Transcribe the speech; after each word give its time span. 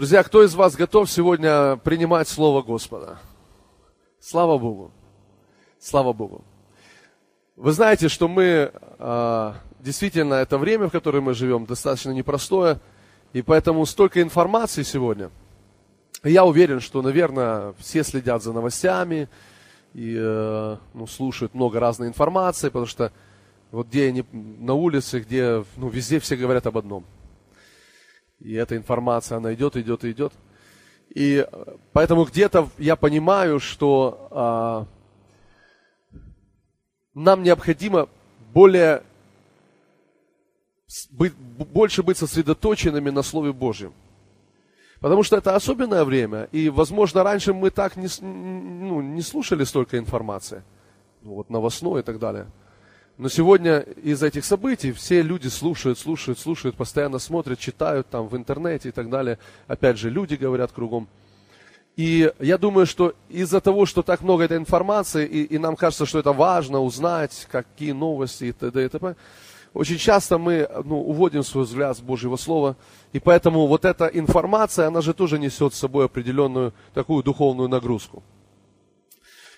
Друзья, 0.00 0.22
кто 0.22 0.42
из 0.42 0.54
вас 0.54 0.76
готов 0.76 1.10
сегодня 1.10 1.76
принимать 1.76 2.26
Слово 2.26 2.62
Господа? 2.62 3.18
Слава 4.18 4.56
Богу. 4.56 4.92
Слава 5.78 6.14
Богу. 6.14 6.42
Вы 7.54 7.72
знаете, 7.72 8.08
что 8.08 8.26
мы, 8.26 8.72
а, 8.98 9.56
действительно, 9.78 10.32
это 10.32 10.56
время, 10.56 10.88
в 10.88 10.90
которое 10.90 11.20
мы 11.20 11.34
живем, 11.34 11.66
достаточно 11.66 12.12
непростое, 12.12 12.80
и 13.34 13.42
поэтому 13.42 13.84
столько 13.84 14.22
информации 14.22 14.84
сегодня. 14.84 15.30
Я 16.24 16.46
уверен, 16.46 16.80
что, 16.80 17.02
наверное, 17.02 17.74
все 17.78 18.02
следят 18.02 18.42
за 18.42 18.54
новостями 18.54 19.28
и 19.92 20.16
э, 20.18 20.76
ну, 20.94 21.06
слушают 21.06 21.52
много 21.52 21.78
разной 21.78 22.08
информации, 22.08 22.68
потому 22.68 22.86
что 22.86 23.12
вот 23.70 23.88
где 23.88 24.08
они 24.08 24.24
на 24.32 24.72
улице, 24.72 25.20
где, 25.20 25.62
ну, 25.76 25.90
везде 25.90 26.20
все 26.20 26.36
говорят 26.36 26.66
об 26.66 26.78
одном– 26.78 27.04
и 28.40 28.54
эта 28.54 28.76
информация, 28.76 29.38
она 29.38 29.54
идет, 29.54 29.76
идет, 29.76 30.04
идет. 30.04 30.32
И 31.14 31.46
поэтому 31.92 32.24
где-то 32.24 32.68
я 32.78 32.96
понимаю, 32.96 33.60
что 33.60 34.28
а, 34.30 34.86
нам 37.14 37.42
необходимо 37.42 38.08
более 38.52 39.02
быть, 41.10 41.34
больше 41.34 42.02
быть 42.02 42.18
сосредоточенными 42.18 43.10
на 43.10 43.22
Слове 43.22 43.52
Божьем. 43.52 43.92
Потому 45.00 45.22
что 45.22 45.36
это 45.36 45.56
особенное 45.56 46.04
время, 46.04 46.48
и, 46.52 46.68
возможно, 46.68 47.22
раньше 47.22 47.54
мы 47.54 47.70
так 47.70 47.96
не, 47.96 48.08
ну, 48.20 49.00
не 49.00 49.22
слушали 49.22 49.64
столько 49.64 49.98
информации, 49.98 50.62
ну, 51.22 51.36
вот 51.36 51.48
новостной 51.48 52.00
и 52.00 52.04
так 52.04 52.18
далее. 52.18 52.46
Но 53.20 53.28
сегодня 53.28 53.80
из 53.80 54.22
этих 54.22 54.46
событий 54.46 54.92
все 54.92 55.20
люди 55.20 55.48
слушают, 55.48 55.98
слушают, 55.98 56.38
слушают, 56.38 56.74
постоянно 56.74 57.18
смотрят, 57.18 57.58
читают 57.58 58.08
там 58.08 58.28
в 58.28 58.34
интернете 58.34 58.88
и 58.88 58.92
так 58.92 59.10
далее. 59.10 59.38
Опять 59.66 59.98
же, 59.98 60.08
люди 60.08 60.36
говорят 60.36 60.72
кругом. 60.72 61.06
И 61.96 62.32
я 62.38 62.56
думаю, 62.56 62.86
что 62.86 63.12
из-за 63.28 63.60
того, 63.60 63.84
что 63.84 64.00
так 64.00 64.22
много 64.22 64.44
этой 64.44 64.56
информации, 64.56 65.26
и, 65.26 65.42
и 65.42 65.58
нам 65.58 65.76
кажется, 65.76 66.06
что 66.06 66.18
это 66.18 66.32
важно 66.32 66.80
узнать, 66.80 67.46
какие 67.50 67.92
новости 67.92 68.44
и 68.44 68.52
т.д. 68.52 68.86
и 68.86 68.88
т.п., 68.88 69.14
очень 69.74 69.98
часто 69.98 70.38
мы 70.38 70.66
ну, 70.86 70.98
уводим 71.02 71.42
свой 71.42 71.64
взгляд 71.64 71.98
с 71.98 72.00
Божьего 72.00 72.36
Слова, 72.36 72.74
и 73.12 73.20
поэтому 73.20 73.66
вот 73.66 73.84
эта 73.84 74.06
информация, 74.06 74.86
она 74.86 75.02
же 75.02 75.12
тоже 75.12 75.38
несет 75.38 75.74
с 75.74 75.78
собой 75.78 76.06
определенную 76.06 76.72
такую 76.94 77.22
духовную 77.22 77.68
нагрузку. 77.68 78.22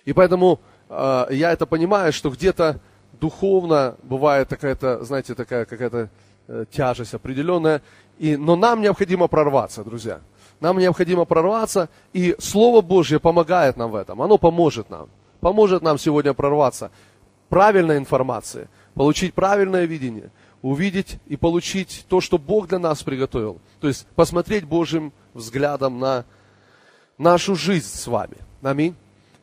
И 0.04 0.12
поэтому 0.12 0.58
э, 0.88 1.26
я 1.30 1.52
это 1.52 1.64
понимаю, 1.64 2.12
что 2.12 2.28
где-то 2.28 2.80
духовно 3.20 3.96
бывает 4.02 4.48
какая-то, 4.48 5.04
знаете, 5.04 5.34
такая 5.34 5.64
какая-то 5.64 6.08
э, 6.48 6.64
тяжесть 6.70 7.14
определенная. 7.14 7.82
И, 8.18 8.36
но 8.36 8.56
нам 8.56 8.80
необходимо 8.80 9.28
прорваться, 9.28 9.84
друзья. 9.84 10.20
Нам 10.60 10.78
необходимо 10.78 11.24
прорваться, 11.24 11.88
и 12.12 12.36
Слово 12.38 12.82
Божье 12.82 13.18
помогает 13.18 13.76
нам 13.76 13.90
в 13.90 13.96
этом. 13.96 14.22
Оно 14.22 14.38
поможет 14.38 14.90
нам. 14.90 15.08
Поможет 15.40 15.82
нам 15.82 15.98
сегодня 15.98 16.34
прорваться. 16.34 16.90
Правильной 17.48 17.98
информации, 17.98 18.68
получить 18.94 19.34
правильное 19.34 19.84
видение, 19.84 20.30
увидеть 20.62 21.18
и 21.26 21.36
получить 21.36 22.06
то, 22.08 22.20
что 22.20 22.38
Бог 22.38 22.68
для 22.68 22.78
нас 22.78 23.02
приготовил. 23.02 23.60
То 23.80 23.88
есть 23.88 24.06
посмотреть 24.14 24.64
Божьим 24.64 25.12
взглядом 25.34 25.98
на 25.98 26.24
нашу 27.18 27.56
жизнь 27.56 27.88
с 27.88 28.06
вами. 28.06 28.36
Аминь. 28.62 28.94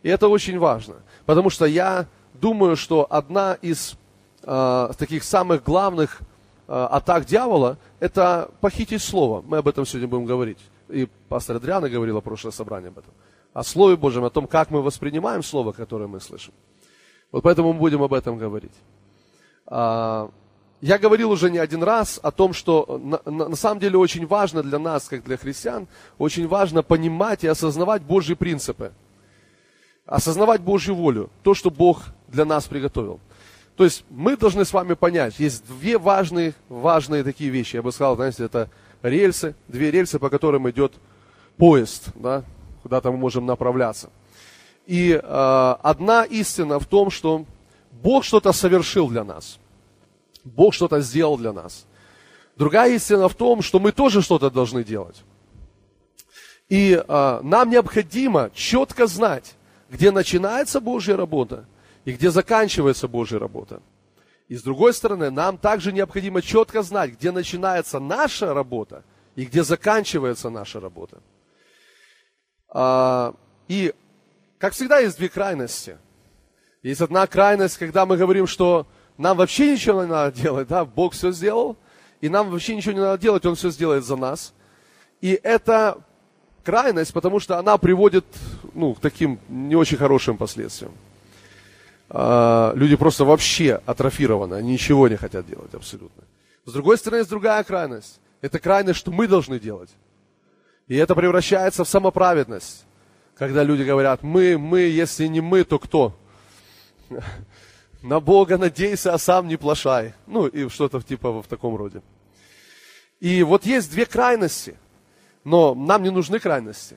И 0.01 0.09
это 0.09 0.29
очень 0.29 0.57
важно. 0.57 0.95
Потому 1.25 1.49
что 1.49 1.65
я 1.65 2.07
думаю, 2.39 2.75
что 2.75 3.05
одна 3.09 3.53
из 3.53 3.95
э, 4.43 4.91
таких 4.97 5.23
самых 5.23 5.63
главных 5.63 6.21
э, 6.67 6.73
атак 6.73 7.25
дьявола– 7.25 7.77
это 7.99 8.51
похитить 8.61 9.01
слово. 9.01 9.41
Мы 9.41 9.57
об 9.57 9.67
этом 9.67 9.85
сегодня 9.85 10.07
будем 10.07 10.25
говорить. 10.25 10.59
И 10.89 11.07
пастор 11.27 11.57
Адриана 11.57 11.89
говорила 11.89 12.19
в 12.19 12.23
прошлое 12.23 12.51
собрание 12.51 12.89
об 12.89 12.97
этом. 12.97 13.13
О 13.53 13.63
Слове 13.63 13.95
Божьем, 13.95 14.23
о 14.23 14.29
том, 14.29 14.47
как 14.47 14.71
мы 14.71 14.81
воспринимаем 14.81 15.43
Слово, 15.43 15.71
которое 15.71 16.07
мы 16.07 16.19
слышим. 16.19 16.53
Вот 17.31 17.43
поэтому 17.43 17.73
мы 17.73 17.79
будем 17.79 18.01
об 18.01 18.13
этом 18.13 18.37
говорить. 18.37 18.73
А, 19.67 20.31
я 20.81 20.97
говорил 20.97 21.31
уже 21.31 21.51
не 21.51 21.59
один 21.59 21.83
раз 21.83 22.19
о 22.23 22.31
том, 22.31 22.53
что 22.53 22.99
на, 23.03 23.21
на, 23.31 23.49
на 23.49 23.55
самом 23.55 23.79
деле 23.79 23.97
очень 23.97 24.25
важно 24.25 24.63
для 24.63 24.79
нас, 24.79 25.07
как 25.07 25.23
для 25.23 25.37
христиан, 25.37 25.87
очень 26.17 26.47
важно 26.47 26.83
понимать 26.83 27.43
и 27.43 27.47
осознавать 27.47 28.01
Божьи 28.01 28.33
принципы 28.33 28.93
осознавать 30.09 30.61
Божью 30.61 30.95
волю, 30.95 31.29
то, 31.43 31.53
что 31.53 31.69
Бог 31.69 32.03
для 32.27 32.45
нас 32.45 32.65
приготовил. 32.65 33.19
То 33.75 33.83
есть 33.83 34.03
мы 34.09 34.35
должны 34.35 34.65
с 34.65 34.73
вами 34.73 34.93
понять, 34.93 35.39
есть 35.39 35.65
две 35.67 35.97
важные, 35.97 36.53
важные 36.67 37.23
такие 37.23 37.49
вещи. 37.49 37.77
Я 37.77 37.81
бы 37.81 37.91
сказал, 37.91 38.15
знаете, 38.15 38.43
это 38.43 38.69
рельсы, 39.01 39.55
две 39.67 39.91
рельсы, 39.91 40.19
по 40.19 40.29
которым 40.29 40.69
идет 40.69 40.93
поезд, 41.57 42.09
да, 42.15 42.43
куда-то 42.83 43.11
мы 43.11 43.17
можем 43.17 43.45
направляться. 43.45 44.09
И 44.85 45.11
э, 45.11 45.75
одна 45.83 46.23
истина 46.23 46.79
в 46.79 46.85
том, 46.85 47.11
что 47.11 47.45
Бог 47.91 48.25
что-то 48.25 48.51
совершил 48.51 49.07
для 49.07 49.23
нас. 49.23 49.59
Бог 50.43 50.73
что-то 50.73 50.99
сделал 51.01 51.37
для 51.37 51.53
нас. 51.53 51.85
Другая 52.57 52.95
истина 52.95 53.29
в 53.29 53.35
том, 53.35 53.61
что 53.61 53.79
мы 53.79 53.91
тоже 53.91 54.21
что-то 54.21 54.49
должны 54.49 54.83
делать. 54.83 55.23
И 56.67 57.01
э, 57.07 57.39
нам 57.43 57.69
необходимо 57.69 58.49
четко 58.53 59.07
знать, 59.07 59.55
где 59.89 60.11
начинается 60.11 60.79
Божья 60.79 61.17
работа 61.17 61.65
и 62.05 62.13
где 62.13 62.29
заканчивается 62.29 63.07
Божья 63.07 63.39
работа. 63.39 63.81
И 64.47 64.55
с 64.55 64.63
другой 64.63 64.93
стороны, 64.93 65.29
нам 65.29 65.57
также 65.57 65.91
необходимо 65.91 66.41
четко 66.41 66.81
знать, 66.81 67.11
где 67.11 67.31
начинается 67.31 67.99
наша 67.99 68.53
работа 68.53 69.03
и 69.35 69.45
где 69.45 69.63
заканчивается 69.63 70.49
наша 70.49 70.79
работа. 70.79 71.21
А, 72.69 73.35
и, 73.67 73.93
как 74.57 74.73
всегда, 74.73 74.99
есть 74.99 75.17
две 75.17 75.29
крайности. 75.29 75.97
Есть 76.81 77.01
одна 77.01 77.27
крайность, 77.27 77.77
когда 77.77 78.05
мы 78.05 78.17
говорим, 78.17 78.47
что 78.47 78.87
нам 79.17 79.37
вообще 79.37 79.73
ничего 79.73 80.03
не 80.03 80.09
надо 80.09 80.35
делать, 80.35 80.67
да, 80.67 80.85
Бог 80.85 81.13
все 81.13 81.31
сделал, 81.31 81.77
и 82.21 82.29
нам 82.29 82.49
вообще 82.49 82.75
ничего 82.75 82.93
не 82.93 83.01
надо 83.01 83.21
делать, 83.21 83.45
Он 83.45 83.55
все 83.55 83.69
сделает 83.69 84.03
за 84.03 84.15
нас. 84.15 84.53
И 85.21 85.39
это 85.43 86.01
крайность, 86.63 87.13
потому 87.13 87.39
что 87.39 87.57
она 87.57 87.77
приводит 87.77 88.25
ну, 88.73 88.93
к 88.93 88.99
таким 88.99 89.39
не 89.49 89.75
очень 89.75 89.97
хорошим 89.97 90.37
последствиям. 90.37 90.91
А, 92.09 92.73
люди 92.75 92.95
просто 92.95 93.25
вообще 93.25 93.81
атрофированы, 93.85 94.55
они 94.55 94.73
ничего 94.73 95.07
не 95.07 95.15
хотят 95.15 95.47
делать 95.47 95.73
абсолютно. 95.73 96.23
С 96.65 96.71
другой 96.71 96.97
стороны, 96.97 97.21
есть 97.21 97.29
другая 97.29 97.63
крайность. 97.63 98.19
Это 98.41 98.59
крайность, 98.59 98.99
что 98.99 99.11
мы 99.11 99.27
должны 99.27 99.59
делать. 99.59 99.89
И 100.87 100.95
это 100.95 101.15
превращается 101.15 101.83
в 101.83 101.89
самоправедность. 101.89 102.85
Когда 103.37 103.63
люди 103.63 103.83
говорят, 103.83 104.23
мы, 104.23 104.57
мы, 104.57 104.81
если 104.81 105.27
не 105.27 105.41
мы, 105.41 105.63
то 105.63 105.79
кто? 105.79 106.15
На 108.01 108.19
Бога 108.19 108.57
надейся, 108.57 109.13
а 109.13 109.17
сам 109.17 109.47
не 109.47 109.57
плашай. 109.57 110.13
Ну, 110.25 110.47
и 110.47 110.69
что-то 110.69 111.01
типа 111.01 111.41
в 111.41 111.47
таком 111.47 111.75
роде. 111.75 112.01
И 113.19 113.43
вот 113.43 113.65
есть 113.65 113.91
две 113.91 114.05
крайности– 114.05 114.75
но 115.43 115.73
нам 115.73 116.03
не 116.03 116.11
нужны 116.11 116.39
крайности. 116.39 116.95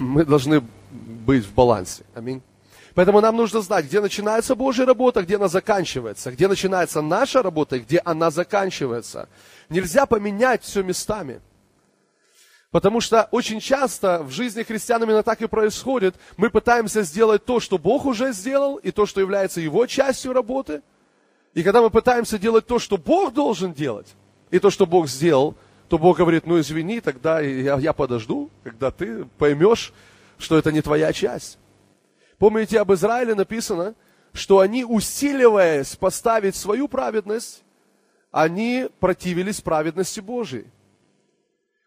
Мы 0.00 0.24
должны 0.24 0.62
быть 0.92 1.44
в 1.44 1.54
балансе. 1.54 2.04
Аминь. 2.14 2.42
Поэтому 2.94 3.20
нам 3.20 3.36
нужно 3.36 3.62
знать, 3.62 3.86
где 3.86 4.00
начинается 4.00 4.54
Божья 4.54 4.84
работа, 4.84 5.22
где 5.22 5.36
она 5.36 5.48
заканчивается, 5.48 6.30
где 6.30 6.46
начинается 6.46 7.00
наша 7.00 7.42
работа 7.42 7.76
и 7.76 7.80
где 7.80 8.02
она 8.04 8.30
заканчивается. 8.30 9.28
Нельзя 9.70 10.04
поменять 10.04 10.62
все 10.62 10.82
местами. 10.82 11.40
Потому 12.70 13.00
что 13.00 13.28
очень 13.30 13.60
часто 13.60 14.22
в 14.22 14.30
жизни 14.30 14.62
христиан 14.62 15.02
именно 15.02 15.22
так 15.22 15.40
и 15.42 15.46
происходит. 15.46 16.16
Мы 16.36 16.50
пытаемся 16.50 17.02
сделать 17.02 17.44
то, 17.44 17.60
что 17.60 17.78
Бог 17.78 18.06
уже 18.06 18.32
сделал, 18.32 18.76
и 18.76 18.90
то, 18.90 19.06
что 19.06 19.20
является 19.20 19.60
Его 19.60 19.86
частью 19.86 20.32
работы. 20.32 20.82
И 21.54 21.62
когда 21.62 21.82
мы 21.82 21.90
пытаемся 21.90 22.38
делать 22.38 22.66
то, 22.66 22.78
что 22.78 22.96
Бог 22.96 23.34
должен 23.34 23.74
делать, 23.74 24.14
и 24.50 24.58
то, 24.58 24.70
что 24.70 24.86
Бог 24.86 25.06
сделал, 25.08 25.54
то 25.88 25.98
Бог 25.98 26.16
говорит, 26.16 26.46
ну 26.46 26.58
извини, 26.58 27.00
тогда 27.00 27.40
я, 27.40 27.76
я 27.76 27.92
подожду, 27.92 28.50
когда 28.64 28.90
ты 28.90 29.26
поймешь, 29.36 29.92
что 30.42 30.58
это 30.58 30.72
не 30.72 30.82
твоя 30.82 31.12
часть. 31.12 31.58
Помните, 32.38 32.80
об 32.80 32.92
Израиле 32.92 33.34
написано, 33.34 33.94
что 34.32 34.60
они, 34.60 34.84
усиливаясь 34.84 35.96
поставить 35.96 36.56
свою 36.56 36.88
праведность, 36.88 37.62
они 38.30 38.88
противились 38.98 39.60
праведности 39.60 40.20
Божией. 40.20 40.66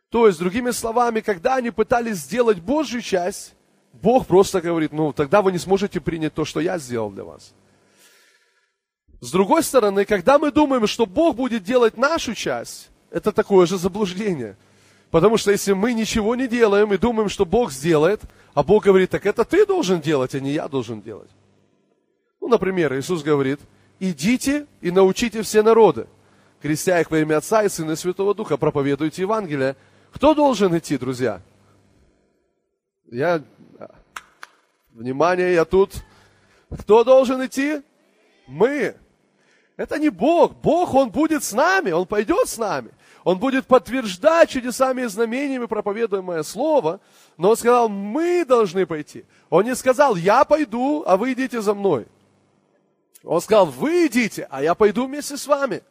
То 0.10 0.28
есть, 0.28 0.40
другими 0.40 0.72
словами, 0.72 1.20
когда 1.22 1.56
они 1.56 1.72
пытались 1.72 2.18
сделать 2.18 2.60
Божью 2.60 3.02
часть, 3.02 3.56
Бог 4.02 4.28
просто 4.28 4.62
говорит, 4.62 4.92
ну 4.92 5.14
тогда 5.14 5.42
вы 5.42 5.52
не 5.52 5.58
сможете 5.58 6.02
принять 6.02 6.34
то, 6.34 6.46
что 6.46 6.60
я 6.60 6.78
сделал 6.78 7.12
для 7.12 7.24
вас. 7.24 7.54
С 9.22 9.32
другой 9.32 9.64
стороны, 9.64 10.06
когда 10.06 10.38
мы 10.38 10.52
думаем, 10.52 10.86
что 10.88 11.06
Бог 11.06 11.36
будет 11.36 11.64
делать 11.64 11.98
нашу 11.98 12.36
часть, 12.36 12.90
это 13.10 13.32
такое 13.32 13.66
же 13.66 13.78
заблуждение. 13.78 14.58
Потому 15.16 15.38
что 15.38 15.50
если 15.50 15.72
мы 15.72 15.94
ничего 15.94 16.36
не 16.36 16.46
делаем 16.46 16.92
и 16.92 16.98
думаем, 16.98 17.30
что 17.30 17.46
Бог 17.46 17.72
сделает, 17.72 18.20
а 18.54 18.64
Бог 18.64 18.84
говорит, 18.84 19.12
так 19.12 19.26
это 19.26 19.46
ты 19.46 19.66
должен 19.66 20.02
делать, 20.02 20.36
а 20.36 20.42
не 20.42 20.52
я 20.52 20.68
должен 20.68 21.02
делать. 21.02 21.30
Ну, 22.42 22.50
например, 22.50 22.94
Иисус 23.00 23.24
говорит, 23.24 23.62
идите 24.02 24.68
и 24.82 24.92
научите 24.92 25.42
все 25.42 25.64
народы, 25.64 26.08
крестя 26.62 27.00
их 27.00 27.10
во 27.12 27.20
имя 27.20 27.38
Отца 27.38 27.64
и 27.64 27.70
Сына 27.70 27.92
и 27.92 27.96
Святого 27.96 28.36
Духа, 28.36 28.58
проповедуйте 28.58 29.22
Евангелие. 29.22 29.78
Кто 30.12 30.34
должен 30.34 30.78
идти, 30.78 30.98
друзья? 30.98 31.42
Я... 33.10 33.42
Внимание, 34.92 35.54
я 35.54 35.64
тут. 35.64 35.94
Кто 36.78 37.06
должен 37.06 37.46
идти? 37.46 37.82
Мы. 38.48 38.98
Это 39.78 39.98
не 39.98 40.10
Бог. 40.10 40.58
Бог, 40.58 40.94
Он 40.94 41.10
будет 41.10 41.46
с 41.46 41.54
нами, 41.54 41.92
Он 41.92 42.06
пойдет 42.06 42.50
с 42.50 42.58
нами. 42.58 42.92
Он 43.26 43.40
будет 43.40 43.66
подтверждать 43.66 44.52
чудесами 44.52 45.02
и 45.02 45.08
знамениями 45.08 45.66
проповедуемое 45.66 46.44
слово. 46.44 47.00
Но 47.38 47.50
Он 47.50 47.58
сказал, 47.58 47.90
мы 47.90 48.46
должны 48.46 48.86
пойти. 48.86 49.26
Он 49.50 49.66
не 49.66 49.76
сказал, 49.76 50.16
я 50.16 50.46
пойду, 50.46 51.04
а 51.08 51.18
вы 51.18 51.34
идите 51.34 51.60
за 51.60 51.74
мной. 51.74 52.06
Он 53.24 53.42
сказал, 53.42 53.66
вы 53.66 54.06
идите, 54.06 54.48
а 54.52 54.62
я 54.62 54.76
пойду 54.76 55.08
вместе 55.08 55.38
с 55.38 55.48
вами. 55.48 55.82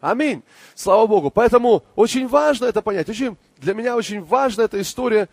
Аминь. 0.00 0.42
Слава 0.74 1.06
Богу. 1.06 1.30
Поэтому 1.30 1.84
очень 1.94 2.26
важно 2.26 2.64
это 2.64 2.82
понять. 2.82 3.08
Очень, 3.08 3.36
для 3.58 3.74
меня 3.74 3.94
очень 3.94 4.20
важна 4.20 4.64
эта 4.64 4.80
история. 4.80 5.28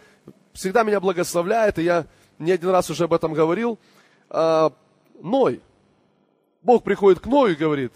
Всегда 0.53 0.83
меня 0.83 0.99
благословляет, 0.99 1.79
и 1.79 1.83
я 1.83 2.05
не 2.37 2.51
один 2.51 2.69
раз 2.69 2.91
уже 2.91 3.05
об 3.05 3.13
этом 3.13 3.33
говорил. 3.33 3.79
А, 4.29 4.71
Ной. 5.19 5.61
Бог 6.61 6.83
приходит 6.83 7.19
к 7.19 7.25
Ною 7.25 7.53
и 7.53 7.57
говорит, 7.57 7.91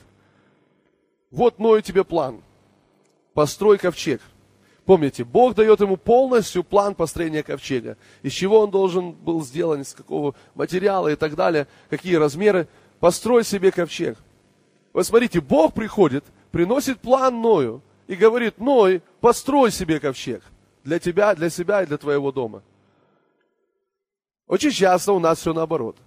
вот 1.29 1.59
Ною 1.59 1.83
тебе 1.83 2.03
план. 2.03 2.41
Построй 3.33 3.77
ковчег. 3.77 4.21
Помните, 4.85 5.24
Бог 5.24 5.56
дает 5.56 5.80
ему 5.80 5.97
полностью 5.97 6.63
план 6.63 6.94
построения 6.94 7.44
ковчега. 7.44 7.97
Из 8.21 8.33
чего 8.33 8.59
он 8.59 8.71
должен 8.71 9.13
был 9.13 9.44
сделан, 9.44 9.81
из 9.81 9.94
какого 9.94 10.35
материала 10.56 11.07
и 11.07 11.15
так 11.15 11.35
далее, 11.35 11.68
какие 11.89 12.15
размеры. 12.15 12.68
Построй 13.00 13.44
себе 13.44 13.71
ковчег. 13.71 14.18
Вы 14.91 15.03
смотрите, 15.03 15.41
Бог 15.41 15.74
приходит 15.74 16.24
приносит 16.53 17.00
план 17.00 17.41
Ною 17.41 17.81
и 18.07 18.15
говорит, 18.15 18.59
Ной, 18.59 19.01
построй 19.19 19.71
себе 19.71 20.00
ковчег 20.00 20.44
для 20.83 21.00
тебя, 21.00 21.33
для 21.33 21.50
себя 21.50 21.81
и 21.81 21.88
для 21.88 21.97
твоего 21.97 22.31
дома. 22.31 22.62
Очень 24.45 24.69
часто 24.69 25.13
у 25.13 25.19
нас 25.19 25.39
все 25.39 25.51
наоборот. 25.51 25.97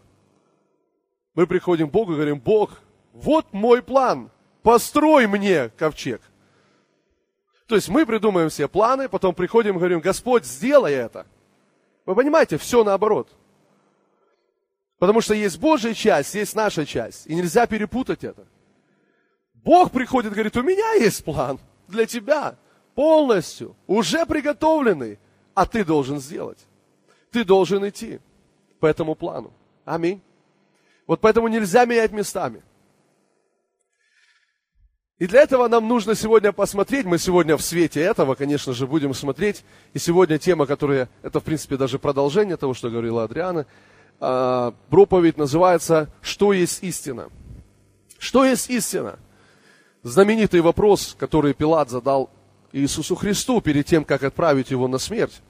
Мы 1.35 1.49
приходим 1.49 1.89
к 1.89 1.93
Богу 1.93 2.13
и 2.13 2.15
говорим, 2.15 2.39
Бог, 2.39 2.79
вот 3.13 3.53
мой 3.53 3.83
план, 3.83 4.31
построй 4.63 5.27
мне 5.27 5.71
ковчег. 5.71 6.23
То 7.67 7.75
есть 7.75 7.89
мы 7.89 8.07
придумаем 8.07 8.49
все 8.49 8.69
планы, 8.69 9.09
потом 9.09 9.35
приходим 9.35 9.75
и 9.75 9.79
говорим, 9.79 10.01
Господь, 10.01 10.45
сделай 10.45 10.93
это. 10.93 11.27
Вы 12.05 12.15
понимаете, 12.15 12.59
все 12.59 12.85
наоборот. 12.85 13.29
Потому 14.99 15.21
что 15.21 15.35
есть 15.35 15.59
Божья 15.59 15.93
часть, 15.93 16.35
есть 16.35 16.55
наша 16.55 16.87
часть. 16.87 17.27
И 17.27 17.35
нельзя 17.35 17.67
перепутать 17.67 18.25
это. 18.25 18.47
Бог 19.55 19.91
приходит 19.91 20.31
и 20.31 20.35
говорит, 20.35 20.57
у 20.57 20.63
меня 20.63 20.95
есть 20.95 21.25
план 21.25 21.59
для 21.89 22.07
тебя, 22.07 22.57
полностью, 22.95 23.77
уже 23.87 24.25
приготовленный, 24.25 25.19
а 25.55 25.67
ты 25.67 25.85
должен 25.85 26.21
сделать. 26.21 26.59
Ты 27.33 27.45
должен 27.45 27.87
идти 27.87 28.21
по 28.79 28.87
этому 28.87 29.17
плану. 29.17 29.53
Аминь. 29.85 30.23
Вот 31.07 31.21
поэтому 31.21 31.49
нельзя 31.49 31.85
менять 31.85 32.13
местами. 32.13 32.63
И 35.19 35.27
для 35.27 35.43
этого 35.43 35.67
нам 35.69 35.89
нужно 35.89 36.15
сегодня 36.15 36.53
посмотреть, 36.53 37.07
мы 37.07 37.19
сегодня 37.19 37.57
в 37.57 37.63
свете 37.63 38.01
этого, 38.01 38.35
конечно 38.35 38.73
же, 38.75 38.87
будем 38.87 39.15
смотреть, 39.15 39.65
и 39.95 39.99
сегодня 39.99 40.39
тема, 40.39 40.67
которая, 40.67 41.09
это 41.23 41.41
в 41.41 41.45
принципе 41.45 41.77
даже 41.77 41.99
продолжение 41.99 42.57
того, 42.57 42.75
что 42.75 42.91
говорила 42.91 43.25
Адриана, 43.25 43.67
а, 44.21 44.75
проповедь 44.91 45.39
называется 45.39 46.11
«Что 46.21 46.53
есть 46.53 46.83
истина?». 46.83 47.31
Что 48.19 48.45
есть 48.45 48.69
истина? 48.71 49.19
знаменитый 50.07 50.61
вопрос, 50.61 51.17
который 51.19 51.53
Пилат 51.53 51.91
задал 51.91 52.31
Иисусу 52.73 53.17
Христу 53.17 53.61
перед 53.61 53.87
тем, 53.87 54.05
как 54.05 54.23
отправить 54.23 54.71
его 54.71 54.87
на 54.89 54.99
смерть. 54.99 55.43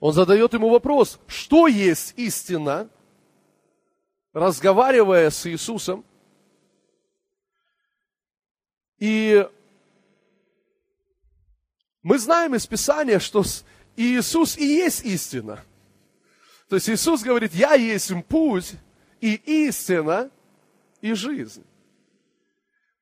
Он 0.00 0.12
задает 0.12 0.54
ему 0.54 0.70
вопрос, 0.70 1.18
что 1.26 1.66
есть 1.66 2.14
истина, 2.16 2.88
разговаривая 4.32 5.30
с 5.30 5.46
Иисусом. 5.46 6.04
И 8.98 9.48
мы 12.02 12.18
знаем 12.18 12.54
из 12.54 12.66
Писания, 12.66 13.18
что 13.18 13.44
Иисус 13.96 14.56
и 14.56 14.64
есть 14.64 15.04
истина. 15.04 15.64
То 16.68 16.76
есть 16.76 16.88
Иисус 16.88 17.22
говорит, 17.22 17.54
я 17.54 17.74
есть 17.74 18.12
путь 18.28 18.74
и 19.20 19.34
истина 19.66 20.30
и 21.00 21.14
жизнь. 21.14 21.64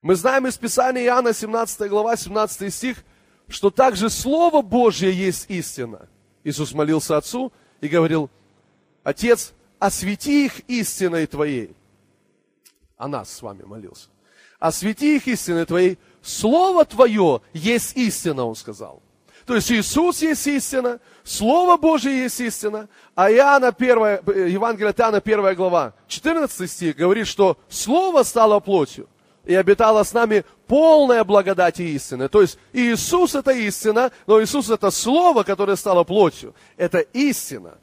Мы 0.02 0.16
знаем 0.16 0.46
из 0.46 0.56
Писания 0.58 1.04
Иоанна 1.04 1.32
17 1.32 1.88
глава, 1.88 2.16
17 2.16 2.74
стих, 2.74 3.04
что 3.48 3.70
также 3.70 4.10
Слово 4.10 4.62
Божье 4.62 5.12
есть 5.12 5.48
истина. 5.48 6.08
Иисус 6.44 6.72
молился 6.72 7.16
Отцу 7.16 7.52
и 7.80 7.88
говорил, 7.88 8.30
Отец, 9.04 9.52
освети 9.78 10.46
их 10.46 10.60
истиной 10.68 11.26
Твоей. 11.26 11.74
О 12.96 13.08
нас 13.08 13.32
с 13.32 13.42
вами 13.42 13.62
молился. 13.62 14.08
Освети 14.62 15.16
их 15.16 15.26
истиной 15.26 15.66
Твоей. 15.66 15.98
Слово 16.22 16.84
Твое 16.84 17.40
есть 17.52 17.96
истина, 17.96 18.44
Он 18.44 18.54
сказал. 18.54 19.02
То 19.44 19.56
есть 19.56 19.72
Иисус 19.72 20.22
есть 20.22 20.46
истина, 20.46 21.00
Слово 21.24 21.76
Божье 21.76 22.16
есть 22.16 22.40
истина, 22.40 22.88
а 23.16 23.28
Иоанна 23.28 23.74
1, 23.76 24.48
Евангелие 24.52 24.90
от 24.90 25.00
Иоанна 25.00 25.18
1 25.18 25.56
глава, 25.56 25.94
14 26.06 26.70
стих 26.70 26.94
говорит, 26.94 27.26
что 27.26 27.58
Слово 27.68 28.22
стало 28.22 28.60
плотью 28.60 29.08
и 29.44 29.52
обитала 29.52 30.04
с 30.04 30.12
нами 30.12 30.44
полная 30.68 31.24
благодать 31.24 31.80
и 31.80 31.96
истины. 31.96 32.28
То 32.28 32.42
есть 32.42 32.56
Иисус 32.72 33.34
это 33.34 33.50
истина, 33.50 34.12
но 34.28 34.40
Иисус 34.40 34.70
это 34.70 34.92
Слово, 34.92 35.42
которое 35.42 35.74
стало 35.74 36.04
плотью. 36.04 36.54
Это 36.76 37.00
истина. 37.00 37.78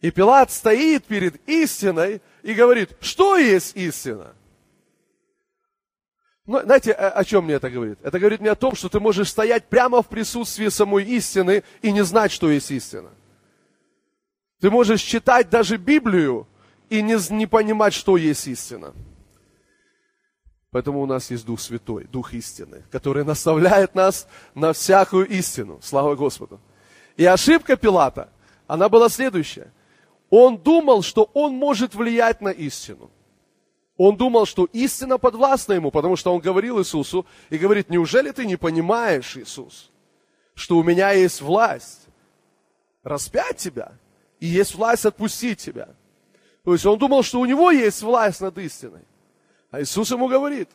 И 0.00 0.10
Пилат 0.10 0.50
стоит 0.50 1.04
перед 1.04 1.46
истиной 1.46 2.22
и 2.42 2.54
говорит, 2.54 2.96
что 3.02 3.36
есть 3.36 3.76
истина? 3.76 4.32
Ну, 6.44 6.60
знаете, 6.60 6.92
о 6.92 7.24
чем 7.24 7.44
мне 7.44 7.54
это 7.54 7.70
говорит? 7.70 7.98
Это 8.02 8.18
говорит 8.18 8.40
мне 8.40 8.50
о 8.50 8.56
том, 8.56 8.74
что 8.74 8.88
ты 8.88 8.98
можешь 8.98 9.30
стоять 9.30 9.68
прямо 9.68 10.02
в 10.02 10.08
присутствии 10.08 10.68
самой 10.68 11.04
истины 11.04 11.62
и 11.82 11.92
не 11.92 12.02
знать, 12.02 12.32
что 12.32 12.50
есть 12.50 12.70
истина. 12.70 13.10
Ты 14.60 14.70
можешь 14.70 15.02
читать 15.02 15.50
даже 15.50 15.76
Библию 15.76 16.48
и 16.90 17.00
не, 17.00 17.16
не 17.32 17.46
понимать, 17.46 17.94
что 17.94 18.16
есть 18.16 18.46
истина. 18.48 18.92
Поэтому 20.72 21.02
у 21.02 21.06
нас 21.06 21.30
есть 21.30 21.44
Дух 21.44 21.60
Святой, 21.60 22.04
Дух 22.04 22.34
истины, 22.34 22.82
который 22.90 23.24
наставляет 23.24 23.94
нас 23.94 24.26
на 24.54 24.72
всякую 24.72 25.28
истину. 25.28 25.78
Слава 25.82 26.16
Господу. 26.16 26.60
И 27.16 27.24
ошибка 27.24 27.76
Пилата, 27.76 28.30
она 28.66 28.88
была 28.88 29.08
следующая. 29.08 29.70
Он 30.30 30.56
думал, 30.56 31.02
что 31.02 31.30
он 31.34 31.54
может 31.54 31.94
влиять 31.94 32.40
на 32.40 32.48
истину. 32.48 33.10
Он 34.04 34.16
думал, 34.16 34.46
что 34.46 34.64
истина 34.72 35.16
подвластна 35.16 35.74
ему, 35.74 35.92
потому 35.92 36.16
что 36.16 36.34
он 36.34 36.40
говорил 36.40 36.80
Иисусу 36.80 37.24
и 37.50 37.56
говорит, 37.56 37.88
неужели 37.88 38.32
ты 38.32 38.44
не 38.46 38.56
понимаешь, 38.56 39.36
Иисус, 39.36 39.92
что 40.54 40.78
у 40.78 40.82
меня 40.82 41.12
есть 41.12 41.40
власть 41.40 42.08
распять 43.04 43.58
тебя 43.58 43.92
и 44.40 44.46
есть 44.48 44.74
власть 44.74 45.06
отпустить 45.06 45.60
тебя. 45.60 45.90
То 46.64 46.72
есть 46.72 46.84
он 46.84 46.98
думал, 46.98 47.22
что 47.22 47.38
у 47.38 47.44
него 47.44 47.70
есть 47.70 48.02
власть 48.02 48.40
над 48.40 48.58
истиной. 48.58 49.04
А 49.70 49.80
Иисус 49.80 50.10
ему 50.10 50.26
говорит, 50.26 50.68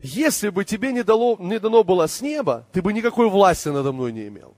если 0.00 0.50
бы 0.50 0.66
тебе 0.66 0.92
не, 0.92 1.02
дало, 1.02 1.38
не 1.40 1.58
дано 1.58 1.82
было 1.84 2.06
с 2.06 2.20
неба, 2.20 2.68
ты 2.70 2.82
бы 2.82 2.92
никакой 2.92 3.30
власти 3.30 3.68
надо 3.68 3.92
мной 3.92 4.12
не 4.12 4.28
имел. 4.28 4.54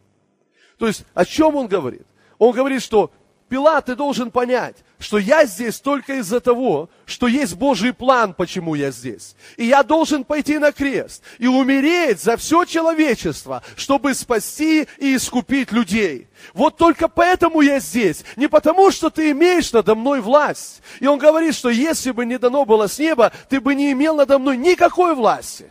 То 0.78 0.88
есть 0.88 1.04
о 1.14 1.24
чем 1.24 1.54
он 1.54 1.68
говорит? 1.68 2.08
Он 2.38 2.50
говорит, 2.50 2.82
что 2.82 3.12
Пилат, 3.54 3.84
ты 3.84 3.94
должен 3.94 4.32
понять, 4.32 4.75
что 4.99 5.16
я 5.16 5.44
здесь 5.44 5.78
только 5.78 6.14
из-за 6.14 6.40
того, 6.40 6.90
что 7.06 7.28
есть 7.28 7.54
Божий 7.54 7.92
план, 7.92 8.34
почему 8.34 8.75
я 8.75 8.90
здесь. 8.90 9.37
И 9.56 9.66
я 9.66 9.84
должен 9.84 10.25
пойти 10.25 10.58
на 10.58 10.73
крест 10.73 11.23
и 11.38 11.46
умереть 11.46 12.20
за 12.20 12.37
все 12.37 12.64
человечество, 12.64 13.62
чтобы 13.76 14.14
спасти 14.14 14.88
и 14.99 15.14
искупить 15.14 15.70
людей. 15.70 16.26
Вот 16.52 16.78
только 16.78 17.06
поэтому 17.06 17.61
я 17.61 17.78
здесь. 17.78 18.25
Не 18.34 18.49
потому, 18.49 18.90
что 18.90 19.08
ты 19.08 19.30
имеешь 19.30 19.73
надо 19.73 19.94
мной 19.94 20.20
власть. 20.20 20.82
И 20.99 21.06
он 21.06 21.20
говорит, 21.20 21.54
что 21.54 21.68
если 21.70 22.11
бы 22.11 22.26
не 22.26 22.40
дано 22.40 22.64
было 22.64 22.88
с 22.88 22.99
неба, 22.99 23.30
ты 23.49 23.61
бы 23.61 23.76
не 23.76 23.92
имел 23.92 24.16
надо 24.16 24.40
мной 24.40 24.56
никакой 24.56 25.14
власти. 25.14 25.70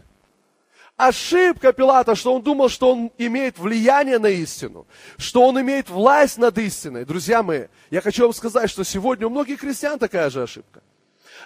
Ошибка 0.96 1.74
Пилата, 1.74 2.16
что 2.16 2.36
он 2.36 2.44
думал, 2.44 2.70
что 2.70 2.92
он 2.92 3.12
имеет 3.18 3.58
влияние 3.58 4.20
на 4.20 4.28
истину, 4.28 4.88
что 5.18 5.48
он 5.48 5.60
имеет 5.60 5.90
власть 5.90 6.38
над 6.38 6.58
истиной. 6.60 7.04
Друзья 7.04 7.42
мои, 7.42 7.66
я 7.90 8.02
хочу 8.02 8.24
вам 8.24 8.34
сказать, 8.34 8.70
что 8.70 8.84
сегодня 8.84 9.26
у 9.26 9.30
многих 9.32 9.62
христиан 9.62 9.98
такая 9.98 10.30
же 10.30 10.44
ошибка. 10.44 10.84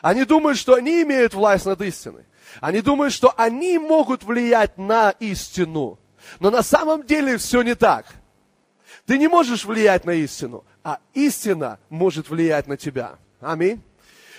Они 0.02 0.26
думают, 0.26 0.58
что 0.58 0.74
они 0.76 1.02
имеют 1.02 1.34
власть 1.34 1.66
над 1.66 1.82
истиной. 1.82 2.26
Они 2.60 2.82
думают, 2.82 3.14
что 3.14 3.34
они 3.38 3.78
могут 3.78 4.24
влиять 4.24 4.78
на 4.78 5.12
истину. 5.12 5.98
Но 6.40 6.52
на 6.52 6.62
самом 6.62 7.06
деле 7.06 7.38
все 7.38 7.62
не 7.62 7.74
так. 7.76 8.06
Ты 9.06 9.18
не 9.18 9.30
можешь 9.30 9.64
влиять 9.64 10.04
на 10.04 10.12
истину, 10.12 10.66
а 10.84 11.00
истина 11.14 11.80
может 11.90 12.30
влиять 12.30 12.68
на 12.68 12.76
тебя. 12.76 13.16
Аминь. 13.40 13.82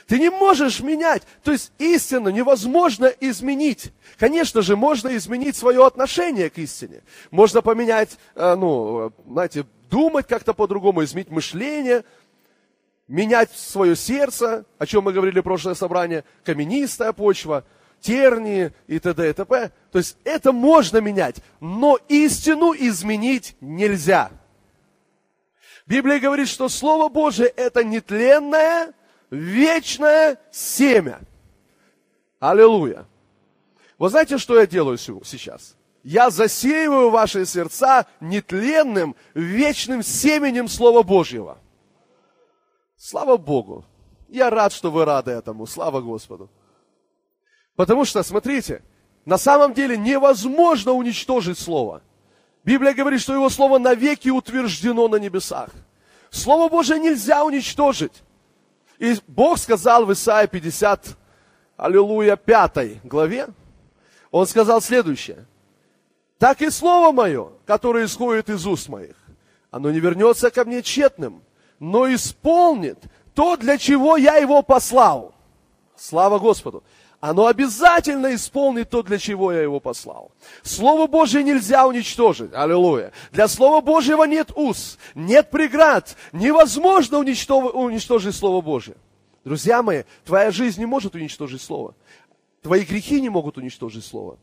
Ты 0.09 0.19
не 0.19 0.31
можешь 0.31 0.81
менять. 0.81 1.23
То 1.45 1.53
есть 1.53 1.71
истину 1.79 2.31
невозможно 2.31 3.13
изменить. 3.21 3.93
Конечно 4.19 4.63
же, 4.63 4.75
можно 4.75 5.15
изменить 5.15 5.55
свое 5.55 5.87
отношение 5.87 6.49
к 6.49 6.57
истине. 6.57 7.03
Можно 7.31 7.61
поменять, 7.61 8.19
э, 8.35 8.55
ну, 8.55 9.13
знаете, 9.29 9.67
думать 9.91 10.27
как-то 10.27 10.55
по-другому, 10.55 11.05
изменить 11.05 11.31
мышление, 11.31 12.05
менять 13.07 13.51
свое 13.55 13.95
сердце, 13.95 14.65
о 14.79 14.87
чем 14.87 15.05
мы 15.05 15.13
говорили 15.13 15.41
в 15.41 15.43
прошлое 15.43 15.75
собрание, 15.75 16.25
каменистая 16.43 17.13
почва, 17.13 17.65
тернии 18.01 18.73
и 18.87 18.99
т.д. 18.99 19.29
и 19.29 19.33
т.п. 19.35 19.71
То 19.93 19.99
есть 19.99 20.17
это 20.25 20.53
можно 20.53 20.99
менять, 21.03 21.37
но 21.61 21.99
истину 22.09 22.73
изменить 22.73 23.57
нельзя. 23.61 24.31
Библия 25.87 26.19
говорит, 26.19 26.49
что 26.49 26.71
Слово 26.71 27.11
Божие 27.11 27.49
это 27.49 27.85
нетленное, 27.85 28.95
вечное 29.31 30.39
семя. 30.51 31.21
Аллилуйя. 32.41 33.07
Вы 33.99 34.09
знаете, 34.11 34.39
что 34.39 34.59
я 34.59 34.67
делаю 34.67 34.97
сейчас? 34.97 35.77
Я 36.05 36.31
засеиваю 36.31 37.11
ваши 37.11 37.45
сердца 37.45 38.07
нетленным, 38.21 39.17
вечным 39.35 40.03
семенем 40.03 40.69
Слова 40.69 41.03
Божьего. 41.03 41.59
Слава 42.97 43.37
Богу. 43.37 43.85
Я 44.29 44.51
рад, 44.51 44.73
что 44.73 44.91
вы 44.91 45.05
рады 45.05 45.33
этому. 45.33 45.67
Слава 45.67 46.01
Господу. 46.01 46.51
Потому 47.77 48.05
что, 48.05 48.23
смотрите, 48.23 48.83
на 49.25 49.39
самом 49.39 49.75
деле 49.75 49.97
невозможно 49.97 50.93
уничтожить 50.93 51.59
Слово. 51.59 52.03
Библия 52.65 52.95
говорит, 52.95 53.21
что 53.21 53.35
Его 53.35 53.49
Слово 53.49 53.79
навеки 53.79 54.29
утверждено 54.29 55.09
на 55.09 55.17
небесах. 55.17 55.71
Слово 56.31 56.69
Божие 56.69 57.01
нельзя 57.01 57.45
уничтожить. 57.45 58.23
И 58.99 59.17
Бог 59.27 59.59
сказал 59.59 60.05
в 60.05 60.13
Исаии 60.13 60.47
50, 60.47 61.17
аллилуйя, 61.77 62.37
5 62.37 63.05
главе, 63.05 63.49
Он 64.31 64.47
сказал 64.47 64.81
следующее. 64.81 65.47
Так 66.39 66.63
и 66.63 66.71
Слово 66.71 67.13
Мое, 67.13 67.51
которое 67.67 68.05
исходит 68.05 68.49
из 68.49 68.67
уст 68.67 68.89
моих, 68.89 69.17
оно 69.71 69.91
не 69.91 70.01
вернется 70.01 70.51
ко 70.51 70.65
мне 70.65 70.83
тщетным, 70.83 71.43
но 71.79 72.13
исполнит 72.13 72.99
то, 73.35 73.57
для 73.57 73.79
чего 73.79 74.17
я 74.17 74.37
его 74.37 74.63
послал. 74.63 75.35
Слава 75.97 76.39
Господу 76.39 76.83
оно 77.21 77.47
обязательно 77.47 78.35
исполнит 78.35 78.91
то, 78.91 79.03
для 79.03 79.19
чего 79.19 79.53
я 79.53 79.63
его 79.63 79.81
послал. 79.81 80.31
Слово 80.63 81.09
Божье 81.09 81.43
нельзя 81.43 81.87
уничтожить. 81.87 82.53
Аллилуйя. 82.55 83.13
Для 83.33 83.49
Слова 83.49 83.81
Божьего 83.81 84.23
нет 84.25 84.53
уз, 84.55 84.99
нет 85.17 85.51
преград. 85.51 86.17
Невозможно 86.33 87.19
уничтожить 87.19 88.37
Слово 88.37 88.61
Божье. 88.61 88.95
Друзья 89.45 89.83
мои, 89.83 90.05
твоя 90.25 90.53
жизнь 90.53 90.79
не 90.79 90.87
может 90.87 91.17
уничтожить 91.17 91.61
Слово. 91.61 91.95
Твои 92.63 92.85
грехи 92.85 93.21
не 93.21 93.31
могут 93.31 93.59
уничтожить 93.59 94.05
Слово. 94.05 94.39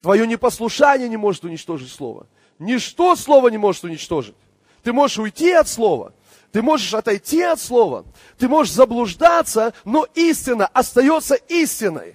Твое 0.00 0.26
непослушание 0.26 1.08
не 1.08 1.18
может 1.18 1.44
уничтожить 1.44 1.92
Слово. 1.92 2.26
Ничто 2.58 3.16
Слово 3.16 3.48
не 3.48 3.58
может 3.58 3.84
уничтожить. 3.84 4.36
Ты 4.82 4.92
можешь 4.92 5.18
уйти 5.18 5.50
от 5.52 5.68
Слова, 5.68 6.14
ты 6.54 6.62
можешь 6.62 6.94
отойти 6.94 7.42
от 7.42 7.58
слова, 7.58 8.04
ты 8.38 8.46
можешь 8.46 8.72
заблуждаться, 8.72 9.74
но 9.84 10.06
истина 10.14 10.68
остается 10.68 11.34
истиной. 11.34 12.14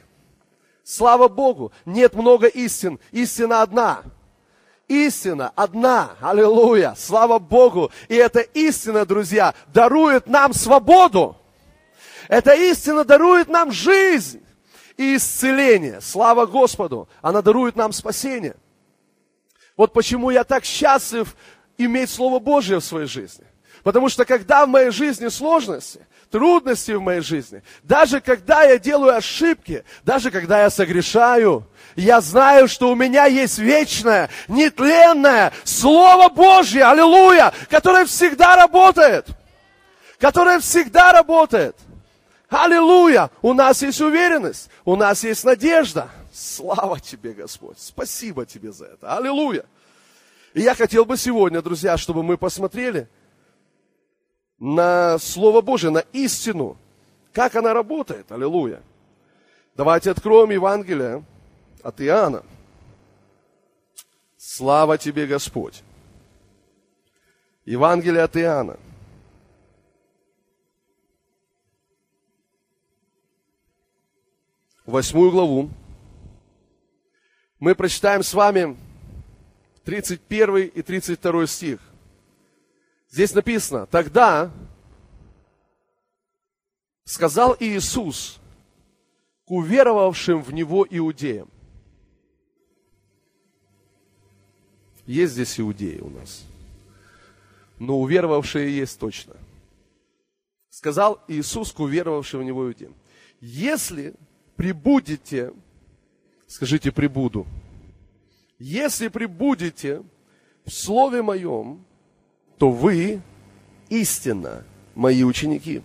Слава 0.81 1.27
Богу, 1.27 1.73
нет 1.85 2.13
много 2.13 2.47
истин, 2.47 3.01
истина 3.11 3.61
одна. 3.61 4.01
Истина 4.87 5.51
одна, 5.57 6.11
аллилуйя, 6.21 6.95
слава 6.97 7.37
Богу. 7.37 7.91
И 8.07 8.15
эта 8.15 8.39
истина, 8.39 9.05
друзья, 9.05 9.53
дарует 9.73 10.25
нам 10.27 10.53
свободу. 10.53 11.35
Эта 12.29 12.53
истина 12.53 13.03
дарует 13.03 13.49
нам 13.49 13.73
жизнь 13.73 14.41
и 14.95 15.17
исцеление. 15.17 15.99
Слава 15.99 16.45
Господу, 16.45 17.09
она 17.21 17.41
дарует 17.41 17.75
нам 17.75 17.91
спасение. 17.91 18.55
Вот 19.75 19.91
почему 19.91 20.29
я 20.29 20.45
так 20.45 20.63
счастлив 20.63 21.35
иметь 21.77 22.09
Слово 22.09 22.39
Божье 22.39 22.79
в 22.79 22.85
своей 22.85 23.07
жизни. 23.07 23.48
Потому 23.83 24.09
что 24.09 24.25
когда 24.25 24.65
в 24.65 24.69
моей 24.69 24.91
жизни 24.91 25.29
сложности, 25.29 26.05
трудности 26.29 26.91
в 26.91 27.01
моей 27.01 27.21
жизни, 27.21 27.63
даже 27.83 28.19
когда 28.19 28.63
я 28.63 28.77
делаю 28.77 29.15
ошибки, 29.15 29.83
даже 30.03 30.31
когда 30.31 30.63
я 30.63 30.69
согрешаю, 30.69 31.65
я 31.95 32.21
знаю, 32.21 32.67
что 32.67 32.91
у 32.91 32.95
меня 32.95 33.25
есть 33.25 33.57
вечное, 33.57 34.29
нетленное 34.47 35.53
Слово 35.63 36.29
Божье, 36.29 36.83
аллилуйя, 36.85 37.53
которое 37.69 38.05
всегда 38.05 38.55
работает. 38.55 39.27
Которое 40.19 40.59
всегда 40.59 41.13
работает. 41.13 41.77
Аллилуйя! 42.49 43.29
У 43.41 43.53
нас 43.53 43.81
есть 43.81 44.01
уверенность, 44.01 44.69
у 44.83 44.97
нас 44.97 45.23
есть 45.23 45.45
надежда. 45.45 46.09
Слава 46.33 46.99
тебе, 46.99 47.31
Господь. 47.31 47.77
Спасибо 47.79 48.45
тебе 48.45 48.71
за 48.73 48.85
это. 48.85 49.15
Аллилуйя. 49.15 49.63
И 50.53 50.61
я 50.61 50.75
хотел 50.75 51.05
бы 51.05 51.15
сегодня, 51.15 51.61
друзья, 51.61 51.95
чтобы 51.95 52.23
мы 52.23 52.37
посмотрели– 52.37 53.07
на 54.59 55.17
Слово 55.19 55.61
Божие, 55.61 55.91
на 55.91 56.03
истину. 56.11 56.77
Как 57.33 57.55
она 57.55 57.73
работает? 57.73 58.31
Аллилуйя. 58.31 58.81
Давайте 59.75 60.11
откроем 60.11 60.49
Евангелие 60.49 61.23
от 61.81 62.01
Иоанна. 62.01 62.43
Слава 64.37 64.97
тебе, 64.97 65.25
Господь. 65.25 65.83
Евангелие 67.65 68.23
от 68.23 68.35
Иоанна. 68.35 68.77
Восьмую 74.85 75.31
главу. 75.31 75.69
Мы 77.59 77.75
прочитаем 77.75 78.23
с 78.23 78.33
вами 78.33 78.75
31 79.83 80.55
и 80.67 80.81
32 80.81 81.47
стих. 81.47 81.79
Здесь 83.09 83.33
написано, 83.33 83.87
тогда 83.87 84.51
сказал 87.05 87.57
Иисус 87.59 88.39
к 89.45 89.51
уверовавшим 89.51 90.43
в 90.43 90.53
Него 90.53 90.85
иудеям. 90.89 91.49
Есть 95.07 95.33
здесь 95.33 95.59
иудеи 95.59 95.99
у 95.99 96.09
нас. 96.11 96.45
Но 97.79 97.99
уверовавшие 97.99 98.77
есть 98.77 98.99
точно. 98.99 99.35
Сказал 100.69 101.19
Иисус 101.27 101.71
к 101.71 101.79
уверовавшим 101.79 102.41
в 102.41 102.43
Него 102.43 102.67
иудеям. 102.67 102.93
Если 103.41 104.13
прибудете, 104.55 105.51
скажите 106.45 106.91
прибуду, 106.91 107.47
если 108.59 109.07
прибудете 109.07 110.03
в 110.63 110.69
Слове 110.69 111.23
Моем, 111.23 111.83
то 112.59 112.69
вы 112.69 113.21
истинно 113.87 114.65
мои 114.93 115.23
ученики. 115.23 115.81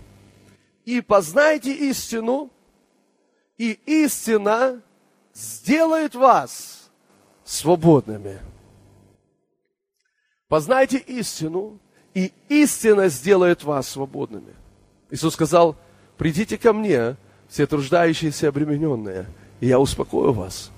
И 0.85 1.01
познайте 1.01 1.73
истину, 1.73 2.51
и 3.57 3.79
истина 3.87 4.83
сделает 5.33 6.15
вас 6.15 6.91
свободными. 7.45 8.41
Познайте 10.49 10.99
истину, 10.99 11.79
и 12.13 12.33
истина 12.49 13.09
сделает 13.09 13.63
вас 13.63 13.89
свободными. 13.89 14.55
Иисус 15.11 15.35
сказал, 15.35 15.77
придите 16.19 16.59
ко 16.59 16.73
мне, 16.73 17.17
все 17.49 17.67
труждающиеся 17.67 18.47
и 18.47 18.49
обремененные, 18.49 19.27
и 19.61 19.69
я 19.69 19.79
успокою 19.79 20.33
вас. 20.33 20.71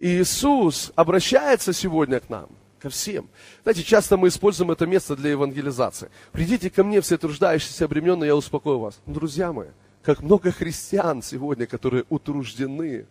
И 0.00 0.20
Иисус 0.20 0.92
обращается 0.96 1.72
сегодня 1.72 2.18
к 2.18 2.28
нам 2.28 2.48
ко 2.80 2.88
всем. 2.90 3.28
Знаете, 3.62 3.82
часто 3.84 4.16
мы 4.16 4.28
используем 4.28 4.70
это 4.70 4.86
место 4.86 5.14
для 5.14 5.30
евангелизации. 5.30 6.10
Придите 6.32 6.70
ко 6.70 6.82
мне, 6.82 7.00
все 7.00 7.18
труждающиеся, 7.18 7.84
обремененные, 7.84 8.28
я 8.28 8.36
успокою 8.36 8.78
вас. 8.78 9.00
Но, 9.06 9.14
друзья 9.14 9.52
мои, 9.52 9.68
как 10.02 10.22
много 10.22 10.50
христиан 10.50 11.22
сегодня, 11.22 11.66
которые 11.66 12.04
утруждены 12.08 13.06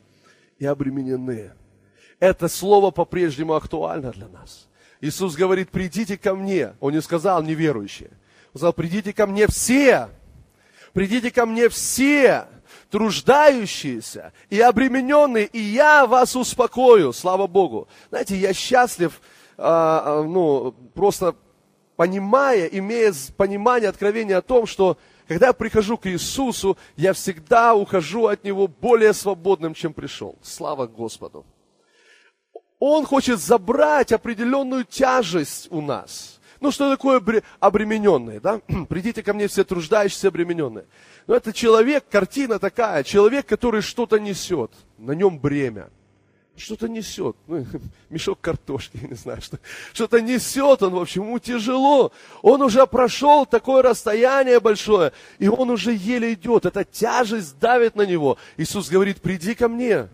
и 0.57 0.65
обременены. 0.65 1.51
Это 2.19 2.47
слово 2.49 2.91
по-прежнему 2.91 3.53
актуально 3.53 4.11
для 4.11 4.27
нас. 4.27 4.67
Иисус 5.01 5.35
говорит, 5.35 5.69
придите 5.69 6.17
ко 6.17 6.35
мне. 6.35 6.73
Он 6.79 6.93
не 6.93 7.01
сказал 7.01 7.41
неверующие. 7.43 8.09
Он 8.53 8.59
сказал, 8.59 8.73
придите 8.73 9.13
ко 9.13 9.27
мне 9.27 9.47
все. 9.47 10.09
Придите 10.93 11.31
ко 11.31 11.45
мне 11.45 11.69
все, 11.69 12.47
труждающиеся 12.89 14.33
и 14.49 14.59
обремененные, 14.59 15.45
и 15.45 15.59
я 15.59 16.07
вас 16.07 16.35
успокою. 16.35 17.13
Слава 17.13 17.47
Богу. 17.47 17.87
Знаете, 18.09 18.35
я 18.35 18.53
счастлив, 18.53 19.21
ну, 19.59 20.73
просто 20.93 21.35
понимая, 21.95 22.65
имея 22.67 23.13
понимание, 23.35 23.89
откровение 23.89 24.37
о 24.37 24.41
том, 24.41 24.65
что 24.65 24.97
когда 25.27 25.47
я 25.47 25.53
прихожу 25.53 25.97
к 25.97 26.07
Иисусу, 26.07 26.77
я 26.95 27.13
всегда 27.13 27.75
ухожу 27.75 28.27
от 28.27 28.43
Него 28.43 28.67
более 28.67 29.13
свободным, 29.13 29.73
чем 29.73 29.93
пришел. 29.93 30.37
Слава 30.41 30.87
Господу. 30.87 31.45
Он 32.79 33.05
хочет 33.05 33.39
забрать 33.39 34.13
определенную 34.13 34.85
тяжесть 34.85 35.67
у 35.71 35.81
нас. 35.81 36.39
Ну, 36.61 36.71
что 36.71 36.89
такое 36.89 37.21
обремененные, 37.59 38.39
да? 38.39 38.61
Придите 38.89 39.21
ко 39.21 39.33
мне 39.33 39.47
все 39.47 39.63
труждающиеся 39.63 40.29
обремененные. 40.29 40.85
Но 41.27 41.35
это 41.35 41.53
человек, 41.53 42.05
картина 42.09 42.59
такая, 42.59 43.03
человек, 43.03 43.45
который 43.45 43.81
что-то 43.81 44.19
несет, 44.19 44.71
на 44.97 45.11
нем 45.11 45.37
бремя. 45.37 45.89
Что-то 46.59 46.89
несет, 46.89 47.37
ну, 47.47 47.65
мешок 48.09 48.41
картошки, 48.41 48.97
не 48.97 49.15
знаю, 49.15 49.41
что, 49.41 49.59
что-то 49.93 50.19
несет 50.19 50.83
он, 50.83 50.93
в 50.93 50.99
общем, 50.99 51.23
ему 51.23 51.39
тяжело. 51.39 52.11
Он 52.41 52.61
уже 52.61 52.85
прошел 52.85 53.45
такое 53.45 53.81
расстояние 53.81 54.59
большое, 54.59 55.13
и 55.37 55.47
он 55.47 55.69
уже 55.69 55.93
еле 55.93 56.33
идет. 56.33 56.65
Эта 56.65 56.83
тяжесть 56.83 57.57
давит 57.59 57.95
на 57.95 58.05
него. 58.05 58.37
Иисус 58.57 58.89
говорит, 58.89 59.21
приди 59.21 59.55
ко 59.55 59.69
мне, 59.69 60.09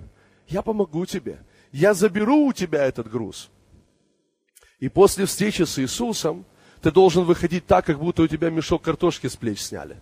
я 0.47 0.61
помогу 0.61 1.07
тебе, 1.07 1.39
я 1.71 1.95
заберу 1.95 2.45
у 2.45 2.53
тебя 2.53 2.85
этот 2.85 3.09
груз. 3.09 3.49
И 4.79 4.87
после 4.87 5.25
встречи 5.25 5.63
с 5.63 5.79
Иисусом 5.79 6.45
ты 6.81 6.91
должен 6.91 7.23
выходить 7.23 7.65
так, 7.65 7.87
как 7.87 7.97
будто 7.97 8.21
у 8.21 8.27
тебя 8.27 8.51
мешок 8.51 8.83
картошки 8.83 9.25
с 9.25 9.35
плеч 9.35 9.61
сняли. 9.61 9.99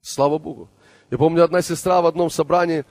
Слава 0.00 0.38
Богу. 0.38 0.70
Я 1.10 1.18
помню, 1.18 1.44
одна 1.44 1.60
сестра 1.60 2.00
в 2.00 2.06
одном 2.06 2.30
собрании 2.30 2.86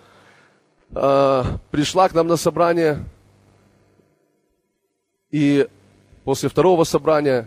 э, 0.96 1.44
пришла 1.72 2.10
к 2.10 2.14
нам 2.14 2.28
на 2.28 2.38
собрание, 2.38 3.04
и 5.32 5.68
после 6.24 6.50
второго 6.50 6.84
собрания 6.86 7.46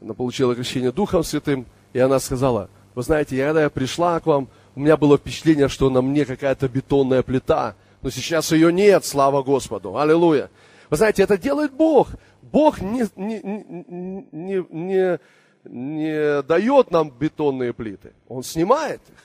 она 0.00 0.14
получила 0.14 0.54
крещение 0.54 0.92
Духом 0.92 1.24
Святым, 1.24 1.66
и 1.92 1.98
она 1.98 2.20
сказала, 2.20 2.70
вы 2.94 3.02
знаете, 3.02 3.36
я, 3.36 3.46
когда 3.46 3.62
я 3.62 3.70
пришла 3.70 4.20
к 4.20 4.26
вам, 4.26 4.48
у 4.74 4.80
меня 4.80 4.96
было 4.96 5.18
впечатление, 5.18 5.68
что 5.68 5.90
на 5.90 6.02
мне 6.02 6.24
какая-то 6.24 6.68
бетонная 6.68 7.22
плита, 7.22 7.74
но 8.00 8.10
сейчас 8.10 8.52
ее 8.52 8.72
нет, 8.72 9.04
слава 9.04 9.42
Господу, 9.42 9.98
аллилуйя. 9.98 10.50
Вы 10.90 10.96
знаете, 10.96 11.22
это 11.22 11.36
делает 11.36 11.72
Бог. 11.72 12.08
Бог 12.42 12.80
не, 12.80 13.04
не, 13.16 13.40
не, 13.42 14.66
не, 14.70 15.20
не 15.64 16.42
дает 16.42 16.90
нам 16.90 17.10
бетонные 17.10 17.72
плиты. 17.72 18.14
Он 18.28 18.42
снимает 18.42 19.00
их. 19.08 19.22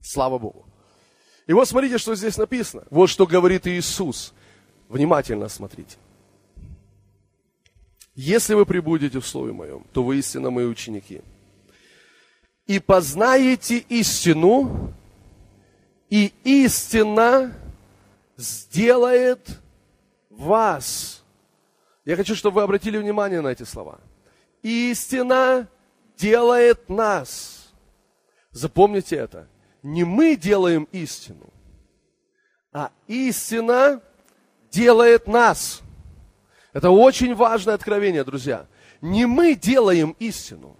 Слава 0.00 0.38
Богу. 0.38 0.64
И 1.46 1.52
вот 1.52 1.68
смотрите, 1.68 1.98
что 1.98 2.14
здесь 2.14 2.36
написано. 2.36 2.84
Вот 2.90 3.08
что 3.08 3.26
говорит 3.26 3.66
Иисус. 3.66 4.34
Внимательно 4.88 5.48
смотрите. 5.48 5.96
Если 8.14 8.54
вы 8.54 8.64
прибудете 8.64 9.20
в 9.20 9.26
Слове 9.26 9.52
Моем, 9.52 9.84
то 9.92 10.02
вы 10.02 10.18
истинно 10.18 10.50
мои 10.50 10.64
ученики. 10.64 11.20
И 12.66 12.78
познаете 12.78 13.78
истину, 13.78 14.94
и 16.08 16.32
истина 16.42 17.52
сделает 18.36 19.60
вас. 20.30 21.22
Я 22.04 22.16
хочу, 22.16 22.34
чтобы 22.34 22.56
вы 22.56 22.62
обратили 22.62 22.96
внимание 22.96 23.40
на 23.40 23.48
эти 23.48 23.64
слова. 23.64 24.00
Истина 24.62 25.68
делает 26.16 26.88
нас. 26.88 27.68
Запомните 28.50 29.16
это. 29.16 29.46
Не 29.86 30.02
мы 30.02 30.34
делаем 30.34 30.88
истину, 30.90 31.52
а 32.72 32.90
истина 33.06 34.02
делает 34.68 35.28
нас. 35.28 35.80
Это 36.72 36.90
очень 36.90 37.36
важное 37.36 37.74
откровение, 37.74 38.24
друзья. 38.24 38.66
Не 39.00 39.26
мы 39.26 39.54
делаем 39.54 40.16
истину. 40.18 40.76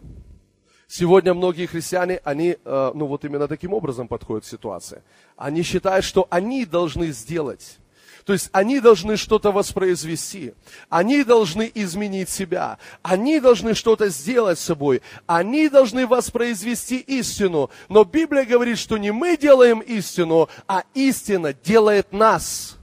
Сегодня 0.89 1.35
многие 1.35 1.67
христиане, 1.67 2.21
они, 2.25 2.57
э, 2.65 2.91
ну 2.95 3.07
вот 3.07 3.25
именно 3.25 3.47
таким 3.47 3.75
образом 3.75 4.09
подходят 4.09 4.45
к 4.45 4.49
ситуации. 4.49 5.05
Они 5.37 5.63
считают, 5.63 6.05
что 6.05 6.27
они 6.29 6.65
должны 6.65 7.13
сделать 7.13 7.79
то 8.27 8.33
есть 8.33 8.51
они 8.51 8.81
должны 8.81 9.17
что-то 9.17 9.53
воспроизвести, 9.53 10.55
они 10.89 11.23
должны 11.23 11.71
изменить 11.73 12.29
себя, 12.29 12.79
они 13.03 13.39
должны 13.39 13.73
что-то 13.75 14.09
сделать 14.09 14.59
с 14.59 14.65
собой, 14.65 15.01
они 15.27 15.69
должны 15.69 16.09
воспроизвести 16.09 16.99
истину. 16.99 17.71
Но 17.89 18.03
Библия 18.03 18.45
говорит, 18.45 18.79
что 18.79 18.99
не 18.99 19.13
мы 19.13 19.37
делаем 19.37 19.79
истину, 19.79 20.49
а 20.67 20.83
истина 20.93 21.53
делает 21.53 22.13
нас. 22.13 22.76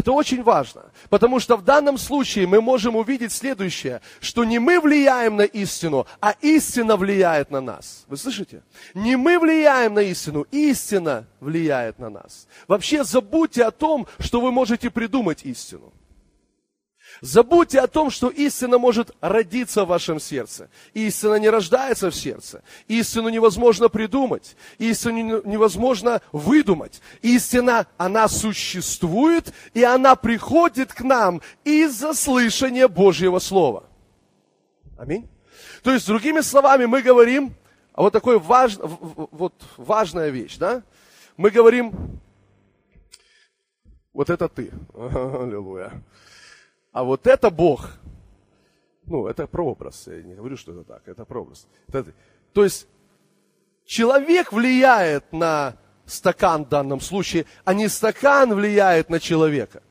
Это 0.00 0.12
очень 0.12 0.42
важно, 0.42 0.84
потому 1.10 1.40
что 1.40 1.58
в 1.58 1.62
данном 1.62 1.98
случае 1.98 2.46
мы 2.46 2.62
можем 2.62 2.96
увидеть 2.96 3.32
следующее, 3.32 4.00
что 4.20 4.44
не 4.44 4.58
мы 4.58 4.80
влияем 4.80 5.36
на 5.36 5.42
истину, 5.42 6.06
а 6.22 6.34
истина 6.40 6.96
влияет 6.96 7.50
на 7.50 7.60
нас. 7.60 8.06
Вы 8.08 8.16
слышите? 8.16 8.62
Не 8.94 9.16
мы 9.16 9.38
влияем 9.38 9.92
на 9.92 10.00
истину, 10.00 10.46
истина 10.52 11.26
влияет 11.38 11.98
на 11.98 12.08
нас. 12.08 12.48
Вообще 12.66 13.04
забудьте 13.04 13.62
о 13.62 13.70
том, 13.70 14.06
что 14.18 14.40
вы 14.40 14.52
можете 14.52 14.88
придумать 14.88 15.44
истину. 15.44 15.92
Забудьте 17.20 17.80
о 17.80 17.86
том, 17.86 18.10
что 18.10 18.28
истина 18.28 18.78
может 18.78 19.14
родиться 19.20 19.84
в 19.84 19.88
вашем 19.88 20.18
сердце. 20.20 20.70
Истина 20.94 21.34
не 21.34 21.50
рождается 21.50 22.10
в 22.10 22.14
сердце. 22.14 22.62
Истину 22.88 23.28
невозможно 23.28 23.88
придумать. 23.88 24.56
Истину 24.78 25.42
невозможно 25.44 26.22
выдумать. 26.32 27.02
Истина, 27.20 27.86
она 27.98 28.26
существует, 28.28 29.52
и 29.74 29.82
она 29.82 30.16
приходит 30.16 30.94
к 30.94 31.02
нам 31.02 31.42
из-за 31.62 32.14
слышания 32.14 32.88
Божьего 32.88 33.38
Слова. 33.38 33.84
Аминь. 34.96 35.28
То 35.82 35.92
есть, 35.92 36.06
другими 36.06 36.40
словами, 36.40 36.86
мы 36.86 37.02
говорим, 37.02 37.54
а 37.92 38.02
вот 38.02 38.12
такой 38.14 38.38
важ, 38.38 38.78
вот 38.78 39.54
важная 39.76 40.30
вещь, 40.30 40.56
да? 40.56 40.82
Мы 41.36 41.50
говорим, 41.50 42.18
вот 44.14 44.30
это 44.30 44.48
ты. 44.48 44.70
Аллилуйя. 44.94 46.02
А 46.92 47.04
вот 47.04 47.26
это 47.26 47.50
Бог. 47.50 47.90
Ну, 49.06 49.26
это 49.26 49.46
прообраз. 49.46 50.06
Я 50.06 50.22
не 50.22 50.34
говорю, 50.34 50.56
что 50.56 50.72
это 50.72 50.84
так. 50.84 51.02
Это 51.06 51.24
прообраз. 51.24 51.66
Это, 51.88 52.12
то 52.52 52.64
есть 52.64 52.86
человек 53.84 54.52
влияет 54.52 55.32
на 55.32 55.76
стакан 56.06 56.64
в 56.64 56.68
данном 56.68 57.00
случае, 57.00 57.46
а 57.64 57.74
не 57.74 57.88
стакан 57.88 58.54
влияет 58.54 59.10
на 59.10 59.20
человека. 59.20 59.82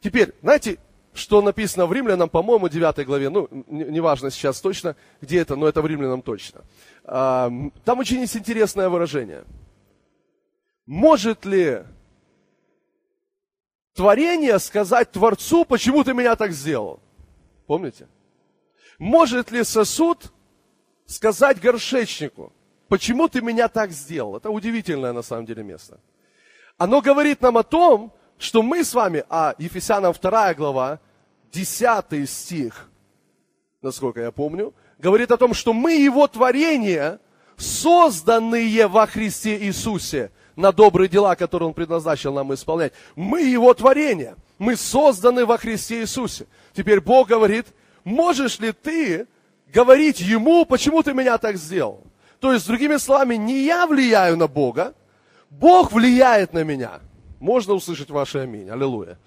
Теперь, 0.00 0.32
знаете, 0.42 0.78
что 1.12 1.42
написано 1.42 1.86
в 1.86 1.92
Римлянам, 1.92 2.28
по-моему, 2.28 2.68
9 2.68 3.06
главе, 3.06 3.30
ну, 3.30 3.48
неважно 3.68 4.26
не 4.26 4.30
сейчас 4.30 4.60
точно, 4.60 4.94
где 5.20 5.40
это, 5.40 5.56
но 5.56 5.66
это 5.66 5.82
в 5.82 5.86
Римлянам 5.86 6.22
точно. 6.22 6.62
Там 7.04 7.98
очень 7.98 8.20
есть 8.20 8.36
интересное 8.36 8.88
выражение. 8.88 9.44
Может 10.86 11.44
ли 11.44 11.82
творение 13.94 14.58
сказать 14.58 15.12
Творцу, 15.12 15.64
почему 15.64 16.04
ты 16.04 16.14
меня 16.14 16.36
так 16.36 16.52
сделал? 16.52 17.00
Помните? 17.66 18.08
Может 18.98 19.50
ли 19.50 19.64
сосуд 19.64 20.32
сказать 21.06 21.60
горшечнику, 21.60 22.52
почему 22.88 23.28
ты 23.28 23.40
меня 23.40 23.68
так 23.68 23.90
сделал? 23.92 24.36
Это 24.36 24.50
удивительное 24.50 25.12
на 25.12 25.22
самом 25.22 25.46
деле 25.46 25.62
место. 25.62 26.00
Оно 26.76 27.00
говорит 27.00 27.40
нам 27.42 27.58
о 27.58 27.62
том, 27.62 28.12
что 28.38 28.62
мы 28.62 28.84
с 28.84 28.94
вами, 28.94 29.24
а 29.28 29.54
Ефесянам 29.58 30.14
2 30.14 30.54
глава, 30.54 31.00
10 31.52 32.28
стих, 32.28 32.88
насколько 33.82 34.20
я 34.20 34.30
помню, 34.30 34.72
говорит 34.98 35.30
о 35.30 35.36
том, 35.36 35.54
что 35.54 35.72
мы 35.72 35.92
его 35.94 36.26
творение, 36.26 37.18
созданные 37.56 38.86
во 38.86 39.06
Христе 39.06 39.58
Иисусе 39.58 40.30
на 40.56 40.72
добрые 40.72 41.08
дела, 41.08 41.34
которые 41.34 41.68
Он 41.68 41.74
предназначил 41.74 42.32
нам 42.32 42.52
исполнять. 42.54 42.92
Мы 43.16 43.42
Его 43.42 43.72
творение. 43.74 44.36
Мы 44.58 44.76
созданы 44.76 45.46
во 45.46 45.58
Христе 45.58 46.00
Иисусе. 46.00 46.46
Теперь 46.74 47.00
Бог 47.00 47.28
говорит, 47.28 47.66
можешь 48.04 48.58
ли 48.58 48.72
ты 48.72 49.26
говорить 49.72 50.20
Ему, 50.20 50.64
почему 50.64 51.02
ты 51.02 51.14
меня 51.14 51.38
так 51.38 51.56
сделал? 51.56 52.02
То 52.40 52.52
есть, 52.52 52.66
другими 52.66 52.96
словами, 52.96 53.36
не 53.36 53.64
я 53.64 53.86
влияю 53.86 54.36
на 54.36 54.48
Бога, 54.48 54.94
Бог 55.50 55.92
влияет 55.92 56.52
на 56.52 56.64
меня. 56.64 57.00
Можно 57.38 57.74
услышать 57.74 58.10
ваше 58.10 58.38
аминь. 58.38 58.70
Аллилуйя. 58.70 59.18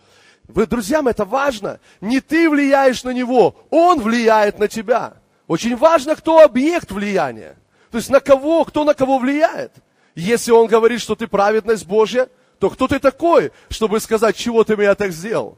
Вы, 0.47 0.65
друзьям, 0.65 1.07
это 1.07 1.25
важно. 1.25 1.79
Не 2.01 2.19
ты 2.19 2.49
влияешь 2.49 3.03
на 3.03 3.11
него, 3.11 3.55
он 3.69 4.01
влияет 4.01 4.59
на 4.59 4.67
тебя. 4.67 5.13
Очень 5.47 5.75
важно, 5.75 6.15
кто 6.15 6.39
объект 6.39 6.91
влияния. 6.91 7.55
То 7.91 7.97
есть 7.97 8.09
на 8.09 8.19
кого, 8.19 8.65
кто 8.65 8.83
на 8.83 8.93
кого 8.93 9.19
влияет. 9.19 9.71
Если 10.15 10.51
он 10.51 10.67
говорит, 10.67 11.01
что 11.01 11.15
ты 11.15 11.27
праведность 11.27 11.85
Божья, 11.85 12.29
то 12.59 12.69
кто 12.69 12.87
ты 12.87 12.99
такой, 12.99 13.51
чтобы 13.69 13.99
сказать, 13.99 14.35
чего 14.35 14.63
ты 14.63 14.75
меня 14.75 14.95
так 14.95 15.11
сделал? 15.11 15.57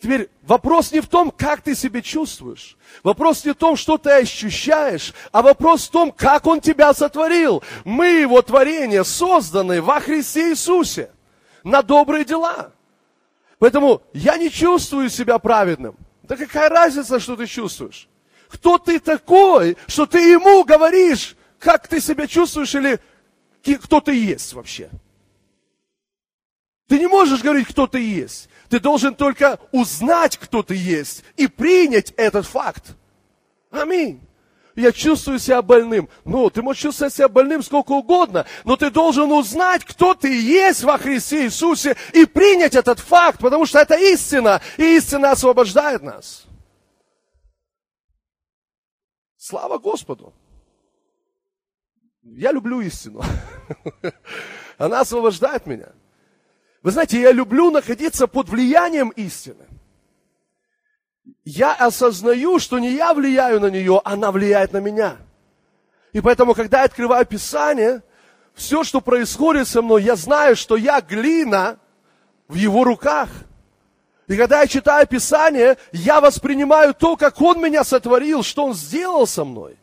Теперь 0.00 0.30
вопрос 0.42 0.92
не 0.92 1.00
в 1.00 1.08
том, 1.08 1.32
как 1.32 1.60
ты 1.60 1.74
себя 1.74 2.00
чувствуешь. 2.00 2.76
Вопрос 3.02 3.44
не 3.44 3.50
в 3.50 3.56
том, 3.56 3.76
что 3.76 3.98
ты 3.98 4.10
ощущаешь, 4.10 5.12
а 5.32 5.42
вопрос 5.42 5.88
в 5.88 5.90
том, 5.90 6.12
как 6.12 6.46
Он 6.46 6.60
тебя 6.60 6.94
сотворил. 6.94 7.64
Мы 7.84 8.20
Его 8.20 8.40
творение, 8.42 9.04
созданы 9.04 9.82
во 9.82 9.98
Христе 9.98 10.50
Иисусе 10.50 11.10
на 11.64 11.82
добрые 11.82 12.24
дела. 12.24 12.72
Поэтому 13.58 14.02
я 14.12 14.36
не 14.36 14.50
чувствую 14.50 15.10
себя 15.10 15.38
праведным. 15.40 15.96
Да 16.22 16.36
какая 16.36 16.68
разница, 16.68 17.18
что 17.18 17.34
ты 17.34 17.46
чувствуешь? 17.46 18.08
Кто 18.48 18.78
ты 18.78 19.00
такой, 19.00 19.76
что 19.88 20.06
ты 20.06 20.30
ему 20.30 20.62
говоришь, 20.62 21.36
как 21.58 21.88
ты 21.88 22.00
себя 22.00 22.28
чувствуешь 22.28 22.74
или 22.74 23.00
кто 23.62 24.00
ты 24.00 24.14
есть 24.14 24.52
вообще. 24.52 24.90
Ты 26.88 26.98
не 26.98 27.06
можешь 27.06 27.42
говорить, 27.42 27.68
кто 27.68 27.86
ты 27.86 28.00
есть. 28.00 28.48
Ты 28.68 28.80
должен 28.80 29.14
только 29.14 29.58
узнать, 29.72 30.36
кто 30.36 30.62
ты 30.62 30.74
есть, 30.74 31.22
и 31.36 31.46
принять 31.46 32.12
этот 32.16 32.46
факт. 32.46 32.96
Аминь. 33.70 34.20
Я 34.74 34.92
чувствую 34.92 35.38
себя 35.38 35.60
больным. 35.60 36.08
Ну, 36.24 36.50
ты 36.50 36.62
можешь 36.62 36.82
чувствовать 36.82 37.12
себя 37.12 37.28
больным 37.28 37.62
сколько 37.62 37.92
угодно, 37.92 38.46
но 38.64 38.76
ты 38.76 38.90
должен 38.90 39.32
узнать, 39.32 39.84
кто 39.84 40.14
ты 40.14 40.40
есть 40.40 40.84
во 40.84 40.98
Христе 40.98 41.46
Иисусе 41.46 41.96
и 42.12 42.24
принять 42.26 42.76
этот 42.76 43.00
факт, 43.00 43.40
потому 43.40 43.66
что 43.66 43.80
это 43.80 43.96
истина, 43.96 44.60
и 44.76 44.96
истина 44.96 45.32
освобождает 45.32 46.02
нас. 46.02 46.44
Слава 49.36 49.78
Господу! 49.78 50.32
Я 52.36 52.52
люблю 52.52 52.80
истину. 52.80 53.22
Она 54.78 55.00
освобождает 55.00 55.66
меня. 55.66 55.88
Вы 56.82 56.92
знаете, 56.92 57.20
я 57.20 57.32
люблю 57.32 57.70
находиться 57.70 58.26
под 58.26 58.48
влиянием 58.48 59.10
истины. 59.10 59.66
Я 61.44 61.74
осознаю, 61.74 62.58
что 62.58 62.78
не 62.78 62.92
я 62.92 63.14
влияю 63.14 63.60
на 63.60 63.70
нее, 63.70 64.00
она 64.04 64.30
влияет 64.30 64.72
на 64.72 64.78
меня. 64.78 65.16
И 66.12 66.20
поэтому, 66.20 66.54
когда 66.54 66.78
я 66.78 66.84
открываю 66.84 67.26
Писание, 67.26 68.02
все, 68.54 68.84
что 68.84 69.00
происходит 69.00 69.68
со 69.68 69.82
мной, 69.82 70.02
я 70.02 70.16
знаю, 70.16 70.56
что 70.56 70.76
я 70.76 71.00
глина 71.00 71.78
в 72.48 72.54
его 72.54 72.84
руках. 72.84 73.28
И 74.26 74.36
когда 74.36 74.60
я 74.60 74.66
читаю 74.66 75.06
Писание, 75.06 75.76
я 75.92 76.20
воспринимаю 76.20 76.94
то, 76.94 77.16
как 77.16 77.40
Он 77.40 77.60
меня 77.60 77.82
сотворил, 77.82 78.42
что 78.42 78.66
Он 78.66 78.74
сделал 78.74 79.26
со 79.26 79.44
мной. 79.44 79.78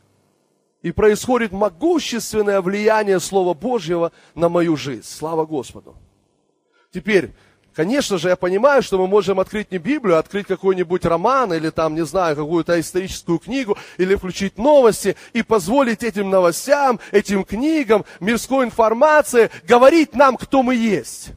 И 0.85 0.91
происходит 0.91 1.51
могущественное 1.51 2.61
влияние 2.61 3.19
Слова 3.19 3.55
Божьего 3.55 4.11
на 4.35 4.49
мою 4.49 4.77
жизнь. 4.77 5.01
Слава 5.03 5.43
Господу. 5.43 5.95
Теперь, 6.93 7.33
конечно 7.73 8.19
же, 8.19 8.29
я 8.29 8.35
понимаю, 8.35 8.83
что 8.83 8.99
мы 8.99 9.07
можем 9.07 9.39
открыть 9.39 9.71
не 9.71 9.79
Библию, 9.79 10.17
а 10.17 10.19
открыть 10.19 10.45
какой-нибудь 10.45 11.03
роман 11.05 11.51
или 11.53 11.71
там, 11.71 11.95
не 11.95 12.05
знаю, 12.05 12.35
какую-то 12.35 12.79
историческую 12.79 13.39
книгу, 13.39 13.75
или 13.97 14.13
включить 14.13 14.59
новости 14.59 15.15
и 15.33 15.41
позволить 15.41 16.03
этим 16.03 16.29
новостям, 16.29 16.99
этим 17.11 17.45
книгам, 17.45 18.05
мирской 18.19 18.63
информации 18.63 19.49
говорить 19.67 20.13
нам, 20.13 20.37
кто 20.37 20.61
мы 20.61 20.75
есть. 20.75 21.31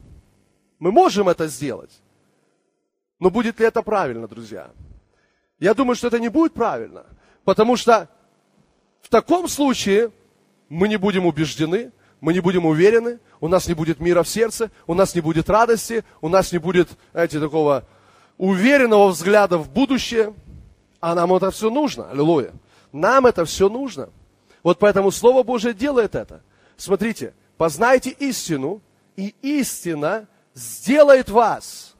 Мы 0.77 0.91
можем 0.91 1.27
это 1.27 1.47
сделать. 1.47 2.03
Но 3.17 3.31
будет 3.31 3.59
ли 3.59 3.65
это 3.65 3.81
правильно, 3.81 4.27
друзья? 4.27 4.69
Я 5.57 5.73
думаю, 5.73 5.95
что 5.95 6.05
это 6.05 6.19
не 6.19 6.29
будет 6.29 6.53
правильно, 6.53 7.07
потому 7.43 7.77
что 7.77 8.09
в 9.01 9.09
таком 9.09 9.47
случае 9.47 10.11
мы 10.69 10.87
не 10.87 10.97
будем 10.97 11.25
убеждены, 11.25 11.91
мы 12.21 12.33
не 12.33 12.39
будем 12.39 12.65
уверены, 12.65 13.19
у 13.39 13.47
нас 13.47 13.67
не 13.67 13.73
будет 13.73 13.99
мира 13.99 14.23
в 14.23 14.27
сердце, 14.27 14.71
у 14.87 14.93
нас 14.93 15.15
не 15.15 15.21
будет 15.21 15.49
радости, 15.49 16.03
у 16.21 16.29
нас 16.29 16.51
не 16.51 16.57
будет, 16.57 16.89
знаете, 17.11 17.39
такого 17.39 17.85
уверенного 18.37 19.09
взгляда 19.09 19.57
в 19.57 19.69
будущее. 19.69 20.33
А 20.99 21.15
нам 21.15 21.33
это 21.33 21.49
все 21.51 21.69
нужно, 21.69 22.09
аллилуйя. 22.11 22.51
Нам 22.91 23.25
это 23.25 23.45
все 23.45 23.69
нужно. 23.69 24.09
Вот 24.63 24.79
поэтому 24.79 25.11
Слово 25.11 25.43
Божие 25.43 25.73
делает 25.73 26.15
это. 26.15 26.41
Смотрите, 26.75 27.33
познайте 27.57 28.09
истину, 28.09 28.81
и 29.15 29.35
истина 29.41 30.27
сделает 30.53 31.29
вас 31.29 31.95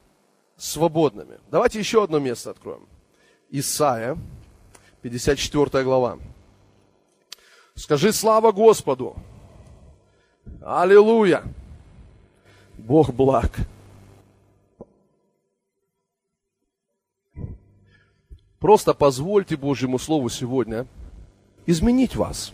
свободными. 0.57 1.39
Давайте 1.51 1.79
еще 1.79 2.03
одно 2.03 2.19
место 2.19 2.51
откроем. 2.51 2.87
Исайя, 3.49 4.17
54 5.01 5.83
глава. 5.83 6.17
Скажи 7.79 8.11
слава 8.11 8.51
Господу. 8.51 9.15
Аллилуйя! 10.61 11.43
Бог 12.77 13.13
благ. 13.13 13.55
Просто 18.59 18.93
позвольте 18.93 19.55
Божьему 19.55 19.97
Слову 19.97 20.27
сегодня 20.27 20.87
изменить 21.65 22.17
вас. 22.17 22.51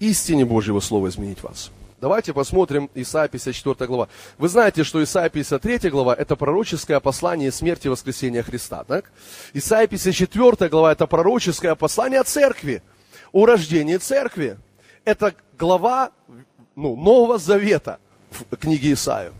Истине 0.00 0.44
Божьего 0.44 0.80
Слова 0.80 1.06
изменить 1.06 1.44
вас. 1.44 1.70
Давайте 2.00 2.32
посмотрим 2.32 2.90
Исайя 2.94 3.28
54 3.28 3.86
глава. 3.86 4.08
Вы 4.38 4.48
знаете, 4.48 4.84
что 4.84 5.02
Исайя 5.02 5.28
53 5.28 5.90
глава– 5.90 6.14
это 6.18 6.36
пророческое 6.36 7.00
послание 7.00 7.50
смерти 7.50 7.86
и 7.86 7.90
воскресения 7.90 8.42
Христа. 8.42 8.84
Так? 8.84 9.10
Исайя 9.54 9.86
54 9.86 10.68
глава– 10.68 10.92
это 10.92 11.06
пророческое 11.06 11.74
послание 11.74 12.20
о 12.20 12.24
церкви, 12.24 12.82
о 13.32 13.46
рождении 13.46 13.96
церкви 13.96 14.58
это 15.06 15.34
глава 15.56 16.10
ну, 16.74 16.96
Нового 16.96 17.38
Завета 17.38 17.98
в 18.30 18.56
книге 18.56 18.92
Исаию. 18.92 19.32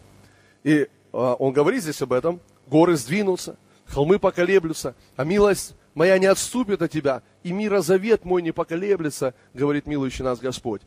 И 0.62 0.71
э, 0.73 0.87
он 1.12 1.53
говорит 1.53 1.83
здесь 1.83 2.01
об 2.01 2.14
этом. 2.14 2.40
Горы 2.69 2.97
сдвинутся, 2.97 3.57
холмы 3.87 4.19
поколеблются, 4.19 4.95
а 5.16 5.25
милость 5.25 5.75
моя 5.95 6.19
не 6.19 6.27
отступит 6.27 6.83
от 6.83 6.90
тебя, 6.90 7.23
и 7.42 7.53
мирозавет 7.53 8.25
мой 8.25 8.42
не 8.42 8.53
поколеблется, 8.53 9.35
говорит 9.55 9.87
милующий 9.87 10.25
нас 10.25 10.38
Господь. 10.38 10.83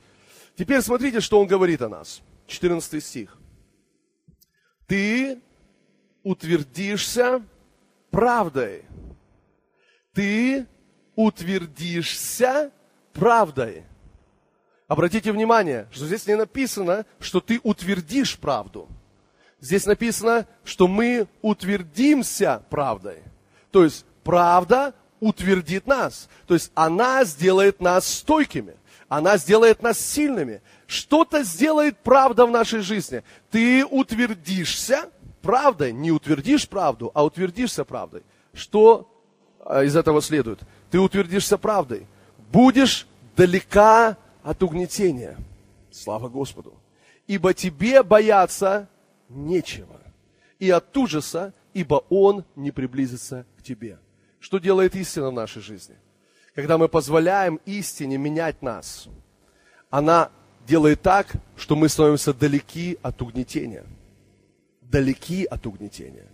Теперь 0.55 0.81
смотрите, 0.81 1.19
что 1.19 1.39
он 1.39 1.47
говорит 1.47 1.81
о 1.81 1.89
нас. 1.89 2.21
14 2.47 3.03
стих. 3.03 3.37
Ты 4.87 5.39
утвердишься 6.23 7.43
правдой. 8.11 8.85
Ты 10.13 10.65
утвердишься 11.15 12.71
правдой. 13.13 13.83
Обратите 14.87 15.31
внимание, 15.31 15.87
что 15.91 16.07
здесь 16.07 16.25
не 16.25 16.35
написано, 16.35 17.05
что 17.19 17.39
ты 17.39 17.59
утвердишь 17.63 18.37
правду. 18.37 18.89
Здесь 19.61 19.85
написано, 19.85 20.47
что 20.63 20.87
мы 20.87 21.27
утвердимся 21.41 22.63
правдой. 22.69 23.21
То 23.71 23.83
есть 23.83 24.05
правда 24.23 24.95
утвердит 25.19 25.85
нас. 25.85 26.29
То 26.47 26.53
есть 26.55 26.71
она 26.73 27.23
сделает 27.23 27.81
нас 27.81 28.07
стойкими. 28.07 28.75
Она 29.09 29.37
сделает 29.37 29.81
нас 29.81 29.99
сильными. 29.99 30.61
Что-то 30.85 31.43
сделает 31.43 31.97
правда 31.97 32.45
в 32.45 32.51
нашей 32.51 32.81
жизни. 32.81 33.23
Ты 33.49 33.83
утвердишься 33.83 35.09
правдой. 35.41 35.91
Не 35.91 36.11
утвердишь 36.11 36.69
правду, 36.69 37.11
а 37.15 37.25
утвердишься 37.25 37.83
правдой. 37.83 38.21
Что 38.53 39.11
а, 39.65 39.83
из 39.83 39.95
этого 39.95 40.21
следует? 40.21 40.59
Ты 40.91 40.99
утвердишься 40.99 41.57
правдой. 41.57 42.05
Будешь 42.51 43.07
далека 43.35 44.15
от 44.43 44.61
угнетения. 44.61 45.37
Слава 45.91 46.29
Господу. 46.29 46.75
Ибо 47.25 47.55
тебе 47.55 48.03
бояться 48.03 48.87
нечего. 49.27 49.99
И 50.59 50.69
от 50.69 50.95
ужаса, 50.95 51.53
ибо 51.73 52.03
он 52.09 52.45
не 52.55 52.69
приблизится 52.69 53.45
к 53.57 53.63
тебе. 53.63 53.97
Что 54.39 54.59
делает 54.59 54.95
истина 54.95 55.31
в 55.31 55.33
нашей 55.33 55.63
жизни? 55.63 55.95
Когда 56.55 56.77
мы 56.77 56.87
позволяем 56.87 57.59
истине 57.65 58.17
менять 58.17 58.61
нас, 58.61 59.07
она 59.89 60.29
делает 60.67 61.01
так, 61.01 61.27
что 61.57 61.75
мы 61.75 61.89
становимся 61.89 62.33
далеки 62.33 62.97
от 63.01 63.21
угнетения. 63.21 63.85
Далеки 64.81 65.45
от 65.45 65.65
угнетения. 65.65 66.27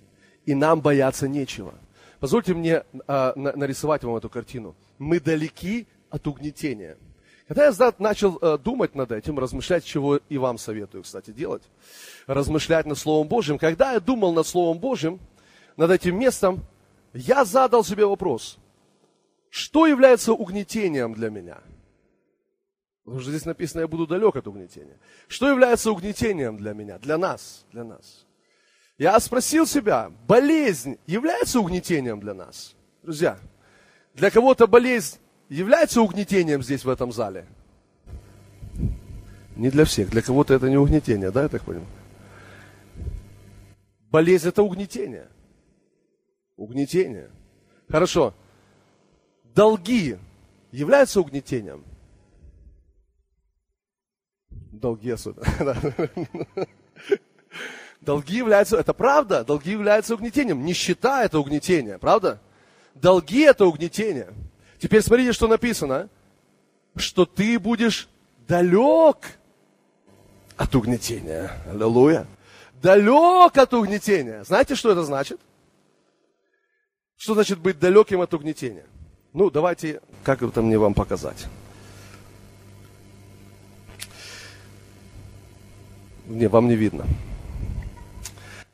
И 0.46 0.54
нам 0.56 0.82
бояться 0.82 1.28
нечего. 1.28 1.74
Позвольте 2.20 2.54
мне 2.54 2.84
э, 3.08 3.34
нарисовать 3.36 4.04
вам 4.04 4.16
эту 4.16 4.30
картину. 4.30 4.76
Мы 4.98 5.20
далеки 5.20 5.88
от 6.10 6.28
угнетения. 6.28 6.98
Когда 7.48 7.68
я 7.68 7.94
начал 8.00 8.40
э, 8.42 8.58
думать 8.58 8.96
над 8.96 9.12
этим, 9.12 9.38
размышлять, 9.38 9.84
чего 9.86 10.18
и 10.18 10.38
вам 10.38 10.58
советую, 10.58 11.04
кстати, 11.04 11.32
делать, 11.32 11.62
размышлять 12.26 12.86
над 12.86 12.98
Словом 12.98 13.28
Божьим, 13.28 13.60
когда 13.60 13.94
я 13.94 14.00
думал 14.00 14.34
над 14.34 14.48
Словом 14.48 14.80
Божьим, 14.80 15.20
над 15.78 15.92
этим 15.92 16.18
местом, 16.18 16.62
я 17.14 17.46
задал 17.46 17.84
себе 17.84 18.06
вопрос, 18.06 18.58
что 19.56 19.88
является 19.88 20.34
угнетением 20.34 21.14
для 21.14 21.30
меня? 21.30 21.60
Потому 23.06 23.22
что 23.22 23.30
здесь 23.30 23.46
написано, 23.46 23.82
я 23.82 23.88
буду 23.88 24.06
далек 24.06 24.36
от 24.36 24.48
угнетения. 24.48 25.00
Что 25.30 25.50
является 25.50 25.94
угнетением 25.94 26.58
для 26.58 26.74
меня, 26.74 27.00
для 27.00 27.18
нас, 27.18 27.66
для 27.72 27.86
нас? 27.86 28.26
Я 28.98 29.18
спросил 29.22 29.66
себя, 29.66 30.12
болезнь 30.28 30.98
является 31.08 31.62
угнетением 31.62 32.20
для 32.20 32.34
нас? 32.34 32.76
Друзья, 33.02 33.40
для 34.14 34.30
кого-то 34.30 34.68
болезнь 34.68 35.20
является 35.48 36.02
угнетением 36.02 36.62
здесь, 36.62 36.84
в 36.84 36.90
этом 36.90 37.14
зале? 37.14 37.46
Не 39.56 39.70
для 39.70 39.86
всех. 39.86 40.10
Для 40.10 40.22
кого-то 40.22 40.54
это 40.54 40.70
не 40.70 40.76
угнетение, 40.76 41.32
да, 41.32 41.44
я 41.44 41.48
так 41.48 41.64
понимаю? 41.64 41.88
Болезнь– 44.12 44.48
это 44.50 44.64
угнетение. 44.64 45.30
Угнетение. 46.58 47.32
Хорошо. 47.88 48.34
Долги 49.56 50.18
являются 50.74 51.22
угнетением? 51.22 51.86
Долги 54.50 55.12
особенно. 55.12 55.78
Долги 58.02 58.36
являются, 58.36 58.78
это 58.78 58.94
правда, 58.94 59.44
долги 59.46 59.72
являются 59.72 60.14
угнетением. 60.14 60.64
Нищета– 60.64 61.24
это 61.26 61.40
угнетение, 61.40 61.98
правда? 61.98 62.40
Долги– 62.94 63.40
это 63.44 63.66
угнетение. 63.66 64.32
Теперь 64.78 65.02
смотрите, 65.02 65.32
что 65.32 65.48
написано. 65.48 66.10
Что 66.98 67.26
ты 67.26 67.58
будешь 67.58 68.08
далек 68.48 69.40
от 70.56 70.76
угнетения. 70.76 71.52
Аллилуйя. 71.68 72.28
Далек 72.82 73.58
от 73.58 73.74
угнетения. 73.74 74.44
Знаете, 74.44 74.76
что 74.76 74.92
это 74.92 75.04
значит? 75.04 75.40
Что 77.16 77.34
значит 77.34 77.58
быть 77.60 77.80
далеким 77.80 78.22
от 78.22 78.34
угнетения? 78.34 78.86
Ну, 79.36 79.50
давайте, 79.52 80.00
как 80.24 80.42
это 80.42 80.62
мне 80.62 80.78
вам 80.78 80.94
показать? 80.94 81.48
Не, 86.26 86.48
вам 86.48 86.70
не 86.70 86.78
видно. 86.78 87.06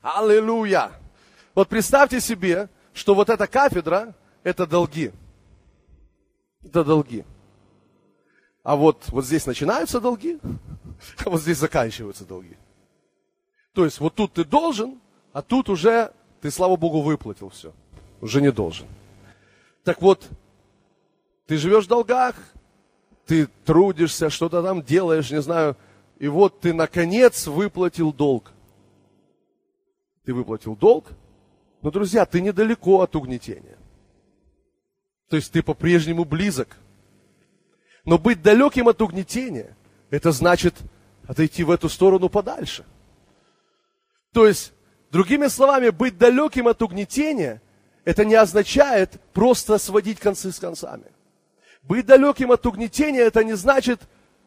Аллилуйя! 0.03 0.91
Вот 1.55 1.67
представьте 1.67 2.21
себе, 2.21 2.69
что 2.93 3.15
вот 3.15 3.31
эта 3.31 3.47
кафедра– 3.47 4.13
это 4.43 4.67
долги. 4.67 5.11
Это 6.63 6.83
долги. 6.83 7.25
А 8.61 8.75
вот, 8.75 9.05
вот 9.07 9.25
здесь 9.25 9.47
начинаются 9.47 9.99
долги, 9.99 10.37
а 11.25 11.31
вот 11.31 11.41
здесь 11.41 11.57
заканчиваются 11.57 12.23
долги. 12.23 12.55
То 13.73 13.83
есть 13.83 13.99
вот 13.99 14.13
тут 14.13 14.33
ты 14.33 14.45
должен, 14.45 15.01
а 15.33 15.41
тут 15.41 15.69
уже 15.69 16.13
ты, 16.39 16.51
слава 16.51 16.75
Богу, 16.75 17.01
выплатил 17.01 17.49
все. 17.49 17.73
Уже 18.21 18.41
не 18.41 18.51
должен. 18.51 18.85
Так 19.83 20.03
вот, 20.03 20.29
ты 21.47 21.57
живешь 21.57 21.85
в 21.85 21.89
долгах, 21.89 22.35
ты 23.25 23.47
трудишься, 23.65 24.29
что-то 24.29 24.61
там 24.61 24.81
делаешь, 24.83 25.31
не 25.31 25.41
знаю, 25.41 25.77
и 26.19 26.27
вот 26.27 26.59
ты 26.59 26.73
наконец 26.73 27.47
выплатил 27.47 28.13
долг. 28.13 28.51
Ты 30.25 30.33
выплатил 30.33 30.75
долг, 30.75 31.07
но, 31.81 31.91
друзья, 31.91 32.25
ты 32.25 32.41
недалеко 32.41 33.01
от 33.01 33.15
угнетения. 33.15 33.77
То 35.29 35.37
есть 35.37 35.51
ты 35.51 35.63
по-прежнему 35.63 36.25
близок. 36.25 36.77
Но 38.05 38.17
быть 38.17 38.41
далеким 38.41 38.87
от 38.87 39.01
угнетения, 39.01 39.75
это 40.09 40.31
значит 40.31 40.75
отойти 41.27 41.63
в 41.63 41.71
эту 41.71 41.87
сторону 41.89 42.29
подальше. 42.29 42.85
То 44.33 44.45
есть, 44.45 44.73
другими 45.11 45.47
словами, 45.47 45.89
быть 45.89 46.17
далеким 46.17 46.67
от 46.67 46.81
угнетения, 46.81 47.61
это 48.03 48.25
не 48.25 48.35
означает 48.35 49.19
просто 49.33 49.77
сводить 49.77 50.19
концы 50.19 50.51
с 50.51 50.59
концами. 50.59 51.05
Быть 51.83 52.05
далеким 52.05 52.51
от 52.51 52.65
угнетения, 52.65 53.21
это 53.21 53.43
не 53.43 53.53
значит, 53.53 54.01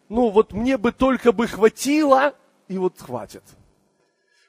ну 0.08 0.30
вот 0.30 0.52
мне 0.52 0.76
бы 0.76 0.92
только 0.92 1.32
бы 1.32 1.46
хватило, 1.46 2.34
и 2.68 2.78
вот 2.78 3.00
хватит. 3.00 3.42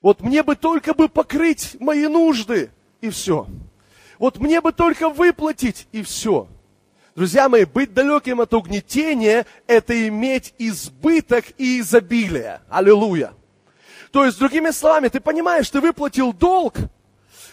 Вот 0.01 0.21
мне 0.21 0.43
бы 0.43 0.55
только 0.55 0.93
бы 0.93 1.09
покрыть 1.09 1.77
мои 1.79 2.07
нужды, 2.07 2.71
и 3.01 3.09
все. 3.09 3.47
Вот 4.19 4.37
мне 4.37 4.61
бы 4.61 4.71
только 4.71 5.09
выплатить, 5.09 5.87
и 5.91 6.03
все. 6.03 6.47
Друзья 7.15 7.49
мои, 7.49 7.65
быть 7.65 7.93
далеким 7.93 8.41
от 8.41 8.53
угнетения– 8.53 9.45
это 9.67 10.07
иметь 10.07 10.53
избыток 10.57 11.45
и 11.57 11.79
изобилие. 11.79 12.61
Аллилуйя. 12.69 13.33
То 14.11 14.25
есть, 14.25 14.37
другими 14.37 14.71
словами, 14.71 15.07
ты 15.07 15.19
понимаешь, 15.19 15.69
ты 15.69 15.81
выплатил 15.81 16.33
долг, 16.33 16.75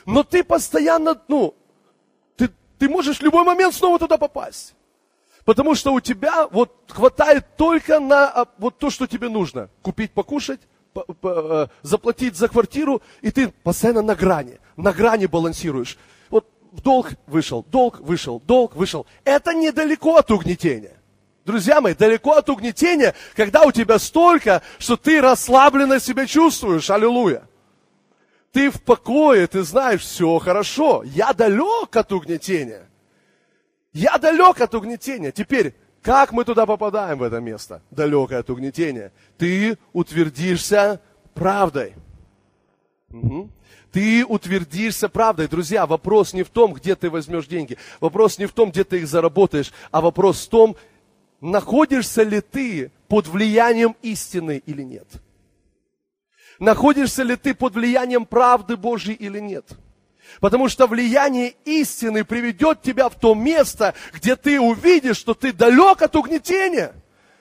но 0.05 0.23
ты 0.25 0.45
постоянно, 0.45 1.21
ну, 1.29 1.55
ты, 2.37 2.51
ты 2.79 2.89
можешь 2.89 3.19
в 3.19 3.23
любой 3.23 3.45
момент 3.45 3.75
снова 3.75 3.99
туда 3.99 4.19
попасть. 4.19 4.75
Потому 5.45 5.75
что 5.75 5.93
у 5.93 6.01
тебя 6.01 6.47
вот 6.49 6.73
хватает 6.89 7.57
только 7.57 7.99
на 7.99 8.29
а, 8.29 8.47
вот 8.59 8.79
то, 8.79 8.91
что 8.91 9.07
тебе 9.07 9.29
нужно. 9.29 9.69
Купить, 9.83 10.13
покушать, 10.13 10.61
э, 10.95 11.67
заплатить 11.83 12.37
за 12.37 12.49
квартиру, 12.49 13.03
и 13.23 13.31
ты 13.31 13.49
постоянно 13.49 14.03
на 14.03 14.15
грани, 14.15 14.61
на 14.77 14.93
грани 14.93 15.27
балансируешь. 15.27 15.99
Вот 16.31 16.47
долг 16.73 17.11
вышел, 17.27 17.65
долг 17.69 18.01
вышел, 18.01 18.41
долг 18.41 18.77
вышел. 18.77 19.07
Это 19.25 19.53
недалеко 19.53 20.17
от 20.17 20.31
угнетения. 20.31 20.97
Друзья 21.45 21.81
мои, 21.81 21.95
далеко 21.95 22.35
от 22.35 22.49
угнетения, 22.49 23.15
когда 23.35 23.63
у 23.63 23.73
тебя 23.73 23.99
столько, 23.99 24.63
что 24.79 24.97
ты 24.97 25.21
расслабленно 25.21 25.99
себя 25.99 26.27
чувствуешь. 26.27 26.89
Аллилуйя. 26.89 27.49
Ты 28.53 28.71
в 28.71 28.81
покое, 28.83 29.47
ты 29.49 29.65
знаешь, 29.65 30.03
все 30.03 30.39
хорошо. 30.39 31.03
Я 31.05 31.33
далек 31.33 31.97
от 31.97 32.13
угнетения. 32.13 32.89
Я 33.93 34.19
далек 34.19 34.61
от 34.61 34.75
угнетения. 34.75 35.33
Теперь, 35.33 35.75
как 36.01 36.33
мы 36.33 36.45
туда 36.45 36.67
попадаем, 36.67 37.19
в 37.19 37.23
это 37.23 37.41
место, 37.41 37.83
далекое 37.91 38.41
от 38.41 38.51
угнетения? 38.51 39.13
Ты 39.39 39.79
утвердишься 39.93 41.01
правдой. 41.35 41.95
Угу. 43.11 43.51
Ты 43.93 44.25
утвердишься 44.25 45.09
правдой. 45.11 45.49
Друзья, 45.49 45.87
вопрос 45.87 46.33
не 46.33 46.43
в 46.43 46.49
том, 46.49 46.73
где 46.73 46.97
ты 46.97 47.11
возьмешь 47.11 47.47
деньги. 47.47 47.77
Вопрос 48.01 48.39
не 48.39 48.47
в 48.47 48.53
том, 48.53 48.71
где 48.71 48.85
ты 48.85 49.01
их 49.01 49.07
заработаешь. 49.07 49.73
А 49.91 50.01
вопрос 50.01 50.47
в 50.47 50.49
том, 50.49 50.77
находишься 51.43 52.23
ли 52.23 52.41
ты 52.41 52.91
под 53.09 53.27
влиянием 53.27 53.95
истины 54.01 54.63
или 54.65 54.83
нет. 54.83 55.07
Находишься 56.59 57.23
ли 57.23 57.37
ты 57.37 57.55
под 57.55 57.75
влиянием 57.75 58.25
правды 58.25 58.79
Божьей 58.79 59.15
или 59.15 59.41
нет. 59.41 59.67
Потому 60.41 60.69
что 60.69 60.87
влияние 60.87 61.55
истины 61.65 62.25
приведет 62.25 62.83
тебя 62.83 63.09
в 63.09 63.15
то 63.15 63.35
место, 63.35 63.95
где 64.13 64.37
ты 64.37 64.61
увидишь, 64.61 65.17
что 65.17 65.35
ты 65.35 65.53
далек 65.53 66.03
от 66.03 66.17
угнетения. 66.17 66.95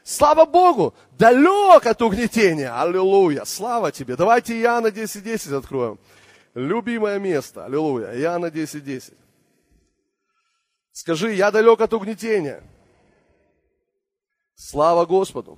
Слава 0.03 0.45
Богу, 0.45 0.93
далек 1.17 1.85
от 1.85 2.01
угнетения. 2.01 2.79
Аллилуйя. 2.79 3.45
Слава 3.45 3.91
тебе. 3.91 4.15
Давайте 4.15 4.59
Иоанна 4.59 4.87
10.10 4.87 5.21
10 5.21 5.51
откроем. 5.51 5.99
Любимое 6.53 7.19
место. 7.19 7.65
Аллилуйя. 7.65 8.13
Иоанна 8.19 8.47
10.10. 8.47 8.81
10. 8.81 9.13
Скажи, 10.91 11.33
я 11.33 11.51
далек 11.51 11.79
от 11.79 11.93
угнетения. 11.93 12.61
Слава 14.55 15.05
Господу. 15.05 15.57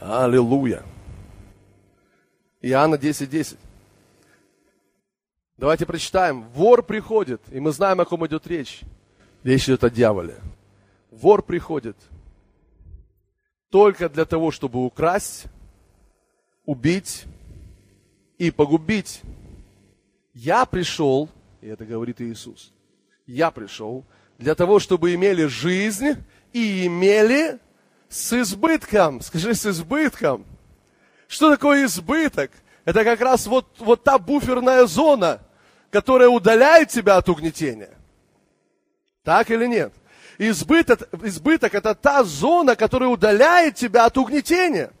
Аллилуйя. 0.00 0.82
Иоанна 2.62 2.94
10.10. 2.94 3.26
10. 3.26 3.58
Давайте 5.60 5.84
прочитаем. 5.84 6.44
Вор 6.54 6.82
приходит, 6.82 7.42
и 7.52 7.60
мы 7.60 7.72
знаем, 7.72 8.00
о 8.00 8.06
ком 8.06 8.26
идет 8.26 8.46
речь. 8.46 8.80
Речь 9.44 9.64
идет 9.64 9.84
о 9.84 9.90
дьяволе. 9.90 10.36
Вор 11.10 11.42
приходит 11.42 11.98
только 13.68 14.08
для 14.08 14.24
того, 14.24 14.52
чтобы 14.52 14.82
украсть, 14.82 15.44
убить 16.64 17.24
и 18.38 18.50
погубить. 18.50 19.20
Я 20.32 20.64
пришел, 20.64 21.28
и 21.60 21.66
это 21.66 21.84
говорит 21.84 22.22
Иисус, 22.22 22.72
я 23.26 23.50
пришел 23.50 24.06
для 24.38 24.54
того, 24.54 24.78
чтобы 24.78 25.14
имели 25.14 25.44
жизнь 25.44 26.16
и 26.54 26.86
имели 26.86 27.58
с 28.08 28.32
избытком. 28.32 29.20
Скажи, 29.20 29.52
с 29.52 29.66
избытком. 29.66 30.46
Что 31.28 31.50
такое 31.50 31.84
избыток? 31.84 32.50
Это 32.86 33.04
как 33.04 33.20
раз 33.20 33.46
вот, 33.46 33.66
вот 33.78 34.04
та 34.04 34.18
буферная 34.18 34.86
зона, 34.86 35.42
которая 35.90 36.28
удаляет 36.28 36.88
тебя 36.88 37.16
от 37.16 37.28
угнетения. 37.28 37.90
Так 39.22 39.50
или 39.50 39.66
нет? 39.66 39.92
Избыток, 40.38 41.08
избыток 41.22 41.74
это 41.74 41.94
та 41.94 42.24
зона, 42.24 42.74
которая 42.76 43.10
удаляет 43.10 43.74
тебя 43.74 44.06
от 44.06 44.16
угнетения. 44.16 44.92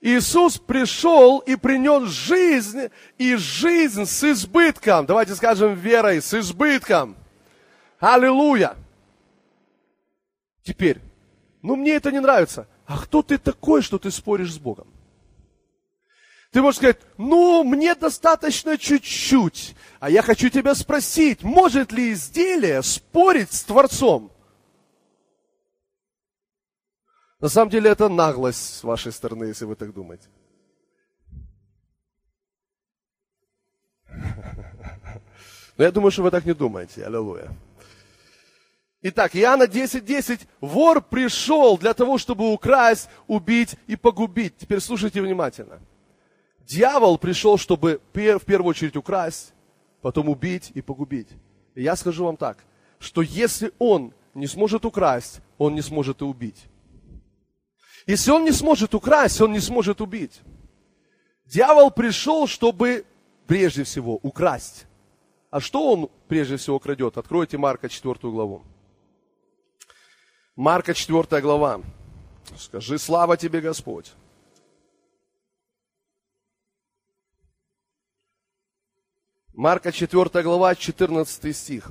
Иисус 0.00 0.58
пришел 0.58 1.38
и 1.40 1.56
принес 1.56 2.08
жизнь, 2.08 2.88
и 3.16 3.34
жизнь 3.34 4.04
с 4.04 4.22
избытком. 4.22 5.06
Давайте 5.06 5.34
скажем 5.34 5.74
верой, 5.74 6.22
с 6.22 6.32
избытком. 6.34 7.16
Аллилуйя. 7.98 8.76
Теперь, 10.62 11.00
ну 11.62 11.74
мне 11.74 11.94
это 11.94 12.12
не 12.12 12.20
нравится. 12.20 12.68
А 12.86 12.98
кто 12.98 13.22
ты 13.22 13.38
такой, 13.38 13.82
что 13.82 13.98
ты 13.98 14.12
споришь 14.12 14.54
с 14.54 14.58
Богом? 14.58 14.86
Ты 16.50 16.62
можешь 16.62 16.78
сказать, 16.78 16.98
ну, 17.18 17.62
мне 17.62 17.94
достаточно 17.94 18.78
чуть-чуть. 18.78 19.76
А 20.00 20.08
я 20.08 20.22
хочу 20.22 20.48
тебя 20.48 20.74
спросить, 20.74 21.42
может 21.42 21.92
ли 21.92 22.12
изделие 22.12 22.82
спорить 22.82 23.52
с 23.52 23.64
Творцом? 23.64 24.32
На 27.40 27.48
самом 27.48 27.70
деле 27.70 27.90
это 27.90 28.08
наглость 28.08 28.78
с 28.78 28.82
вашей 28.82 29.12
стороны, 29.12 29.44
если 29.44 29.66
вы 29.66 29.76
так 29.76 29.92
думаете. 29.92 30.28
Но 35.76 35.84
я 35.84 35.92
думаю, 35.92 36.10
что 36.10 36.22
вы 36.22 36.30
так 36.30 36.46
не 36.46 36.54
думаете. 36.54 37.04
Аллилуйя. 37.04 37.50
Итак, 39.02 39.36
Иоанна 39.36 39.64
10.10. 39.64 40.00
10. 40.00 40.48
Вор 40.60 41.02
пришел 41.02 41.78
для 41.78 41.94
того, 41.94 42.18
чтобы 42.18 42.52
украсть, 42.52 43.08
убить 43.28 43.76
и 43.86 43.94
погубить. 43.94 44.56
Теперь 44.56 44.80
слушайте 44.80 45.20
внимательно. 45.22 45.78
Дьявол 46.68 47.16
пришел, 47.16 47.56
чтобы 47.56 47.98
в 48.12 48.44
первую 48.44 48.68
очередь 48.68 48.94
украсть, 48.94 49.54
потом 50.02 50.28
убить 50.28 50.70
и 50.74 50.82
погубить. 50.82 51.28
И 51.74 51.82
я 51.82 51.96
скажу 51.96 52.26
вам 52.26 52.36
так, 52.36 52.58
что 52.98 53.22
если 53.22 53.72
он 53.78 54.12
не 54.34 54.46
сможет 54.46 54.84
украсть, 54.84 55.40
он 55.56 55.74
не 55.74 55.80
сможет 55.80 56.20
и 56.20 56.24
убить. 56.24 56.66
Если 58.06 58.30
он 58.30 58.44
не 58.44 58.52
сможет 58.52 58.94
украсть, 58.94 59.40
он 59.40 59.52
не 59.52 59.60
сможет 59.60 60.02
убить. 60.02 60.40
Дьявол 61.46 61.90
пришел, 61.90 62.46
чтобы 62.46 63.06
прежде 63.46 63.84
всего 63.84 64.16
украсть. 64.22 64.84
А 65.50 65.60
что 65.60 65.90
он 65.90 66.10
прежде 66.28 66.58
всего 66.58 66.78
крадет? 66.78 67.16
Откройте 67.16 67.56
Марка 67.56 67.88
4 67.88 68.14
главу. 68.20 68.62
Марка 70.54 70.92
4 70.92 71.40
глава. 71.40 71.80
Скажи, 72.58 72.98
слава 72.98 73.38
тебе, 73.38 73.62
Господь. 73.62 74.12
Марка 79.58 79.90
4 79.90 80.44
глава, 80.44 80.76
14 80.76 81.56
стих. 81.56 81.90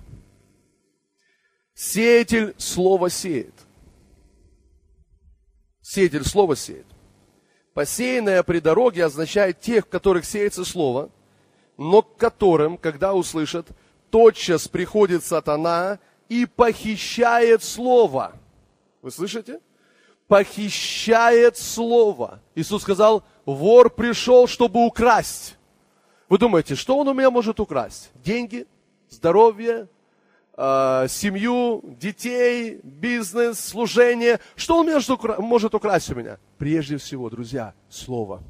Сеятель 1.73 2.56
слово 2.58 3.10
сеет. 3.10 3.53
Сеятель 5.82 6.23
слово 6.23 6.56
сеет. 6.56 6.86
Посеянное 7.73 8.41
при 8.43 8.60
дороге 8.60 9.03
означает 9.03 9.60
тех, 9.60 9.86
в 9.86 9.89
которых 9.89 10.23
сеется 10.23 10.63
слово, 10.63 11.10
но 11.77 12.03
к 12.03 12.15
которым, 12.15 12.77
когда 12.77 13.13
услышат, 13.13 13.67
тотчас 14.12 14.69
приходит 14.69 15.25
сатана 15.25 15.99
и 16.30 16.45
похищает 16.45 17.63
слово. 17.63 18.32
Вы 19.01 19.12
слышите? 19.12 19.60
Похищает 20.30 21.58
слово. 21.58 22.39
Иисус 22.56 22.84
сказал, 22.84 23.25
вор 23.43 23.89
пришел, 23.89 24.47
чтобы 24.47 24.86
украсть. 24.86 25.57
Вы 26.30 26.38
думаете, 26.38 26.76
что 26.76 26.98
он 26.98 27.08
у 27.08 27.13
меня 27.13 27.32
может 27.32 27.60
украсть? 27.60 28.10
Деньги, 28.16 28.68
здоровье, 29.10 29.88
э, 30.58 31.08
семью, 31.10 31.82
детей, 31.86 32.80
бизнес, 32.84 33.60
служение. 33.60 34.40
Что 34.56 34.80
он 34.80 34.88
может, 34.88 35.40
может 35.40 35.74
украсть 35.74 36.10
у 36.12 36.16
меня? 36.16 36.38
Прежде 36.58 36.98
всего, 36.98 37.30
друзья, 37.30 37.74
слово. 37.90 38.44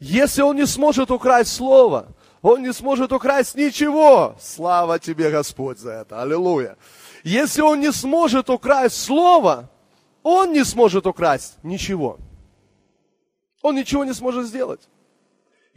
Если 0.00 0.42
он 0.42 0.56
не 0.56 0.66
сможет 0.66 1.10
украсть 1.10 1.52
слово, 1.52 2.08
он 2.42 2.62
не 2.62 2.72
сможет 2.72 3.12
украсть 3.12 3.54
ничего. 3.54 4.36
Слава 4.38 4.98
тебе, 4.98 5.30
Господь, 5.30 5.78
за 5.78 5.92
это. 5.92 6.22
Аллилуйя. 6.22 6.76
Если 7.24 7.62
он 7.62 7.80
не 7.80 7.90
сможет 7.90 8.50
украсть 8.50 8.96
слово, 8.96 9.70
он 10.22 10.52
не 10.52 10.64
сможет 10.64 11.06
украсть 11.06 11.56
ничего. 11.62 12.18
Он 13.62 13.74
ничего 13.74 14.04
не 14.04 14.14
сможет 14.14 14.46
сделать. 14.46 14.88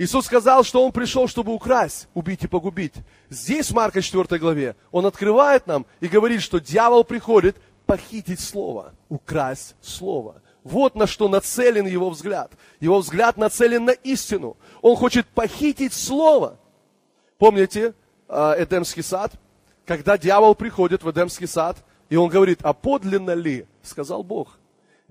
Иисус 0.01 0.25
сказал, 0.25 0.63
что 0.63 0.83
Он 0.83 0.91
пришел, 0.91 1.27
чтобы 1.27 1.53
украсть, 1.53 2.07
убить 2.15 2.43
и 2.43 2.47
погубить. 2.47 2.95
Здесь, 3.29 3.69
в 3.69 3.75
Марка 3.75 4.01
4 4.01 4.39
главе, 4.39 4.75
Он 4.91 5.05
открывает 5.05 5.67
нам 5.67 5.85
и 5.99 6.07
говорит, 6.07 6.41
что 6.41 6.59
дьявол 6.59 7.03
приходит 7.03 7.55
похитить 7.85 8.39
Слово, 8.39 8.95
украсть 9.09 9.75
Слово. 9.79 10.41
Вот 10.63 10.95
на 10.95 11.05
что 11.05 11.29
нацелен 11.29 11.85
его 11.85 12.09
взгляд. 12.09 12.51
Его 12.79 12.97
взгляд 12.97 13.37
нацелен 13.37 13.85
на 13.85 13.91
истину. 13.91 14.57
Он 14.81 14.95
хочет 14.95 15.27
похитить 15.27 15.93
Слово. 15.93 16.57
Помните 17.37 17.93
э, 18.27 18.55
Эдемский 18.57 19.03
сад? 19.03 19.33
Когда 19.85 20.17
дьявол 20.17 20.55
приходит 20.55 21.03
в 21.03 21.11
Эдемский 21.11 21.47
сад, 21.47 21.77
и 22.09 22.15
он 22.15 22.27
говорит, 22.27 22.61
а 22.63 22.73
подлинно 22.73 23.35
ли, 23.35 23.67
сказал 23.83 24.23
Бог, 24.23 24.57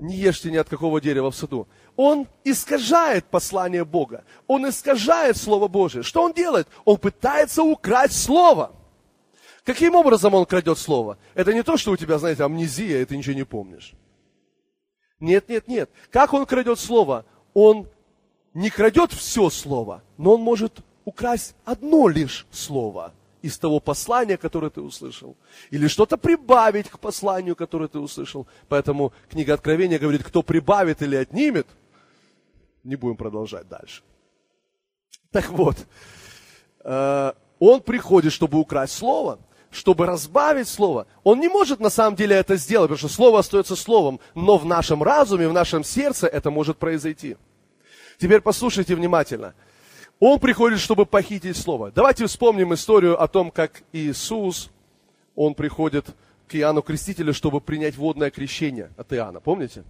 не 0.00 0.16
ешьте 0.16 0.50
ни 0.50 0.56
от 0.56 0.68
какого 0.68 1.00
дерева 1.00 1.30
в 1.30 1.36
саду. 1.36 1.68
Он 1.96 2.26
искажает 2.44 3.24
послание 3.26 3.84
Бога. 3.84 4.24
Он 4.46 4.68
искажает 4.68 5.36
Слово 5.36 5.68
Божие. 5.68 6.02
Что 6.02 6.22
он 6.22 6.32
делает? 6.32 6.68
Он 6.84 6.96
пытается 6.96 7.62
украсть 7.62 8.20
Слово. 8.20 8.72
Каким 9.64 9.94
образом 9.94 10.34
он 10.34 10.46
крадет 10.46 10.78
Слово? 10.78 11.18
Это 11.34 11.52
не 11.52 11.62
то, 11.62 11.76
что 11.76 11.92
у 11.92 11.96
тебя, 11.96 12.18
знаете, 12.18 12.44
амнезия, 12.44 13.02
и 13.02 13.04
ты 13.04 13.16
ничего 13.16 13.34
не 13.34 13.44
помнишь. 13.44 13.92
Нет, 15.20 15.48
нет, 15.48 15.68
нет. 15.68 15.90
Как 16.10 16.32
он 16.32 16.46
крадет 16.46 16.78
Слово? 16.78 17.26
Он 17.52 17.86
не 18.54 18.70
крадет 18.70 19.12
все 19.12 19.50
Слово, 19.50 20.02
но 20.16 20.34
он 20.34 20.40
может 20.40 20.80
украсть 21.04 21.54
одно 21.64 22.08
лишь 22.08 22.46
Слово– 22.50 23.12
из 23.42 23.59
того 23.59 23.81
послания, 23.81 24.37
которое 24.37 24.70
ты 24.70 24.81
услышал. 24.81 25.37
Или 25.70 25.88
что-то 25.88 26.16
прибавить 26.16 26.88
к 26.88 26.98
посланию, 26.98 27.57
которое 27.57 27.88
ты 27.88 27.98
услышал. 27.98 28.46
Поэтому 28.68 29.12
книга 29.29 29.55
Откровения 29.55 29.98
говорит, 29.98 30.22
кто 30.22 30.42
прибавит 30.42 31.03
или 31.03 31.16
отнимет, 31.16 31.66
не 32.85 32.96
будем 32.96 33.16
продолжать 33.16 33.68
дальше. 33.68 34.03
Так 35.31 35.50
вот, 35.50 35.76
э, 36.85 37.33
он 37.59 37.81
приходит, 37.81 38.33
чтобы 38.33 38.59
украсть 38.59 38.94
слово, 38.94 39.38
чтобы 39.70 40.07
разбавить 40.07 40.68
слово. 40.68 41.07
Он 41.22 41.40
не 41.40 41.48
может 41.48 41.81
на 41.81 41.90
самом 41.90 42.16
деле 42.16 42.37
это 42.37 42.57
сделать, 42.57 42.88
потому 42.88 42.98
что 42.98 43.09
слово 43.09 43.38
остается 43.38 43.76
словом, 43.76 44.20
но 44.35 44.59
в 44.59 44.64
нашем 44.64 45.03
разуме, 45.03 45.48
в 45.48 45.53
нашем 45.53 45.85
сердце 45.85 46.26
это 46.26 46.50
может 46.50 46.79
произойти. 46.79 47.37
Теперь 48.18 48.40
послушайте 48.40 48.94
внимательно– 48.94 49.55
он 50.20 50.38
приходит, 50.38 50.78
чтобы 50.78 51.06
похитить 51.06 51.56
слово. 51.56 51.90
Давайте 51.90 52.26
вспомним 52.26 52.74
историю 52.74 53.20
о 53.20 53.26
том, 53.26 53.50
как 53.50 53.83
Иисус, 53.92 54.70
он 55.35 55.54
приходит 55.54 56.06
к 56.46 56.54
Иоанну 56.54 56.83
Крестителю, 56.83 57.33
чтобы 57.33 57.61
принять 57.61 57.96
водное 57.96 58.30
крещение 58.30 58.90
от 58.96 59.12
Иоанна. 59.14 59.40
Помните? 59.40 59.83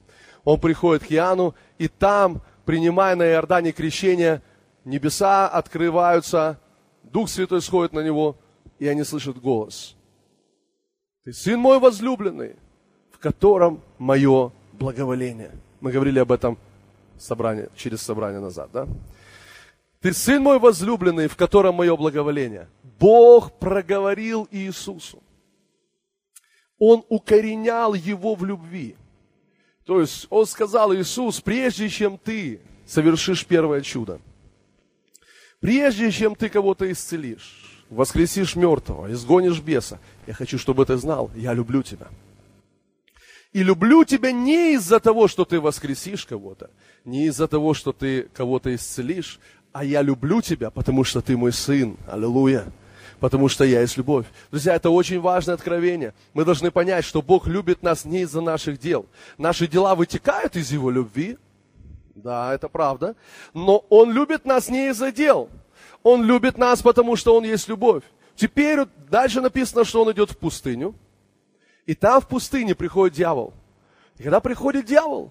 Он 0.45 0.61
приходит 0.61 1.05
к 1.05 1.13
Иоанну, 1.13 1.55
и 1.79 1.89
там, 1.89 2.43
принимая 2.65 3.17
на 3.17 3.25
Иордане 3.25 3.73
крещение, 3.73 4.41
небеса 4.85 5.49
открываются, 5.49 6.61
Дух 7.03 7.29
Святой 7.29 7.61
сходит 7.61 7.93
на 7.93 8.01
него, 8.01 8.37
и 8.79 8.87
они 8.87 9.03
слышат 9.03 9.41
голос. 9.41 9.97
Ты 11.25 11.33
сын 11.33 11.59
мой 11.59 11.81
возлюбленный, 11.81 12.55
в 13.11 13.19
котором 13.19 13.83
мое 13.99 14.53
благоволение. 14.75 15.51
Мы 15.81 15.91
говорили 15.91 16.21
об 16.21 16.31
этом 16.31 16.57
собрание, 17.19 17.69
через 17.75 18.01
собрание 18.01 18.41
назад, 18.41 18.71
да? 18.73 18.87
Ты 20.01 20.15
сын 20.15 20.43
мой 20.43 20.59
возлюбленный, 20.59 21.29
в 21.29 21.37
котором 21.37 21.75
мое 21.75 21.95
благоволение. 21.95 22.69
Бог 22.99 23.59
проговорил 23.59 24.49
Иисусу. 24.51 25.23
Он 26.79 27.05
укоренял 27.11 27.93
его 27.93 28.35
в 28.35 28.45
любви. 28.45 28.97
То 29.85 30.01
есть 30.01 30.27
он 30.31 30.47
сказал, 30.47 30.95
Иисус, 30.95 31.41
прежде 31.41 31.89
чем 31.91 32.17
ты 32.17 32.61
совершишь 32.87 33.45
первое 33.45 33.83
чудо, 33.83 34.21
прежде 35.61 36.11
чем 36.11 36.35
ты 36.35 36.49
кого-то 36.49 36.91
исцелишь, 36.91 37.85
воскресишь 37.91 38.57
мертвого, 38.57 39.13
изгонишь 39.13 39.61
беса, 39.61 39.99
я 40.27 40.33
хочу, 40.33 40.59
чтобы 40.59 40.87
ты 40.87 40.97
знал, 40.97 41.31
я 41.35 41.53
люблю 41.53 41.83
тебя. 41.83 42.09
И 43.53 43.65
люблю 43.65 44.05
тебя 44.05 44.31
не 44.31 44.75
из-за 44.75 45.01
того, 45.01 45.27
что 45.27 45.45
ты 45.45 45.61
воскресишь 45.61 46.25
кого-то, 46.25 46.71
не 47.05 47.27
из-за 47.27 47.49
того, 47.49 47.75
что 47.75 47.93
ты 47.93 48.29
кого-то 48.33 48.73
исцелишь, 48.75 49.41
а 49.73 49.85
я 49.85 50.03
люблю 50.03 50.41
тебя, 50.41 50.71
потому 50.71 51.05
что 51.05 51.21
ты 51.21 51.37
мой 51.37 51.53
сын. 51.53 51.97
Аллилуйя. 52.09 52.65
Потому 53.21 53.49
что 53.49 53.65
я 53.65 53.83
есть 53.83 53.97
любовь. 53.97 54.27
Друзья, 54.51 54.75
это 54.75 54.91
очень 54.91 55.21
важное 55.21 55.55
откровение. 55.55 56.15
Мы 56.33 56.45
должны 56.45 56.71
понять, 56.71 57.05
что 57.05 57.21
Бог 57.21 57.47
любит 57.47 57.83
нас 57.83 58.05
не 58.05 58.23
из-за 58.23 58.41
наших 58.41 58.79
дел. 58.79 59.07
Наши 59.37 59.67
дела 59.67 59.95
вытекают 59.95 60.57
из 60.57 60.73
Его 60.73 60.91
любви. 60.91 61.37
Да, 62.15 62.55
это 62.55 62.69
правда. 62.69 63.15
Но 63.53 63.85
Он 63.91 64.11
любит 64.11 64.47
нас 64.47 64.69
не 64.71 64.89
из-за 64.89 65.13
дел. 65.13 65.51
Он 66.03 66.25
любит 66.25 66.57
нас, 66.57 66.81
потому 66.81 67.15
что 67.17 67.37
Он 67.37 67.45
есть 67.45 67.69
любовь. 67.69 68.03
Теперь 68.37 68.81
дальше 69.11 69.43
написано, 69.43 69.85
что 69.85 70.03
Он 70.03 70.11
идет 70.13 70.31
в 70.31 70.39
пустыню. 70.39 70.95
И 71.85 71.95
там 71.95 72.23
в 72.23 72.27
пустыне 72.27 72.75
приходит 72.75 73.17
дьявол. 73.17 73.53
И 74.17 74.23
когда 74.23 74.41
приходит 74.41 74.87
дьявол, 74.87 75.31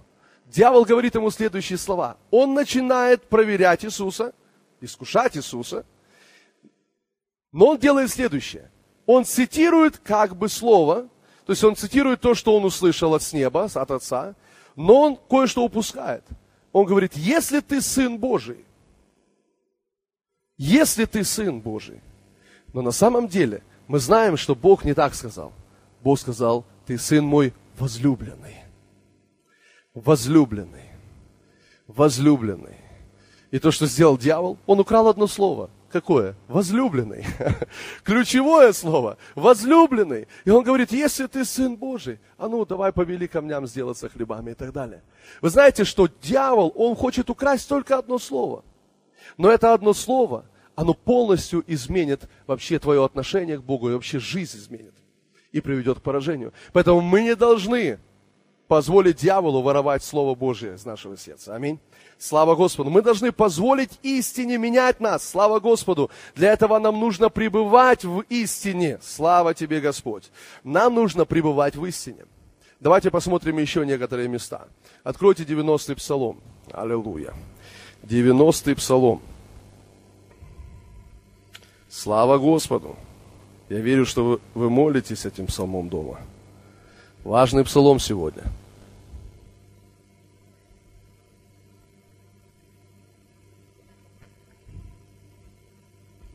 дьявол 0.49 0.85
говорит 0.85 1.15
ему 1.15 1.29
следующие 1.29 1.77
слова. 1.77 2.17
Он 2.31 2.53
начинает 2.53 3.23
проверять 3.23 3.85
Иисуса, 3.85 4.33
искушать 4.81 5.37
Иисуса, 5.37 5.85
но 7.51 7.67
он 7.67 7.77
делает 7.77 8.09
следующее. 8.09 8.69
Он 9.05 9.25
цитирует 9.25 9.97
как 9.97 10.35
бы 10.35 10.49
слово, 10.49 11.07
то 11.45 11.53
есть 11.53 11.63
он 11.63 11.75
цитирует 11.75 12.21
то, 12.21 12.35
что 12.35 12.55
он 12.55 12.65
услышал 12.65 13.13
от 13.15 13.33
неба, 13.33 13.65
от 13.73 13.91
Отца, 13.91 14.35
но 14.75 15.01
он 15.01 15.15
кое-что 15.15 15.63
упускает. 15.63 16.23
Он 16.71 16.85
говорит, 16.85 17.13
если 17.15 17.59
ты 17.59 17.81
Сын 17.81 18.17
Божий, 18.17 18.65
если 20.57 21.05
ты 21.05 21.23
Сын 21.23 21.59
Божий, 21.59 22.01
но 22.73 22.81
на 22.83 22.91
самом 22.91 23.27
деле 23.27 23.63
мы 23.87 23.97
знаем, 23.99 24.37
что 24.37 24.53
Бог 24.53 24.85
не 24.85 24.93
так 24.93 25.15
сказал. 25.15 25.51
Бог 26.03 26.19
сказал, 26.19 26.65
ты 26.85 26.99
Сын 26.99 27.25
мой 27.25 27.53
возлюбленный 27.79 28.68
возлюбленный. 29.93 30.89
Возлюбленный. 31.87 32.77
И 33.51 33.59
то, 33.59 33.71
что 33.71 33.87
сделал 33.87 34.17
дьявол, 34.17 34.57
он 34.65 34.79
украл 34.79 35.07
одно 35.07 35.27
слово. 35.27 35.69
Какое? 35.91 36.35
Возлюбленный. 36.47 37.25
Ключевое 38.03 38.73
слово. 38.73 39.17
Возлюбленный. 39.33 40.27
И 40.45 40.51
он 40.51 40.63
говорит, 40.63 40.91
если 40.91 41.25
ты 41.25 41.43
сын 41.43 41.75
Божий, 41.75 42.19
а 42.37 42.47
ну 42.47 42.63
давай 42.63 42.91
повели 42.91 43.27
камням 43.27 43.65
сделаться 43.65 44.07
хлебами 44.07 44.51
и 44.51 44.53
так 44.53 44.71
далее. 44.71 45.01
Вы 45.41 45.49
знаете, 45.49 45.83
что 45.85 46.07
дьявол, 46.21 46.71
он 46.75 46.95
хочет 46.95 47.31
украсть 47.31 47.67
только 47.67 47.97
одно 47.97 48.19
слово. 48.19 48.63
Но 49.37 49.49
это 49.49 49.73
одно 49.73 49.93
слово, 49.93 50.45
оно 50.75 50.93
полностью 50.93 51.63
изменит 51.65 52.29
вообще 52.45 52.77
твое 52.77 53.03
отношение 53.03 53.57
к 53.57 53.63
Богу 53.63 53.89
и 53.89 53.93
вообще 53.93 54.19
жизнь 54.19 54.57
изменит 54.59 54.93
и 55.51 55.59
приведет 55.59 55.99
к 55.99 56.03
поражению. 56.03 56.53
Поэтому 56.71 57.01
мы 57.01 57.23
не 57.23 57.35
должны 57.35 57.99
позволить 58.69 59.17
дьяволу 59.17 59.63
воровать 59.63 60.03
Слово 60.03 60.35
Божие 60.35 60.75
из 60.75 60.85
нашего 60.85 61.17
сердца. 61.17 61.55
Аминь. 61.55 61.79
Слава 62.19 62.55
Господу. 62.55 62.91
Мы 62.91 63.01
должны 63.01 63.31
позволить 63.31 63.97
истине 64.03 64.59
менять 64.59 64.99
нас. 64.99 65.27
Слава 65.27 65.59
Господу. 65.59 66.11
Для 66.35 66.53
этого 66.53 66.77
нам 66.77 66.99
нужно 66.99 67.29
пребывать 67.29 68.05
в 68.05 68.21
истине. 68.29 68.99
Слава 69.01 69.55
тебе, 69.55 69.81
Господь. 69.81 70.29
Нам 70.63 70.93
нужно 70.93 71.25
пребывать 71.25 71.75
в 71.75 71.83
истине. 71.85 72.25
Давайте 72.79 73.09
посмотрим 73.09 73.57
еще 73.57 73.83
некоторые 73.85 74.27
места. 74.29 74.67
Откройте 75.03 75.43
90-й 75.43 75.95
псалом. 75.95 76.39
Аллилуйя. 76.71 77.33
90-й 78.03 78.75
псалом. 78.75 79.19
Слава 81.89 82.37
Господу! 82.37 82.95
Я 83.67 83.79
верю, 83.79 84.05
что 84.05 84.23
вы, 84.23 84.39
вы 84.53 84.69
молитесь 84.69 85.25
этим 85.25 85.47
псалмом 85.47 85.89
дома. 85.89 86.19
Важный 87.23 87.65
псалом 87.65 87.99
сегодня. 87.99 88.43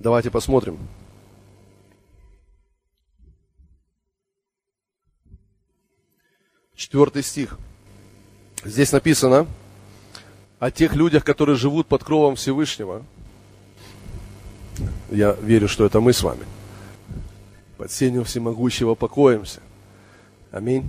Давайте 0.05 0.30
посмотрим. 0.30 0.78
Четвертый 6.74 7.22
стих. 7.22 7.59
Здесь 8.62 8.92
написано 8.92 9.46
о 10.59 10.70
тех 10.70 10.94
людях, 10.94 11.24
которые 11.24 11.57
живут 11.57 11.86
под 11.86 12.05
кровом 12.05 12.36
Всевышнего. 12.36 13.02
Я 15.11 15.32
верю, 15.32 15.68
что 15.68 15.86
это 15.86 16.00
мы 16.00 16.12
с 16.12 16.22
вами. 16.22 16.44
Под 17.78 17.90
сенью 17.90 18.24
всемогущего 18.24 18.94
покоимся. 18.94 19.62
Аминь. 20.50 20.86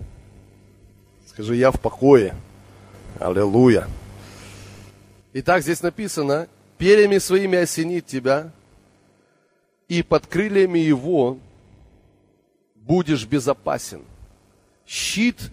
Скажи, 1.30 1.56
я 1.56 1.72
в 1.72 1.80
покое. 1.80 2.36
Аллилуйя. 3.18 3.88
Итак, 5.32 5.62
здесь 5.62 5.82
написано, 5.82 6.50
перьями 6.78 7.18
своими 7.20 7.58
осенит 7.60 8.08
тебя, 8.08 8.52
и 9.88 10.04
под 10.04 10.28
крыльями 10.28 10.80
его 10.80 11.38
будешь 12.76 13.26
безопасен. 13.26 14.02
Щит 14.86 15.52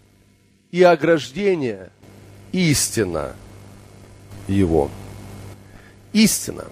и 0.71 0.83
ограждение– 0.83 1.91
истина 2.53 3.35
его. 4.47 4.91
Истина. 6.13 6.67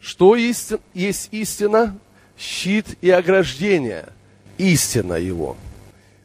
Что 0.00 0.36
истин, 0.36 0.80
есть 0.94 1.28
истина? 1.32 1.98
Щит 2.38 2.98
и 3.00 3.10
ограждение– 3.10 4.06
истина 4.58 5.14
его. 5.14 5.56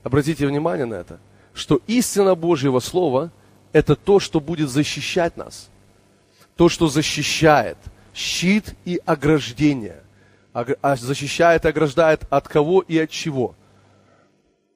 Обратите 0.03 0.45
внимание 0.45 0.85
на 0.85 0.95
это, 0.95 1.19
что 1.53 1.81
истина 1.87 2.35
Божьего 2.35 2.79
Слова– 2.79 3.31
это 3.73 3.95
то, 3.95 4.19
что 4.19 4.39
будет 4.39 4.69
защищать 4.69 5.35
нас. 5.35 5.69
То, 6.55 6.69
что 6.69 6.87
защищает. 6.87 7.77
Щит 8.13 8.75
и 8.85 9.01
ограждение. 9.05 10.04
А 10.55 10.95
защищает, 10.95 11.65
ограждает 11.65 12.21
от 12.29 12.47
кого 12.47 12.79
и 12.79 12.97
от 12.97 13.09
чего? 13.09 13.55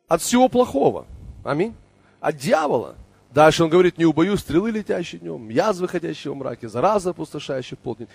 От 0.10 0.22
всего 0.22 0.50
плохого. 0.50 1.06
Аминь. 1.46 1.74
От 2.20 2.36
дьявола. 2.36 2.96
Дальше 3.32 3.64
он 3.64 3.70
говорит, 3.70 3.98
не 3.98 4.04
убоюсь 4.04 4.42
стрелы, 4.42 4.72
летящие 4.72 5.22
днем, 5.22 5.48
язвы, 5.48 5.88
ходящие 5.88 6.34
в 6.34 6.36
мраке, 6.36 6.68
зараза, 6.68 7.12
опустошающая 7.12 7.78
полдень. 7.78 8.10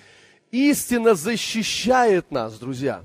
Истина 0.50 1.14
защищает 1.14 2.30
нас, 2.30 2.58
друзья. 2.58 3.02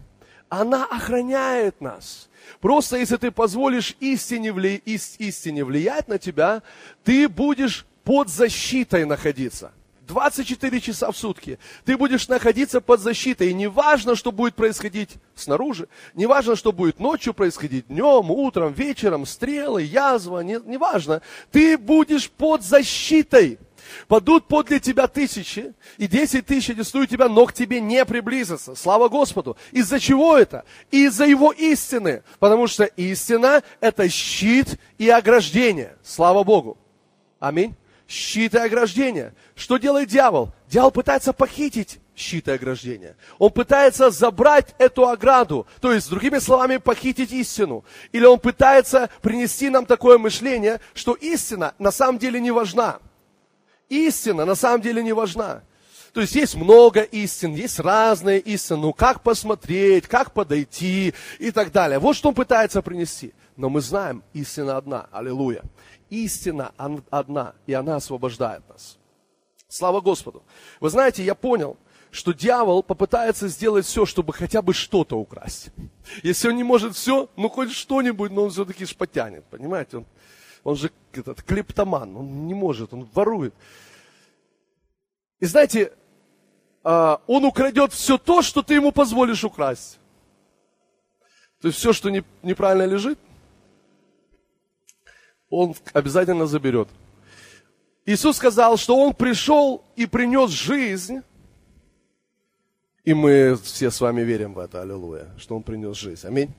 Она 0.50 0.84
охраняет 0.86 1.80
нас. 1.80 2.28
Просто 2.60 2.98
если 2.98 3.16
ты 3.16 3.32
позволишь 3.32 3.96
истине, 4.02 4.52
вли... 4.52 4.82
истине 4.86 5.64
влиять 5.64 6.10
на 6.10 6.18
тебя, 6.18 6.64
ты 7.06 7.30
будешь 7.30 7.86
под 8.04 8.28
защитой 8.28 9.06
находиться. 9.06 9.72
24 10.10 10.82
часа 10.82 11.12
в 11.12 11.18
сутки. 11.18 11.60
Ты 11.86 11.96
будешь 11.96 12.28
находиться 12.28 12.82
под 12.82 13.00
защитой. 13.00 13.52
И 13.52 13.54
не 13.54 13.68
важно, 13.68 14.16
что 14.16 14.32
будет 14.32 14.56
происходить 14.56 15.12
снаружи, 15.36 15.88
не 16.16 16.26
важно, 16.26 16.56
что 16.56 16.72
будет 16.72 17.00
ночью 17.00 17.34
происходить, 17.34 17.88
днем, 17.88 18.32
утром, 18.32 18.74
вечером, 18.74 19.26
стрелы, 19.26 19.84
язва, 19.84 20.40
не, 20.40 20.60
не 20.66 20.78
важно. 20.78 21.22
Ты 21.52 21.78
будешь 21.78 22.30
под 22.30 22.64
защитой. 22.64 23.60
Падут 24.08 24.48
подле 24.48 24.80
тебя 24.80 25.08
тысячи, 25.08 25.74
и 25.98 26.08
десять 26.08 26.46
тысяч 26.46 26.72
арестуют 26.72 27.10
тебя, 27.10 27.28
но 27.28 27.46
к 27.46 27.54
тебе 27.54 27.80
не 27.80 28.04
приблизятся. 28.06 28.76
Слава 28.76 29.10
Господу. 29.10 29.58
Из-за 29.72 30.00
чего 30.00 30.38
это? 30.38 30.66
Из-за 30.92 31.26
Его 31.26 31.52
истины. 31.52 32.24
Потому 32.40 32.68
что 32.68 32.84
истина– 32.84 33.64
это 33.80 34.10
щит 34.10 34.80
и 34.98 35.10
ограждение. 35.10 35.98
Слава 36.04 36.44
Богу. 36.44 36.78
Аминь 37.40 37.76
щит 38.10 38.56
и 38.56 38.58
ограждение. 38.58 39.34
Что 39.56 39.78
делает 39.78 40.10
дьявол? 40.10 40.52
Дьявол 40.68 40.92
пытается 40.92 41.32
похитить 41.32 42.00
щит 42.16 42.48
и 42.48 42.52
ограждение. 42.52 43.16
Он 43.38 43.52
пытается 43.52 44.10
забрать 44.10 44.76
эту 44.80 45.08
ограду, 45.08 45.68
то 45.80 45.94
есть, 45.94 46.10
другими 46.10 46.40
словами, 46.40 46.78
похитить 46.78 47.32
истину. 47.32 47.86
Или 48.12 48.26
он 48.26 48.40
пытается 48.40 49.10
принести 49.22 49.70
нам 49.70 49.86
такое 49.86 50.18
мышление, 50.18 50.82
что 50.94 51.14
истина 51.14 51.76
на 51.78 51.92
самом 51.92 52.18
деле 52.18 52.42
не 52.42 52.52
важна. 52.52 53.00
Истина 53.88 54.44
на 54.44 54.56
самом 54.56 54.82
деле 54.82 55.04
не 55.04 55.14
важна. 55.14 55.62
То 56.12 56.22
есть 56.22 56.34
есть 56.34 56.56
много 56.56 57.02
истин, 57.02 57.54
есть 57.54 57.80
разные 57.80 58.40
истины, 58.40 58.80
ну 58.80 58.94
как 58.94 59.22
посмотреть, 59.22 60.08
как 60.08 60.34
подойти 60.34 61.14
и 61.38 61.52
так 61.52 61.72
далее. 61.72 62.00
Вот 62.00 62.16
что 62.16 62.30
он 62.30 62.36
пытается 62.36 62.82
принести. 62.82 63.34
Но 63.56 63.70
мы 63.70 63.82
знаем, 63.82 64.24
истина 64.34 64.78
одна, 64.78 65.08
аллилуйя 65.12 65.62
истина 66.10 66.74
одна, 67.10 67.54
и 67.68 67.74
она 67.74 67.96
освобождает 67.96 68.68
нас. 68.70 68.98
Слава 69.68 70.02
Господу. 70.02 70.44
Вы 70.80 70.90
знаете, 70.90 71.24
я 71.24 71.36
понял, 71.36 71.78
что 72.12 72.34
дьявол 72.34 72.82
попытается 72.82 73.48
сделать 73.48 73.86
все, 73.86 74.06
чтобы 74.06 74.34
хотя 74.34 74.62
бы 74.62 74.74
что-то 74.74 75.18
украсть. 75.18 75.70
Если 76.24 76.50
он 76.50 76.56
не 76.56 76.64
может 76.64 76.96
все, 76.96 77.30
ну 77.36 77.50
хоть 77.50 77.72
что-нибудь, 77.72 78.32
но 78.32 78.44
он 78.44 78.50
все-таки 78.50 78.86
ж 78.86 78.96
потянет, 78.96 79.46
понимаете? 79.46 79.98
Он, 79.98 80.06
он 80.64 80.76
же 80.76 80.92
этот 81.14 81.44
клептоман, 81.44 82.18
он 82.18 82.48
не 82.48 82.54
может, 82.54 82.94
он 82.94 83.08
ворует. 83.14 83.54
И 85.40 85.46
знаете, 85.46 85.94
а, 86.84 87.22
он 87.28 87.46
украдет 87.46 87.94
все 87.94 88.18
то, 88.18 88.42
что 88.42 88.64
ты 88.64 88.74
ему 88.74 88.92
позволишь 88.92 89.44
украсть. 89.44 90.00
То 91.62 91.68
есть 91.68 91.78
все, 91.78 91.94
что 91.94 92.10
неправильно 92.10 92.86
лежит, 92.86 93.20
он 95.50 95.76
обязательно 95.94 96.46
заберет. 96.46 96.90
Иисус 98.06 98.38
сказал, 98.38 98.78
что 98.78 98.98
Он 98.98 99.14
пришел 99.14 99.84
и 99.96 100.06
принес 100.06 100.50
жизнь. 100.50 101.22
И 103.04 103.14
мы 103.14 103.58
все 103.64 103.92
с 103.92 104.02
вами 104.02 104.22
верим 104.22 104.54
в 104.54 104.60
это, 104.60 104.82
аллилуйя, 104.82 105.28
что 105.38 105.56
Он 105.56 105.64
принес 105.64 105.96
жизнь. 105.98 106.26
Аминь. 106.26 106.50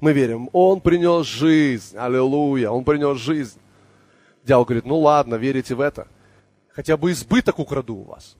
Мы 0.00 0.12
верим, 0.12 0.50
Он 0.52 0.80
принес 0.80 1.26
жизнь, 1.26 1.96
аллилуйя, 1.96 2.70
Он 2.70 2.84
принес 2.84 3.18
жизнь. 3.18 3.58
Дьявол 4.44 4.64
говорит, 4.64 4.84
ну 4.84 4.98
ладно, 4.98 5.36
верите 5.36 5.74
в 5.74 5.80
это. 5.80 6.06
Хотя 6.72 6.96
бы 6.96 7.12
избыток 7.12 7.58
украду 7.58 7.96
у 7.96 8.02
вас. 8.02 8.36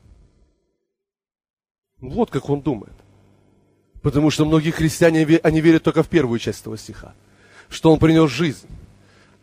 Вот 2.01 2.31
как 2.31 2.51
он 2.51 2.61
думает. 2.61 2.93
Потому 4.03 4.31
что 4.31 4.45
многие 4.45 4.71
христиане, 4.71 5.41
они 5.43 5.61
верят 5.61 5.83
только 5.83 6.03
в 6.03 6.09
первую 6.09 6.39
часть 6.39 6.61
этого 6.61 6.77
стиха. 6.77 7.15
Что 7.71 7.91
он 7.91 7.99
принес 7.99 8.31
жизнь. 8.31 8.69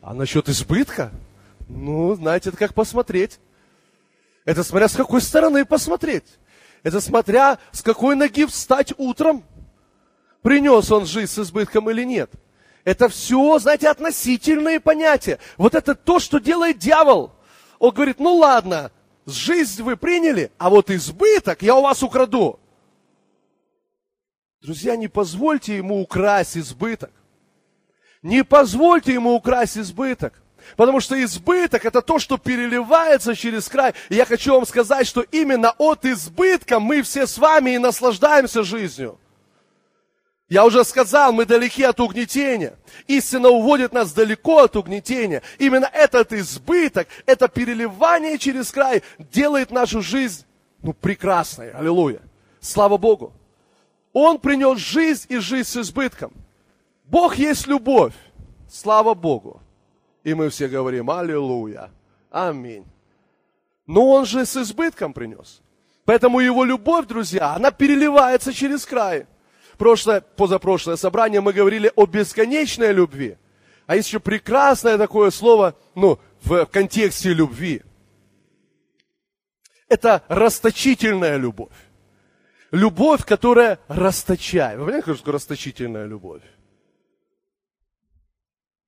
А 0.02 0.14
насчет 0.14 0.50
избытка? 0.50 1.12
Ну, 1.68 2.16
знаете, 2.16 2.50
это 2.50 2.58
как 2.58 2.74
посмотреть. 2.74 3.40
Это 4.46 4.64
смотря 4.64 4.88
с 4.88 4.96
какой 4.96 5.22
стороны 5.22 5.64
посмотреть. 5.64 6.26
Это 6.84 7.00
смотря 7.00 7.60
с 7.72 7.82
какой 7.82 8.16
ноги 8.16 8.46
встать 8.46 8.94
утром. 8.98 9.44
Принес 10.42 10.92
он 10.92 11.06
жизнь 11.06 11.32
с 11.32 11.40
избытком 11.40 11.90
или 11.92 12.04
нет. 12.04 12.32
Это 12.84 13.10
все, 13.10 13.60
знаете, 13.60 13.90
относительные 13.90 14.80
понятия. 14.80 15.38
Вот 15.58 15.76
это 15.76 15.94
то, 15.94 16.20
что 16.20 16.40
делает 16.40 16.80
дьявол. 16.80 17.32
Он 17.78 17.94
говорит, 17.94 18.20
ну 18.20 18.36
ладно, 18.36 18.92
жизнь 19.28 19.84
вы 19.84 19.98
приняли, 19.98 20.52
а 20.58 20.72
вот 20.72 20.90
избыток 20.90 21.62
я 21.62 21.76
у 21.76 21.84
вас 21.84 22.02
украду. 22.02 22.60
Друзья, 24.62 24.96
не 24.96 25.08
позвольте 25.08 25.78
ему 25.78 26.02
украсть 26.02 26.58
избыток. 26.58 27.12
Не 28.22 28.44
позвольте 28.44 29.14
ему 29.14 29.34
украсть 29.34 29.78
избыток. 29.78 30.34
Потому 30.76 31.00
что 31.00 31.22
избыток 31.24 31.86
это 31.86 32.02
то, 32.02 32.20
что 32.20 32.38
переливается 32.38 33.36
через 33.36 33.68
край. 33.68 33.94
И 34.10 34.16
я 34.16 34.26
хочу 34.26 34.54
вам 34.54 34.66
сказать, 34.66 35.08
что 35.08 35.22
именно 35.22 35.74
от 35.78 36.06
избытка 36.06 36.80
мы 36.80 37.02
все 37.02 37.26
с 37.26 37.38
вами 37.38 37.72
и 37.72 37.78
наслаждаемся 37.80 38.64
жизнью. 38.64 39.18
Я 40.50 40.66
уже 40.66 40.84
сказал, 40.84 41.32
мы 41.32 41.46
далеки 41.46 41.82
от 41.84 42.00
угнетения. 42.00 42.76
Истина 43.08 43.50
уводит 43.50 43.94
нас 43.94 44.12
далеко 44.12 44.60
от 44.60 44.76
угнетения. 44.76 45.42
Именно 45.58 45.90
этот 45.94 46.34
избыток, 46.34 47.08
это 47.26 47.48
переливание 47.48 48.38
через 48.38 48.70
край 48.72 49.02
делает 49.18 49.72
нашу 49.72 50.02
жизнь 50.02 50.46
ну, 50.82 50.94
прекрасной. 50.94 51.72
Аллилуйя. 51.72 52.20
Слава 52.60 52.98
Богу. 52.98 53.34
Он 54.14 54.40
принес 54.40 54.78
жизнь 54.78 55.26
и 55.30 55.38
жизнь 55.38 55.70
с 55.70 55.78
избытком. 55.78 56.34
Бог 57.12 57.36
есть 57.36 57.68
любовь. 57.68 58.14
Слава 58.70 59.14
Богу. 59.14 59.62
И 60.24 60.34
мы 60.34 60.50
все 60.50 60.70
говорим, 60.70 61.10
аллилуйя, 61.10 61.92
аминь. 62.32 62.86
Но 63.86 64.10
Он 64.12 64.26
же 64.26 64.46
с 64.46 64.56
избытком 64.56 65.12
принес. 65.12 65.62
Поэтому 66.06 66.40
Его 66.40 66.64
любовь, 66.64 67.08
друзья, 67.08 67.54
она 67.54 67.72
переливается 67.72 68.54
через 68.54 68.86
край. 68.86 69.28
Прошлое, 69.78 70.22
позапрошлое 70.22 70.96
собрание 70.96 71.42
мы 71.42 71.52
говорили 71.52 71.92
о 71.98 72.06
бесконечной 72.06 72.94
любви. 72.94 73.38
А 73.88 73.98
есть 73.98 74.08
еще 74.08 74.22
прекрасное 74.22 74.98
такое 74.98 75.32
слово, 75.32 75.76
ну, 75.96 76.18
в 76.44 76.66
контексте 76.68 77.34
любви. 77.34 77.82
Это 79.90 80.24
расточительная 80.30 81.36
любовь. 81.36 81.76
Любовь, 82.72 83.26
которая 83.26 83.80
расточает. 83.90 84.80
Вы 84.80 84.86
понимаете, 84.86 85.08
что 85.08 85.18
такое 85.18 85.34
расточительная 85.34 86.06
любовь? 86.06 86.44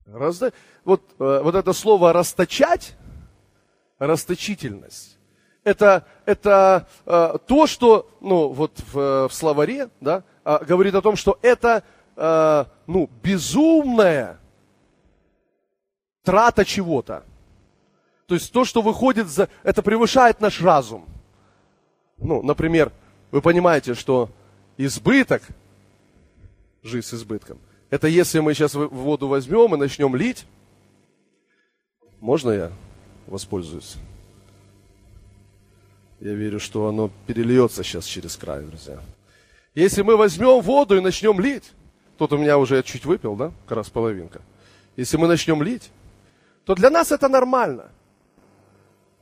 Разда... 0.06 0.52
Вот, 0.84 1.02
э, 1.18 1.40
вот 1.42 1.54
это 1.54 1.72
слово 1.72 2.12
расточать, 2.12 2.94
расточительность, 3.98 5.18
это, 5.64 6.06
это 6.26 6.86
э, 7.06 7.38
то, 7.46 7.66
что 7.66 8.10
ну, 8.20 8.48
вот 8.48 8.78
в, 8.92 9.28
в 9.28 9.32
словаре 9.32 9.88
да, 10.00 10.22
э, 10.44 10.64
говорит 10.64 10.94
о 10.94 11.00
том, 11.00 11.16
что 11.16 11.38
это 11.40 11.82
э, 12.16 12.64
ну, 12.86 13.08
безумная 13.22 14.38
трата 16.22 16.64
чего-то. 16.64 17.24
То 18.26 18.34
есть 18.34 18.52
то, 18.52 18.64
что 18.64 18.82
выходит 18.82 19.28
за... 19.28 19.48
Это 19.62 19.82
превышает 19.82 20.40
наш 20.40 20.60
разум. 20.60 21.06
Ну, 22.18 22.42
например, 22.42 22.92
вы 23.30 23.40
понимаете, 23.40 23.94
что 23.94 24.30
избыток, 24.76 25.42
жизнь 26.82 27.06
с 27.06 27.14
избытком, 27.14 27.58
это 27.94 28.08
если 28.08 28.40
мы 28.40 28.54
сейчас 28.54 28.74
воду 28.74 29.28
возьмем 29.28 29.72
и 29.72 29.78
начнем 29.78 30.16
лить, 30.16 30.46
можно 32.18 32.50
я 32.50 32.72
воспользуюсь? 33.28 33.94
Я 36.18 36.34
верю, 36.34 36.58
что 36.58 36.88
оно 36.88 37.12
перельется 37.28 37.84
сейчас 37.84 38.04
через 38.06 38.36
край, 38.36 38.64
друзья. 38.64 38.98
Если 39.76 40.02
мы 40.02 40.16
возьмем 40.16 40.60
воду 40.60 40.96
и 40.96 41.00
начнем 41.00 41.38
лить, 41.38 41.70
тут 42.18 42.32
у 42.32 42.36
меня 42.36 42.58
уже 42.58 42.82
чуть 42.82 43.04
выпил, 43.04 43.36
да, 43.36 43.52
как 43.68 43.76
раз 43.76 43.90
половинка. 43.90 44.42
Если 44.96 45.16
мы 45.16 45.28
начнем 45.28 45.62
лить, 45.62 45.92
то 46.64 46.74
для 46.74 46.90
нас 46.90 47.12
это 47.12 47.28
нормально. 47.28 47.92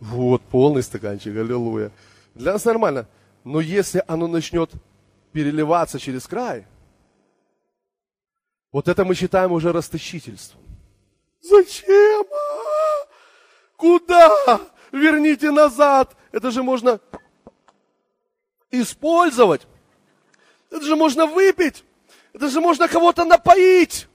Вот, 0.01 0.41
полный 0.41 0.83
стаканчик, 0.83 1.37
аллилуйя. 1.37 1.91
Для 2.35 2.55
нас 2.55 2.65
нормально. 2.65 3.07
Но 3.45 3.61
если 3.61 4.03
оно 4.07 4.29
начнет 4.29 4.71
переливаться 5.33 5.99
через 5.99 6.27
край, 6.27 6.65
вот 8.73 8.89
это 8.89 9.05
мы 9.05 9.15
считаем 9.15 9.53
уже 9.53 9.71
расточительством. 9.71 10.63
Зачем? 11.41 12.25
Куда? 13.77 14.61
Верните 14.91 15.51
назад. 15.51 16.17
Это 16.33 16.51
же 16.51 16.63
можно 16.63 16.99
использовать. 18.71 19.67
Это 20.71 20.83
же 20.83 20.97
можно 20.97 21.27
выпить. 21.27 21.85
Это 22.33 22.49
же 22.49 22.61
можно 22.61 22.89
кого-то 22.89 23.25
напоить. 23.25 24.09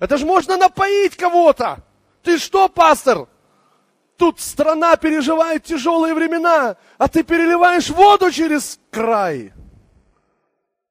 Это 0.00 0.16
же 0.16 0.26
можно 0.26 0.56
напоить 0.56 1.16
кого-то. 1.16 1.84
Ты 2.22 2.38
что, 2.38 2.68
пастор? 2.68 3.28
Тут 4.16 4.40
страна 4.40 4.96
переживает 4.96 5.64
тяжелые 5.64 6.14
времена, 6.14 6.76
а 6.98 7.08
ты 7.08 7.22
переливаешь 7.22 7.90
воду 7.90 8.30
через 8.30 8.80
край. 8.90 9.52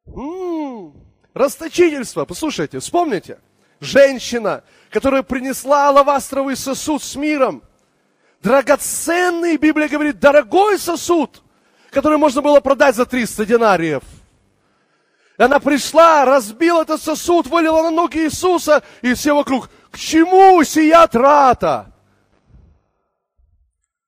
М-м-м. 0.05 1.00
Расточительство. 1.33 2.25
Послушайте, 2.25 2.79
вспомните. 2.79 3.39
Женщина, 3.79 4.63
которая 4.89 5.23
принесла 5.23 5.89
алавастровый 5.89 6.55
сосуд 6.55 7.01
с 7.03 7.15
миром– 7.15 7.63
драгоценный, 8.41 9.57
Библия 9.57 9.87
говорит, 9.87 10.19
дорогой 10.19 10.77
сосуд, 10.79 11.41
который 11.91 12.17
можно 12.17 12.41
было 12.41 12.59
продать 12.59 12.95
за 12.95 13.05
300 13.05 13.45
динариев. 13.45 14.03
И 15.37 15.43
она 15.43 15.59
пришла, 15.59 16.25
разбила 16.25 16.81
этот 16.83 17.01
сосуд, 17.01 17.47
вылила 17.47 17.83
на 17.83 17.91
ноги 17.91 18.19
Иисуса, 18.19 18.83
и 19.01 19.13
все 19.13 19.33
вокруг, 19.35 19.69
к 19.89 19.97
чему 19.97 20.63
сия 20.63 21.05
трата? 21.07 21.93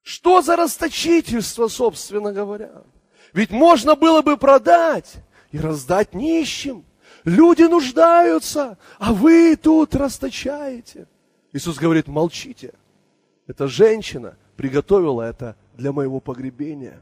Что 0.02 0.42
за 0.42 0.56
расточительство, 0.56 1.68
собственно 1.68 2.32
говоря? 2.32 2.82
Ведь 3.32 3.50
можно 3.50 3.96
было 3.96 4.22
бы 4.22 4.36
продать 4.36 5.14
и 5.50 5.58
раздать 5.58 6.14
нищим. 6.14 6.84
Люди 7.24 7.62
нуждаются, 7.62 8.76
а 8.98 9.12
вы 9.12 9.56
тут 9.56 9.94
расточаете. 9.94 11.06
Иисус 11.52 11.78
говорит, 11.78 12.06
молчите. 12.06 12.74
Эта 13.46 13.66
женщина 13.66 14.36
приготовила 14.56 15.22
это 15.22 15.56
для 15.74 15.92
моего 15.92 16.20
погребения. 16.20 17.00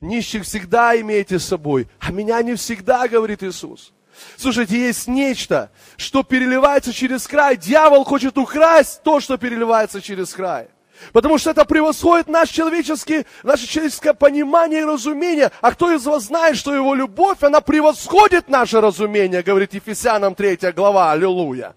Нищих 0.00 0.44
всегда 0.44 0.98
имейте 0.98 1.38
с 1.38 1.44
собой, 1.44 1.88
а 1.98 2.10
меня 2.10 2.40
не 2.42 2.54
всегда, 2.54 3.06
говорит 3.06 3.42
Иисус. 3.42 3.92
Слушайте, 4.36 4.78
есть 4.78 5.08
нечто, 5.08 5.70
что 5.96 6.22
переливается 6.22 6.92
через 6.92 7.26
край. 7.26 7.56
Дьявол 7.56 8.04
хочет 8.04 8.38
украсть 8.38 9.02
то, 9.02 9.20
что 9.20 9.36
переливается 9.36 10.00
через 10.00 10.32
край. 10.32 10.68
Потому 11.12 11.38
что 11.38 11.50
это 11.50 11.64
превосходит 11.64 12.28
наш 12.28 12.48
человеческий, 12.50 13.26
наше 13.42 13.66
человеческое 13.66 14.14
понимание 14.14 14.82
и 14.82 14.84
разумение. 14.84 15.50
А 15.60 15.72
кто 15.72 15.92
из 15.92 16.04
вас 16.04 16.24
знает, 16.24 16.56
что 16.56 16.74
его 16.74 16.94
любовь, 16.94 17.42
она 17.42 17.60
превосходит 17.60 18.48
наше 18.48 18.80
разумение, 18.80 19.42
говорит 19.42 19.74
Ефесянам 19.74 20.34
3 20.34 20.72
глава, 20.72 21.12
аллилуйя 21.12 21.74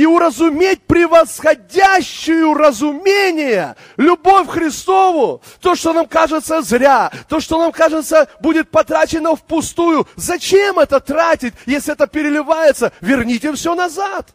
и 0.00 0.06
уразуметь 0.06 0.80
превосходящую 0.86 2.54
разумение, 2.54 3.76
любовь 3.98 4.48
к 4.48 4.52
Христову, 4.52 5.42
то, 5.60 5.74
что 5.74 5.92
нам 5.92 6.06
кажется 6.06 6.62
зря, 6.62 7.10
то, 7.28 7.38
что 7.38 7.58
нам 7.58 7.70
кажется 7.70 8.26
будет 8.40 8.70
потрачено 8.70 9.36
впустую. 9.36 10.08
Зачем 10.16 10.78
это 10.78 11.00
тратить, 11.00 11.52
если 11.66 11.92
это 11.92 12.06
переливается? 12.06 12.92
Верните 13.02 13.52
все 13.52 13.74
назад. 13.74 14.30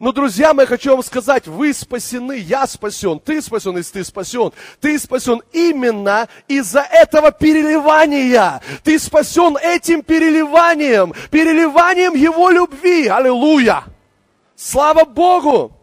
Но, 0.00 0.12
друзья 0.12 0.54
мои, 0.54 0.64
хочу 0.64 0.92
вам 0.92 1.02
сказать, 1.02 1.46
вы 1.46 1.74
спасены, 1.74 2.38
я 2.38 2.66
спасен, 2.66 3.20
ты 3.20 3.42
спасен, 3.42 3.76
если 3.76 3.98
ты 3.98 4.04
спасен. 4.04 4.50
Ты 4.80 4.98
спасен 4.98 5.42
именно 5.52 6.26
из-за 6.48 6.80
этого 6.80 7.30
переливания. 7.30 8.62
Ты 8.82 8.98
спасен 8.98 9.58
этим 9.58 10.02
переливанием, 10.02 11.12
переливанием 11.30 12.14
Его 12.14 12.48
любви. 12.48 13.08
Аллилуйя! 13.08 13.84
Слава 14.56 15.04
Богу! 15.04 15.76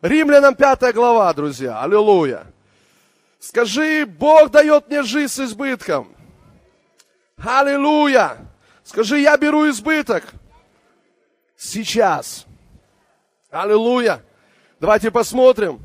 Римлянам 0.00 0.54
5 0.54 0.94
глава, 0.94 1.30
друзья. 1.34 1.82
Аллилуйя. 1.82 2.46
Скажи, 3.38 4.06
Бог 4.06 4.50
дает 4.50 4.88
мне 4.88 5.02
жизнь 5.02 5.34
с 5.34 5.40
избытком. 5.40 6.08
Аллилуйя. 7.36 8.38
Скажи, 8.82 9.18
я 9.20 9.36
беру 9.36 9.68
избыток. 9.68 10.24
Сейчас. 11.54 12.46
Аллилуйя. 13.50 14.22
Давайте 14.78 15.10
посмотрим. 15.10 15.80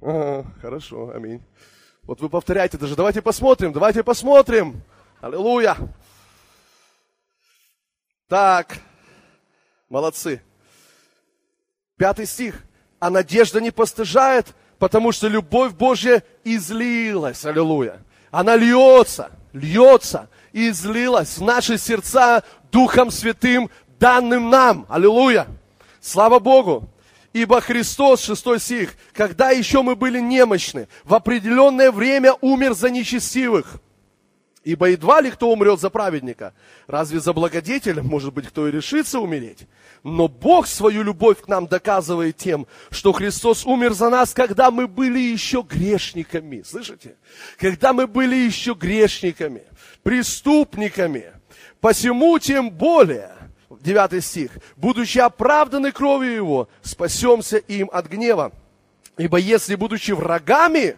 Ага, 0.00 0.46
хорошо, 0.60 1.10
аминь. 1.14 1.42
Вот 2.04 2.20
вы 2.20 2.28
повторяете 2.28 2.78
даже. 2.78 2.94
Давайте 2.94 3.22
посмотрим, 3.22 3.72
давайте 3.72 4.04
посмотрим. 4.04 4.80
Аллилуйя. 5.20 5.76
Так, 8.28 8.78
молодцы. 9.88 10.42
Пятый 11.96 12.26
стих. 12.26 12.62
А 13.00 13.10
надежда 13.10 13.60
не 13.60 13.72
постыжает, 13.72 14.54
потому 14.78 15.10
что 15.10 15.26
любовь 15.26 15.72
Божья 15.72 16.22
излилась. 16.44 17.44
Аллилуйя. 17.44 18.00
Она 18.30 18.56
льется, 18.56 19.30
льется 19.52 20.30
и 20.52 20.68
излилась 20.68 21.36
в 21.38 21.42
наши 21.42 21.78
сердца 21.78 22.44
Духом 22.70 23.10
Святым, 23.10 23.70
данным 23.98 24.50
нам. 24.50 24.86
Аллилуйя. 24.88 25.48
Слава 26.04 26.38
Богу. 26.38 26.90
Ибо 27.32 27.62
Христос, 27.62 28.22
шестой 28.22 28.60
стих, 28.60 28.94
когда 29.14 29.50
еще 29.50 29.80
мы 29.80 29.96
были 29.96 30.20
немощны, 30.20 30.86
в 31.02 31.14
определенное 31.14 31.90
время 31.90 32.34
умер 32.42 32.74
за 32.74 32.90
нечестивых. 32.90 33.80
Ибо 34.64 34.90
едва 34.90 35.22
ли 35.22 35.30
кто 35.30 35.50
умрет 35.50 35.80
за 35.80 35.88
праведника. 35.88 36.52
Разве 36.86 37.20
за 37.20 37.32
благодетеля, 37.32 38.02
может 38.02 38.34
быть, 38.34 38.46
кто 38.48 38.68
и 38.68 38.70
решится 38.70 39.18
умереть? 39.18 39.66
Но 40.02 40.28
Бог 40.28 40.66
свою 40.66 41.02
любовь 41.02 41.40
к 41.40 41.48
нам 41.48 41.66
доказывает 41.66 42.36
тем, 42.36 42.66
что 42.90 43.12
Христос 43.12 43.64
умер 43.64 43.94
за 43.94 44.10
нас, 44.10 44.34
когда 44.34 44.70
мы 44.70 44.86
были 44.86 45.18
еще 45.18 45.62
грешниками. 45.62 46.62
Слышите? 46.62 47.16
Когда 47.58 47.94
мы 47.94 48.06
были 48.06 48.36
еще 48.36 48.74
грешниками, 48.74 49.62
преступниками. 50.02 51.32
Посему 51.80 52.38
тем 52.38 52.70
более, 52.70 53.43
9 53.84 54.24
стих, 54.24 54.50
будучи 54.76 55.18
оправданы 55.18 55.92
кровью 55.92 56.34
Его, 56.34 56.68
спасемся 56.82 57.58
им 57.58 57.90
от 57.92 58.06
гнева. 58.06 58.50
Ибо 59.16 59.36
если, 59.36 59.76
будучи 59.76 60.12
врагами, 60.12 60.96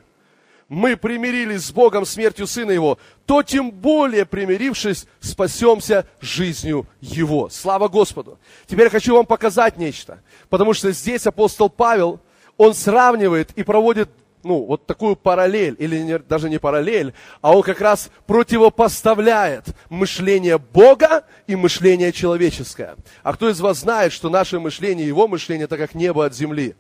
мы 0.68 0.97
примирились 0.97 1.64
с 1.64 1.72
Богом 1.72 2.07
смертью 2.07 2.47
Сына 2.47 2.70
Его, 2.70 2.99
то 3.26 3.43
тем 3.43 3.70
более, 3.70 4.24
примирившись, 4.24 5.07
спасемся 5.20 6.07
жизнью 6.20 6.87
Его. 7.01 7.49
Слава 7.51 7.89
Господу! 7.89 8.39
Теперь 8.66 8.89
хочу 8.89 9.14
вам 9.14 9.26
показать 9.26 9.76
нечто, 9.76 10.22
потому 10.49 10.72
что 10.72 10.93
здесь 10.93 11.26
апостол 11.26 11.68
Павел, 11.68 12.20
он 12.57 12.72
сравнивает 12.72 13.51
и 13.57 13.64
проводит 13.64 14.09
ну, 14.47 14.64
вот 14.64 14.86
такую 14.86 15.16
параллель, 15.16 15.76
или 15.78 15.99
не, 15.99 16.18
даже 16.18 16.49
не 16.49 16.59
параллель, 16.59 17.12
а 17.40 17.57
он 17.57 17.62
как 17.62 17.80
раз 17.80 18.11
противопоставляет 18.26 19.64
мышление 19.90 20.59
Бога 20.59 21.24
и 21.47 21.57
мышление 21.57 22.12
человеческое. 22.12 22.97
А 23.22 23.32
кто 23.32 23.49
из 23.51 23.61
вас 23.61 23.78
знает, 23.78 24.12
что 24.12 24.30
наше 24.30 24.61
мышление, 24.61 25.07
его 25.07 25.28
мышление, 25.28 25.64
это 25.64 25.76
как 25.76 25.94
небо 25.94 26.24
от 26.24 26.34
земли? 26.34 26.76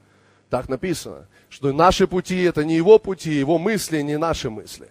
Так 0.48 0.68
написано, 0.68 1.26
что 1.48 1.72
наши 1.72 2.06
пути 2.06 2.40
это 2.42 2.64
не 2.64 2.76
его 2.76 2.98
пути, 2.98 3.32
его 3.34 3.58
мысли 3.58 4.00
не 4.02 4.16
наши 4.16 4.48
мысли. 4.48 4.88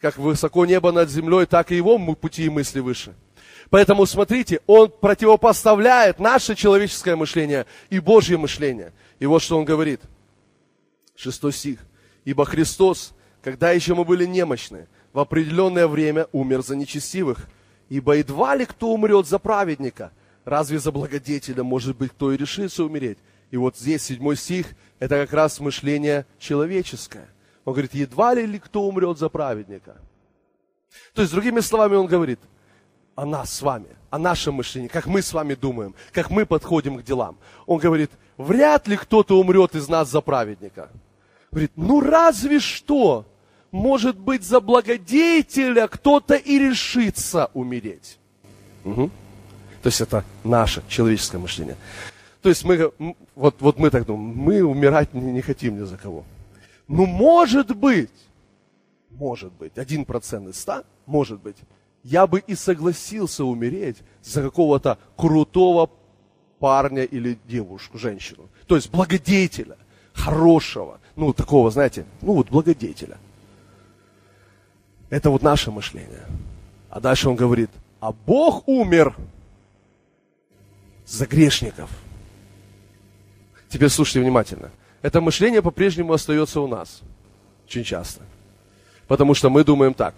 Как 0.00 0.18
высоко 0.18 0.66
небо 0.66 0.92
над 0.92 1.10
землей, 1.10 1.46
так 1.46 1.72
и 1.72 1.76
его 1.76 1.98
пути 2.14 2.44
и 2.44 2.50
мысли 2.50 2.80
выше. 2.80 3.14
Поэтому 3.70 4.04
смотрите, 4.04 4.60
он 4.66 4.90
противопоставляет 4.90 6.18
наше 6.18 6.54
человеческое 6.54 7.16
мышление 7.16 7.64
и 7.88 8.00
Божье 8.00 8.36
мышление. 8.36 8.92
И 9.18 9.24
вот 9.24 9.40
что 9.40 9.58
он 9.58 9.64
говорит. 9.64 10.02
Шестой 11.16 11.52
стих. 11.52 11.78
Ибо 12.24 12.44
Христос, 12.44 13.14
когда 13.42 13.70
еще 13.70 13.94
мы 13.94 14.04
были 14.04 14.26
немощны, 14.26 14.88
в 15.12 15.18
определенное 15.18 15.86
время 15.86 16.26
умер 16.32 16.62
за 16.62 16.76
нечестивых. 16.76 17.48
Ибо 17.88 18.14
едва 18.14 18.54
ли 18.54 18.64
кто 18.64 18.92
умрет 18.92 19.26
за 19.26 19.38
праведника, 19.38 20.12
разве 20.44 20.78
за 20.78 20.92
благодетеля, 20.92 21.62
может 21.62 21.96
быть, 21.96 22.12
кто 22.12 22.32
и 22.32 22.36
решится 22.36 22.84
умереть. 22.84 23.18
И 23.50 23.56
вот 23.56 23.76
здесь 23.76 24.02
седьмой 24.02 24.36
стих, 24.36 24.68
это 24.98 25.16
как 25.16 25.32
раз 25.34 25.60
мышление 25.60 26.24
человеческое. 26.38 27.28
Он 27.64 27.74
говорит, 27.74 27.94
едва 27.94 28.34
ли 28.34 28.46
ли 28.46 28.58
кто 28.58 28.84
умрет 28.84 29.18
за 29.18 29.28
праведника. 29.28 29.96
То 31.14 31.22
есть, 31.22 31.32
другими 31.32 31.60
словами, 31.60 31.96
он 31.96 32.06
говорит 32.06 32.40
о 33.14 33.26
нас 33.26 33.52
с 33.52 33.62
вами, 33.62 33.88
о 34.10 34.18
нашем 34.18 34.54
мышлении, 34.54 34.88
как 34.88 35.06
мы 35.06 35.20
с 35.22 35.32
вами 35.32 35.54
думаем, 35.54 35.94
как 36.12 36.30
мы 36.30 36.46
подходим 36.46 36.96
к 36.96 37.02
делам. 37.02 37.38
Он 37.66 37.78
говорит, 37.78 38.10
вряд 38.36 38.88
ли 38.88 38.96
кто-то 38.96 39.38
умрет 39.38 39.74
из 39.74 39.88
нас 39.88 40.10
за 40.10 40.20
праведника. 40.22 40.90
Говорит, 41.52 41.72
ну 41.76 42.00
разве 42.00 42.58
что, 42.60 43.26
может 43.70 44.18
быть, 44.18 44.42
за 44.42 44.60
благодетеля 44.60 45.86
кто-то 45.86 46.34
и 46.34 46.58
решится 46.58 47.50
умереть. 47.52 48.18
Угу. 48.84 49.10
То 49.82 49.86
есть 49.86 50.00
это 50.00 50.24
наше 50.44 50.82
человеческое 50.88 51.38
мышление. 51.38 51.76
То 52.40 52.48
есть 52.48 52.64
мы, 52.64 52.92
вот, 53.34 53.56
вот 53.60 53.78
мы 53.78 53.90
так 53.90 54.06
думаем, 54.06 54.36
мы 54.36 54.62
умирать 54.62 55.12
не, 55.12 55.30
не 55.30 55.42
хотим 55.42 55.78
ни 55.78 55.84
за 55.84 55.96
кого. 55.98 56.24
Ну, 56.88 57.06
может 57.06 57.76
быть, 57.76 58.10
может 59.10 59.52
быть, 59.52 59.76
один 59.76 60.04
процент 60.04 60.48
из 60.48 60.58
ста, 60.58 60.84
может 61.04 61.40
быть, 61.40 61.56
я 62.02 62.26
бы 62.26 62.40
и 62.40 62.54
согласился 62.54 63.44
умереть 63.44 63.98
за 64.22 64.42
какого-то 64.42 64.98
крутого 65.16 65.90
парня 66.58 67.02
или 67.02 67.38
девушку, 67.46 67.98
женщину. 67.98 68.48
То 68.66 68.76
есть 68.76 68.90
благодетеля, 68.90 69.76
хорошего, 70.12 71.00
ну, 71.16 71.32
такого, 71.32 71.70
знаете, 71.70 72.04
ну, 72.20 72.34
вот 72.34 72.48
благодетеля. 72.48 73.18
Это 75.10 75.30
вот 75.30 75.42
наше 75.42 75.70
мышление. 75.70 76.26
А 76.88 77.00
дальше 77.00 77.28
он 77.28 77.36
говорит, 77.36 77.70
а 78.00 78.12
Бог 78.12 78.66
умер 78.66 79.14
за 81.06 81.26
грешников. 81.26 81.90
Теперь 83.68 83.90
слушайте 83.90 84.20
внимательно. 84.20 84.70
Это 85.02 85.20
мышление 85.20 85.62
по-прежнему 85.62 86.12
остается 86.12 86.60
у 86.60 86.66
нас. 86.66 87.02
Очень 87.66 87.84
часто. 87.84 88.22
Потому 89.06 89.34
что 89.34 89.50
мы 89.50 89.64
думаем 89.64 89.94
так. 89.94 90.14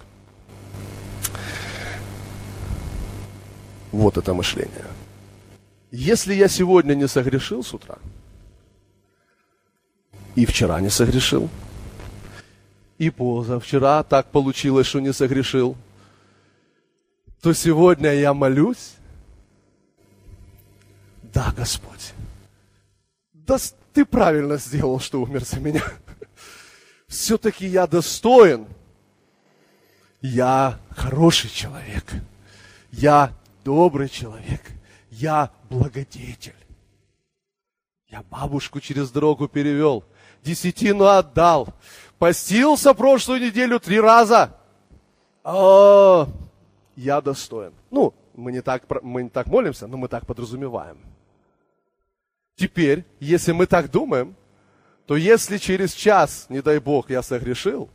Вот 3.90 4.16
это 4.18 4.34
мышление. 4.34 4.84
Если 5.90 6.34
я 6.34 6.49
сегодня 6.49 6.95
не 6.95 7.07
согрешил 7.07 7.62
с 7.62 7.72
утра, 7.72 7.99
и 10.35 10.47
вчера 10.47 10.80
не 10.80 10.91
согрешил. 10.91 11.49
И 12.99 13.11
позавчера 13.11 14.03
так 14.03 14.30
получилось, 14.30 14.87
что 14.87 15.01
не 15.01 15.12
согрешил. 15.12 15.76
То 17.41 17.53
сегодня 17.53 18.12
я 18.14 18.32
молюсь. 18.32 18.95
Да, 21.22 21.53
Господь. 21.57 22.12
Да 23.32 23.59
ты 23.93 24.05
правильно 24.05 24.57
сделал, 24.57 25.01
что 25.01 25.22
умер 25.22 25.45
за 25.45 25.61
меня. 25.61 25.82
Все-таки 27.09 27.66
я 27.66 27.87
достоин. 27.87 28.66
Я 30.20 30.78
хороший 30.91 31.51
человек. 31.51 32.05
Я 32.91 33.32
добрый 33.64 34.09
человек. 34.09 34.62
Я 35.11 35.51
благодетель. 35.68 36.55
Я 38.09 38.22
бабушку 38.30 38.80
через 38.80 39.11
дорогу 39.11 39.49
перевел 39.49 40.05
десятину 40.45 41.07
отдал. 41.07 41.68
Постился 42.18 42.95
прошлую 42.95 43.40
неделю 43.40 43.80
три 43.80 44.01
раза. 44.01 44.57
О, 45.42 46.28
я 46.97 47.20
достоин. 47.20 47.72
Ну, 47.90 48.14
мы 48.34 48.53
не, 48.53 48.62
так, 48.62 48.84
мы 49.03 49.24
не 49.24 49.30
так 49.30 49.47
молимся, 49.47 49.86
но 49.86 49.97
мы 49.97 50.09
так 50.09 50.26
подразумеваем. 50.26 50.99
Теперь, 52.57 53.05
если 53.18 53.53
мы 53.53 53.66
так 53.66 53.90
думаем, 53.90 54.36
то 55.07 55.16
если 55.16 55.59
через 55.59 55.92
час, 55.92 56.47
не 56.49 56.62
дай 56.62 56.78
Бог, 56.78 57.11
я 57.11 57.22
согрешил, 57.22 57.90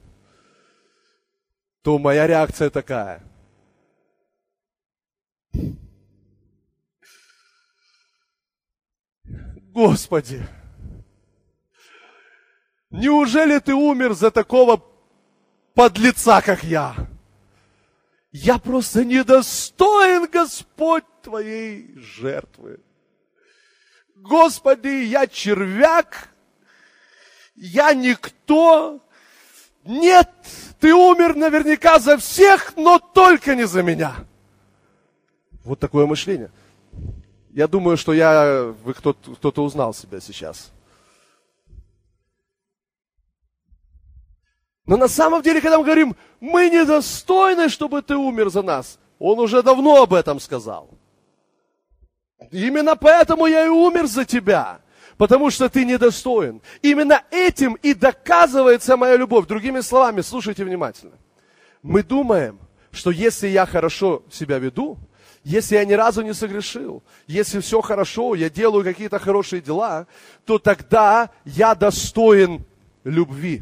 то 1.81 1.97
моя 1.97 2.27
реакция 2.27 2.69
такая. 2.69 3.23
Господи, 9.73 10.45
Неужели 12.91 13.59
ты 13.59 13.73
умер 13.73 14.13
за 14.13 14.31
такого 14.31 14.83
подлеца, 15.73 16.41
как 16.41 16.63
я? 16.63 16.95
Я 18.31 18.57
просто 18.57 19.05
недостоин, 19.05 20.27
Господь, 20.27 21.03
твоей 21.21 21.95
жертвы. 21.95 22.79
Господи, 24.15 25.05
я 25.05 25.27
червяк, 25.27 26.29
я 27.55 27.93
никто. 27.93 28.99
Нет, 29.83 30.29
ты 30.79 30.93
умер 30.93 31.35
наверняка 31.35 31.99
за 31.99 32.17
всех, 32.17 32.75
но 32.75 32.99
только 32.99 33.55
не 33.55 33.65
за 33.65 33.81
меня. 33.81 34.15
Вот 35.63 35.79
такое 35.79 36.05
мышление. 36.05 36.51
Я 37.51 37.67
думаю, 37.67 37.97
что 37.97 38.13
я, 38.13 38.73
вы 38.83 38.93
кто-то, 38.93 39.35
кто-то 39.35 39.63
узнал 39.63 39.93
себя 39.93 40.19
сейчас. 40.19 40.71
Но 44.89 44.97
на 44.97 45.07
самом 45.07 45.43
деле, 45.43 45.61
когда 45.61 45.77
мы 45.77 45.83
говорим, 45.83 46.15
мы 46.39 46.67
недостойны, 46.67 47.69
чтобы 47.69 48.01
ты 48.01 48.15
умер 48.15 48.49
за 48.49 48.63
нас, 48.63 48.97
он 49.19 49.37
уже 49.37 49.61
давно 49.61 50.01
об 50.01 50.15
этом 50.15 50.39
сказал. 50.39 50.89
Именно 52.49 52.95
поэтому 52.95 53.45
я 53.45 53.67
и 53.67 53.69
умер 53.69 54.07
за 54.07 54.25
тебя, 54.25 54.79
потому 55.15 55.51
что 55.51 55.69
ты 55.69 55.85
недостоин. 55.85 56.63
Именно 56.81 57.21
этим 57.29 57.75
и 57.75 57.93
доказывается 57.93 58.97
моя 58.97 59.15
любовь. 59.15 59.45
Другими 59.45 59.81
словами, 59.81 60.21
слушайте 60.21 60.63
внимательно. 60.63 61.19
Мы 61.83 62.01
думаем, 62.01 62.57
что 62.89 63.11
если 63.11 63.47
я 63.47 63.67
хорошо 63.67 64.23
себя 64.31 64.57
веду, 64.57 64.97
если 65.43 65.75
я 65.75 65.85
ни 65.85 65.93
разу 65.93 66.23
не 66.23 66.33
согрешил, 66.33 67.03
если 67.27 67.59
все 67.59 67.81
хорошо, 67.81 68.33
я 68.33 68.49
делаю 68.49 68.83
какие-то 68.83 69.19
хорошие 69.19 69.61
дела, 69.61 70.07
то 70.45 70.57
тогда 70.57 71.29
я 71.45 71.75
достоин 71.75 72.65
любви. 73.03 73.61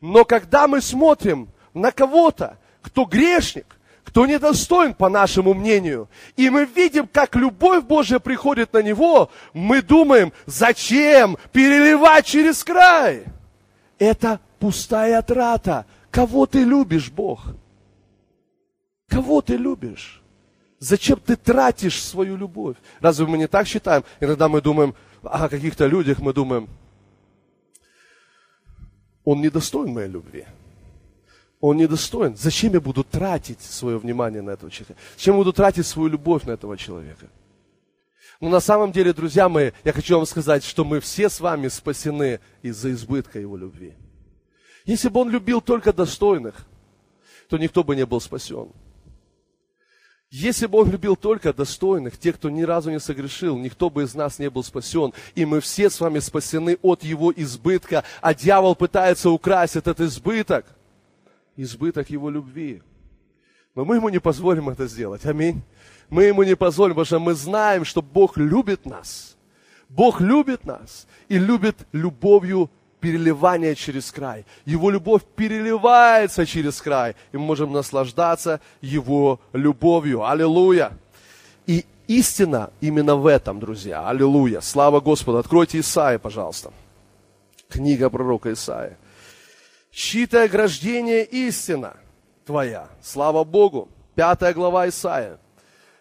Но 0.00 0.24
когда 0.24 0.68
мы 0.68 0.80
смотрим 0.80 1.48
на 1.74 1.90
кого-то, 1.90 2.58
кто 2.82 3.04
грешник, 3.04 3.78
кто 4.04 4.26
недостоин, 4.26 4.94
по 4.94 5.08
нашему 5.08 5.52
мнению, 5.52 6.08
и 6.36 6.48
мы 6.48 6.64
видим, 6.64 7.06
как 7.06 7.36
любовь 7.36 7.84
Божья 7.84 8.18
приходит 8.18 8.72
на 8.72 8.82
него, 8.82 9.30
мы 9.52 9.82
думаем, 9.82 10.32
зачем 10.46 11.36
переливать 11.52 12.24
через 12.24 12.64
край? 12.64 13.24
Это 13.98 14.40
пустая 14.58 15.20
трата. 15.22 15.84
Кого 16.10 16.46
ты 16.46 16.60
любишь, 16.64 17.10
Бог? 17.10 17.54
Кого 19.08 19.42
ты 19.42 19.56
любишь? 19.56 20.22
Зачем 20.78 21.18
ты 21.18 21.36
тратишь 21.36 22.02
свою 22.02 22.36
любовь? 22.36 22.76
Разве 23.00 23.26
мы 23.26 23.36
не 23.36 23.48
так 23.48 23.66
считаем? 23.66 24.04
Иногда 24.20 24.48
мы 24.48 24.60
думаем 24.60 24.94
о 25.22 25.48
каких-то 25.48 25.86
людях, 25.86 26.20
мы 26.20 26.32
думаем, 26.32 26.68
он 29.28 29.42
не 29.42 29.50
достоин 29.50 29.92
моей 29.92 30.08
любви. 30.08 30.46
Он 31.60 31.76
не 31.76 31.86
достоин. 31.86 32.34
Зачем 32.34 32.72
я 32.72 32.80
буду 32.80 33.04
тратить 33.04 33.60
свое 33.60 33.98
внимание 33.98 34.40
на 34.40 34.52
этого 34.52 34.70
человека? 34.70 34.98
Зачем 35.18 35.34
я 35.34 35.38
буду 35.38 35.52
тратить 35.52 35.86
свою 35.86 36.08
любовь 36.08 36.44
на 36.44 36.52
этого 36.52 36.78
человека? 36.78 37.26
Но 38.40 38.48
на 38.48 38.60
самом 38.60 38.90
деле, 38.90 39.12
друзья 39.12 39.50
мои, 39.50 39.72
я 39.84 39.92
хочу 39.92 40.16
вам 40.16 40.24
сказать, 40.24 40.64
что 40.64 40.82
мы 40.82 41.00
все 41.00 41.28
с 41.28 41.40
вами 41.40 41.68
спасены 41.68 42.40
из-за 42.62 42.90
избытка 42.92 43.38
его 43.38 43.58
любви. 43.58 43.92
Если 44.86 45.10
бы 45.10 45.20
он 45.20 45.28
любил 45.28 45.60
только 45.60 45.92
достойных, 45.92 46.66
то 47.50 47.58
никто 47.58 47.84
бы 47.84 47.96
не 47.96 48.06
был 48.06 48.22
спасен. 48.22 48.70
Если 50.30 50.66
бы 50.66 50.78
Он 50.78 50.90
любил 50.90 51.16
только 51.16 51.54
достойных, 51.54 52.18
тех, 52.18 52.36
кто 52.36 52.50
ни 52.50 52.62
разу 52.62 52.90
не 52.90 53.00
согрешил, 53.00 53.56
никто 53.56 53.88
бы 53.88 54.02
из 54.02 54.14
нас 54.14 54.38
не 54.38 54.50
был 54.50 54.62
спасен. 54.62 55.14
И 55.34 55.46
мы 55.46 55.60
все 55.60 55.88
с 55.88 56.00
вами 56.00 56.18
спасены 56.18 56.78
от 56.82 57.02
Его 57.02 57.32
избытка, 57.34 58.04
а 58.20 58.34
дьявол 58.34 58.76
пытается 58.76 59.30
украсть 59.30 59.76
этот 59.76 60.00
избыток. 60.00 60.66
Избыток 61.56 62.10
Его 62.10 62.28
любви. 62.28 62.82
Но 63.74 63.86
мы 63.86 63.96
Ему 63.96 64.10
не 64.10 64.18
позволим 64.18 64.68
это 64.68 64.86
сделать. 64.86 65.24
Аминь. 65.24 65.62
Мы 66.10 66.24
Ему 66.24 66.42
не 66.42 66.56
позволим, 66.56 66.94
потому 66.94 67.06
что 67.06 67.18
мы 67.20 67.32
знаем, 67.32 67.86
что 67.86 68.02
Бог 68.02 68.36
любит 68.36 68.84
нас. 68.84 69.36
Бог 69.88 70.20
любит 70.20 70.64
нас 70.64 71.06
и 71.28 71.38
любит 71.38 71.86
любовью 71.92 72.70
переливание 73.00 73.74
через 73.74 74.10
край. 74.10 74.44
Его 74.64 74.90
любовь 74.90 75.22
переливается 75.36 76.46
через 76.46 76.80
край, 76.80 77.14
и 77.32 77.36
мы 77.36 77.44
можем 77.44 77.72
наслаждаться 77.72 78.60
Его 78.80 79.40
любовью. 79.52 80.24
Аллилуйя! 80.24 80.92
И 81.66 81.84
истина 82.06 82.70
именно 82.80 83.16
в 83.16 83.26
этом, 83.26 83.60
друзья. 83.60 84.08
Аллилуйя! 84.08 84.60
Слава 84.60 85.00
Господу! 85.00 85.38
Откройте 85.38 85.80
Исаия, 85.80 86.18
пожалуйста. 86.18 86.72
Книга 87.68 88.10
пророка 88.10 88.52
Исаия. 88.52 88.96
Чьи-то 89.90 90.44
ограждение 90.44 91.24
истина 91.24 91.96
твоя. 92.44 92.88
Слава 93.02 93.44
Богу! 93.44 93.88
Пятая 94.14 94.54
глава 94.54 94.88
Исаия. 94.88 95.38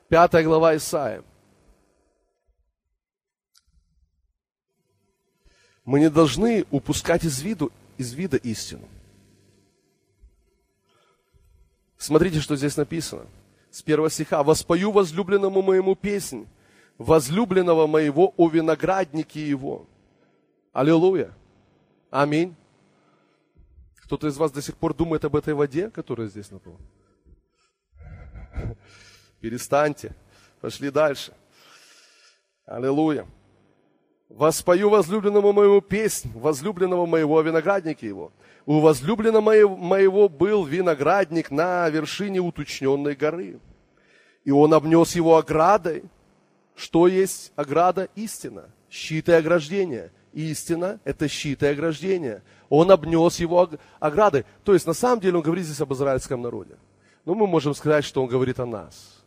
Пятая 0.09 0.43
глава 0.43 0.75
Исаия. 0.75 1.23
Мы 5.87 6.01
не 6.01 6.09
должны 6.09 6.65
упускать 6.69 7.23
из, 7.23 7.41
виду, 7.41 7.71
из 7.97 8.11
вида 8.11 8.35
истину. 8.35 8.85
Смотрите, 11.97 12.41
что 12.41 12.57
здесь 12.57 12.75
написано. 12.75 13.25
С 13.71 13.81
первого 13.83 14.09
стиха. 14.09 14.43
«Воспою 14.43 14.91
возлюбленному 14.91 15.61
моему 15.61 15.95
песнь, 15.95 16.45
возлюбленного 16.97 17.87
моего 17.87 18.33
о 18.35 18.49
винограднике 18.49 19.47
его». 19.47 19.87
Аллилуйя. 20.73 21.31
Аминь. 22.11 22.53
Кто-то 24.01 24.27
из 24.27 24.35
вас 24.35 24.51
до 24.51 24.61
сих 24.61 24.75
пор 24.75 24.93
думает 24.93 25.23
об 25.23 25.37
этой 25.37 25.53
воде, 25.53 25.89
которая 25.89 26.27
здесь 26.27 26.51
на 26.51 26.59
полу? 26.59 26.79
Перестаньте. 29.39 30.13
Пошли 30.59 30.91
дальше. 30.91 31.31
Аллилуйя. 32.65 33.25
Воспою 34.29 34.89
возлюбленному 34.89 35.53
моему 35.53 35.79
песнь, 35.81 36.29
возлюбленного 36.35 37.05
моего 37.05 37.41
виноградника 37.41 38.05
его. 38.05 38.31
У 38.65 38.81
возлюбленного 38.81 39.41
моего 39.41 40.27
был 40.27 40.65
виноградник 40.65 41.49
на 41.49 41.89
вершине 41.89 42.41
уточненной 42.41 43.15
горы. 43.15 43.59
И 44.43 44.51
он 44.51 44.73
обнес 44.73 45.15
его 45.15 45.37
оградой. 45.37 46.03
Что 46.75 47.07
есть 47.07 47.53
ограда? 47.55 48.09
Истина. 48.15 48.65
Щит 48.89 49.29
и 49.29 49.31
ограждение. 49.31 50.11
Истина– 50.33 50.99
это 51.05 51.29
щит 51.29 51.63
и 51.63 51.67
ограждение. 51.67 52.43
Он 52.69 52.91
обнес 52.91 53.39
его 53.39 53.69
оградой. 53.99 54.45
То 54.65 54.73
есть, 54.73 54.85
на 54.85 54.93
самом 54.93 55.21
деле, 55.21 55.37
он 55.37 55.41
говорит 55.43 55.65
здесь 55.65 55.81
об 55.81 55.93
израильском 55.93 56.41
народе. 56.41 56.75
Но 57.23 57.33
мы 57.33 57.47
можем 57.47 57.73
сказать, 57.73 58.03
что 58.03 58.21
он 58.21 58.27
говорит 58.27 58.59
о 58.59 58.65
нас. 58.65 59.23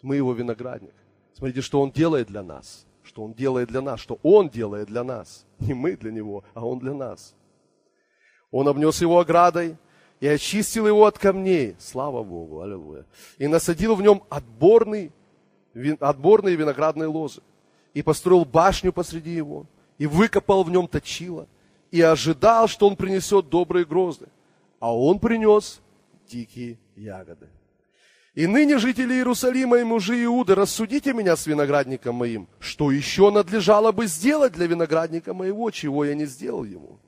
Мы 0.00 0.16
его 0.16 0.32
виноградник. 0.32 0.94
Смотрите, 1.36 1.60
что 1.60 1.82
он 1.82 1.90
делает 1.90 2.28
для 2.28 2.44
нас– 2.44 2.86
что 3.14 3.22
Он 3.22 3.32
делает 3.32 3.68
для 3.68 3.80
нас, 3.80 4.00
что 4.00 4.18
Он 4.24 4.48
делает 4.48 4.88
для 4.88 5.04
нас. 5.04 5.46
Не 5.60 5.72
мы 5.72 5.96
для 5.96 6.10
Него, 6.10 6.42
а 6.52 6.66
Он 6.66 6.80
для 6.80 6.92
нас. 6.92 7.32
Он 8.50 8.66
обнес 8.66 9.00
его 9.00 9.20
оградой 9.20 9.76
и 10.18 10.26
очистил 10.26 10.88
его 10.88 11.06
от 11.06 11.16
камней. 11.16 11.76
Слава 11.78 12.24
Богу, 12.24 12.60
аллилуйя. 12.60 13.04
И 13.38 13.46
насадил 13.46 13.94
в 13.94 14.02
нем 14.02 14.24
отборный, 14.28 15.12
отборные 16.00 16.56
виноградные 16.56 17.06
лозы. 17.06 17.40
И 17.92 18.02
построил 18.02 18.44
башню 18.44 18.92
посреди 18.92 19.30
его. 19.30 19.66
И 19.96 20.06
выкопал 20.06 20.64
в 20.64 20.70
нем 20.70 20.88
точило. 20.88 21.46
И 21.92 22.00
ожидал, 22.00 22.66
что 22.66 22.88
он 22.88 22.96
принесет 22.96 23.48
добрые 23.48 23.84
грозды. 23.84 24.26
А 24.80 24.92
он 24.92 25.20
принес 25.20 25.80
дикие 26.26 26.78
ягоды. 26.96 27.48
И 28.34 28.48
ныне, 28.48 28.78
жители 28.78 29.14
Иерусалима 29.14 29.78
и 29.78 29.84
мужи 29.84 30.24
Иуды, 30.24 30.56
рассудите 30.56 31.12
меня 31.12 31.36
с 31.36 31.46
виноградником 31.46 32.16
моим. 32.16 32.48
Что 32.58 32.90
еще 32.90 33.30
надлежало 33.30 33.92
бы 33.92 34.06
сделать 34.06 34.52
для 34.52 34.66
виноградника 34.66 35.32
моего, 35.32 35.70
чего 35.70 36.04
я 36.04 36.14
не 36.14 36.26
сделал 36.26 36.64
ему? 36.64 36.98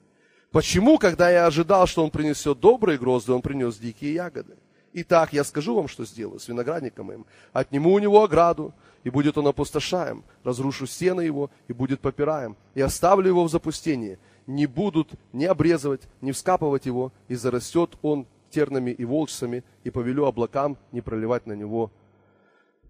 Почему, 0.53 0.99
когда 0.99 1.29
я 1.29 1.47
ожидал, 1.47 1.89
что 1.89 2.05
он 2.05 2.11
принесет 2.11 2.61
добрые 2.61 2.97
грозды, 2.97 3.33
он 3.33 3.43
принес 3.43 3.77
дикие 3.77 4.15
ягоды? 4.15 4.55
Итак, 4.93 5.33
я 5.33 5.43
скажу 5.43 5.75
вам, 5.75 5.89
что 5.89 6.05
сделаю 6.05 6.39
с 6.39 6.47
виноградником 6.47 7.07
моим. 7.07 7.27
Отниму 7.53 7.93
у 7.93 7.99
него 7.99 8.23
ограду, 8.23 8.73
и 9.03 9.11
будет 9.11 9.37
он 9.37 9.49
опустошаем. 9.49 10.25
Разрушу 10.45 10.87
стены 10.87 11.23
его, 11.23 11.51
и 11.67 11.73
будет 11.73 12.01
попираем. 12.01 12.57
И 12.75 12.81
оставлю 12.81 13.29
его 13.29 13.45
в 13.45 13.51
запустении. 13.51 14.19
Не 14.47 14.67
будут 14.67 15.11
ни 15.33 15.45
обрезывать, 15.45 16.03
ни 16.21 16.31
вскапывать 16.31 16.87
его, 16.87 17.13
и 17.27 17.35
зарастет 17.35 17.97
он 18.01 18.27
тернами 18.51 18.91
и 18.91 19.05
волчцами, 19.05 19.65
и 19.85 19.91
повелю 19.91 20.27
облакам 20.27 20.77
не 20.93 21.01
проливать 21.01 21.47
на 21.47 21.53
него 21.53 21.91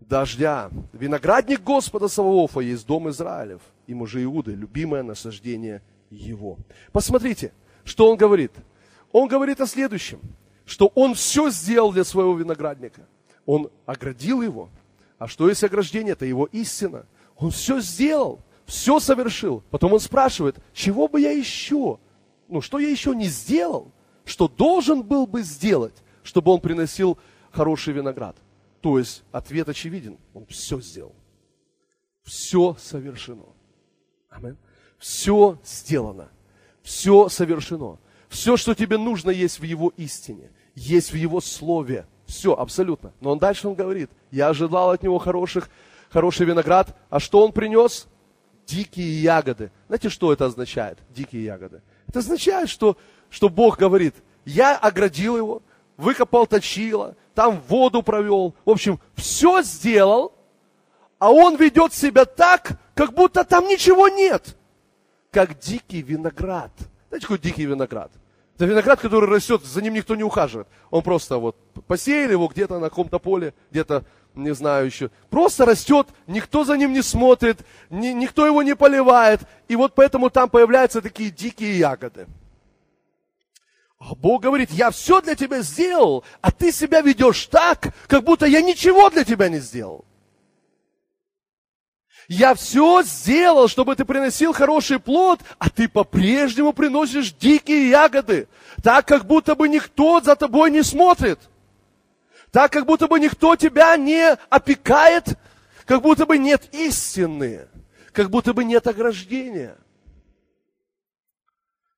дождя. 0.00 0.70
Виноградник 0.92 1.62
Господа 1.62 2.08
Саваофа 2.08 2.60
есть 2.60 2.86
дом 2.86 3.08
Израилев, 3.10 3.60
и 3.86 3.94
мужи 3.94 4.22
Иуды, 4.24 4.52
любимое 4.54 5.02
насаждение 5.02 5.82
его. 6.10 6.58
Посмотрите, 6.92 7.52
что 7.84 8.10
он 8.10 8.16
говорит. 8.16 8.52
Он 9.12 9.28
говорит 9.28 9.60
о 9.60 9.66
следующем, 9.66 10.20
что 10.64 10.90
он 10.94 11.14
все 11.14 11.50
сделал 11.50 11.92
для 11.92 12.04
своего 12.04 12.36
виноградника. 12.36 13.06
Он 13.44 13.70
оградил 13.86 14.42
его. 14.42 14.68
А 15.18 15.28
что 15.28 15.48
есть 15.48 15.64
ограждение? 15.64 16.12
Это 16.12 16.26
его 16.26 16.46
истина. 16.46 17.06
Он 17.36 17.50
все 17.50 17.80
сделал, 17.80 18.40
все 18.66 18.98
совершил. 19.00 19.62
Потом 19.70 19.92
он 19.92 20.00
спрашивает, 20.00 20.56
чего 20.72 21.08
бы 21.08 21.20
я 21.20 21.30
еще? 21.30 21.98
Ну, 22.48 22.60
что 22.60 22.78
я 22.78 22.88
еще 22.88 23.14
не 23.14 23.26
сделал? 23.26 23.92
Что 24.26 24.48
должен 24.48 25.02
был 25.02 25.26
бы 25.26 25.42
сделать, 25.42 25.94
чтобы 26.22 26.52
он 26.52 26.60
приносил 26.60 27.16
хороший 27.50 27.94
виноград. 27.94 28.36
То 28.82 28.98
есть 28.98 29.22
ответ 29.32 29.68
очевиден. 29.68 30.18
Он 30.34 30.44
все 30.46 30.80
сделал. 30.80 31.14
Все 32.24 32.76
совершено. 32.78 33.46
Амин. 34.28 34.58
Все 34.98 35.58
сделано. 35.64 36.28
Все 36.82 37.28
совершено. 37.28 37.98
Все, 38.28 38.56
что 38.56 38.74
тебе 38.74 38.98
нужно, 38.98 39.30
есть 39.30 39.60
в 39.60 39.62
его 39.62 39.92
истине. 39.96 40.50
Есть 40.74 41.12
в 41.12 41.16
его 41.16 41.40
слове. 41.40 42.06
Все, 42.26 42.52
абсолютно. 42.52 43.12
Но 43.20 43.30
он 43.30 43.38
дальше 43.38 43.68
он 43.68 43.74
говорит, 43.74 44.10
я 44.32 44.48
ожидал 44.48 44.90
от 44.90 45.02
него 45.02 45.18
хороших, 45.18 45.70
хороший 46.10 46.46
виноград. 46.46 46.96
А 47.08 47.20
что 47.20 47.44
он 47.44 47.52
принес? 47.52 48.08
Дикие 48.66 49.22
ягоды. 49.22 49.70
Знаете, 49.86 50.08
что 50.08 50.32
это 50.32 50.46
означает? 50.46 50.98
Дикие 51.10 51.44
ягоды. 51.44 51.82
Это 52.08 52.18
означает, 52.18 52.68
что 52.68 52.96
что 53.30 53.48
Бог 53.48 53.78
говорит, 53.78 54.14
я 54.44 54.76
оградил 54.76 55.36
его, 55.36 55.62
выкопал 55.96 56.46
точило, 56.46 57.16
там 57.34 57.60
воду 57.68 58.02
провел, 58.02 58.54
в 58.64 58.70
общем, 58.70 59.00
все 59.14 59.62
сделал, 59.62 60.32
а 61.18 61.30
он 61.30 61.56
ведет 61.56 61.92
себя 61.92 62.24
так, 62.24 62.78
как 62.94 63.12
будто 63.12 63.44
там 63.44 63.66
ничего 63.66 64.08
нет, 64.08 64.56
как 65.30 65.58
дикий 65.58 66.02
виноград. 66.02 66.72
Знаете, 67.08 67.26
какой 67.26 67.38
дикий 67.38 67.66
виноград? 67.66 68.10
Это 68.56 68.64
виноград, 68.64 69.00
который 69.00 69.28
растет, 69.28 69.62
за 69.64 69.82
ним 69.82 69.94
никто 69.94 70.16
не 70.16 70.24
ухаживает. 70.24 70.66
Он 70.90 71.02
просто 71.02 71.36
вот 71.36 71.56
посеяли 71.86 72.32
его 72.32 72.48
где-то 72.48 72.78
на 72.78 72.88
каком-то 72.88 73.18
поле, 73.18 73.52
где-то, 73.70 74.04
не 74.34 74.54
знаю 74.54 74.86
еще. 74.86 75.10
Просто 75.28 75.66
растет, 75.66 76.06
никто 76.26 76.64
за 76.64 76.76
ним 76.78 76.94
не 76.94 77.02
смотрит, 77.02 77.58
ни, 77.90 78.08
никто 78.08 78.46
его 78.46 78.62
не 78.62 78.74
поливает. 78.74 79.42
И 79.68 79.76
вот 79.76 79.94
поэтому 79.94 80.30
там 80.30 80.48
появляются 80.48 81.02
такие 81.02 81.30
дикие 81.30 81.78
ягоды. 81.78 82.26
А 83.98 84.14
Бог 84.14 84.42
говорит, 84.42 84.70
я 84.70 84.90
все 84.90 85.20
для 85.20 85.34
тебя 85.34 85.62
сделал, 85.62 86.22
а 86.42 86.50
ты 86.50 86.70
себя 86.70 87.00
ведешь 87.00 87.46
так, 87.46 87.94
как 88.06 88.24
будто 88.24 88.46
я 88.46 88.60
ничего 88.60 89.08
для 89.10 89.24
тебя 89.24 89.48
не 89.48 89.58
сделал. 89.58 90.04
Я 92.28 92.54
все 92.54 93.02
сделал, 93.02 93.68
чтобы 93.68 93.94
ты 93.94 94.04
приносил 94.04 94.52
хороший 94.52 94.98
плод, 94.98 95.40
а 95.58 95.70
ты 95.70 95.88
по-прежнему 95.88 96.72
приносишь 96.72 97.32
дикие 97.32 97.88
ягоды, 97.88 98.48
так 98.82 99.06
как 99.06 99.26
будто 99.26 99.54
бы 99.54 99.68
никто 99.68 100.20
за 100.20 100.34
тобой 100.34 100.70
не 100.72 100.82
смотрит, 100.82 101.38
так 102.50 102.72
как 102.72 102.84
будто 102.84 103.06
бы 103.06 103.20
никто 103.20 103.54
тебя 103.54 103.96
не 103.96 104.32
опекает, 104.50 105.38
как 105.84 106.02
будто 106.02 106.26
бы 106.26 106.36
нет 106.36 106.68
истины, 106.74 107.68
как 108.12 108.28
будто 108.28 108.52
бы 108.52 108.64
нет 108.64 108.86
ограждения. 108.88 109.78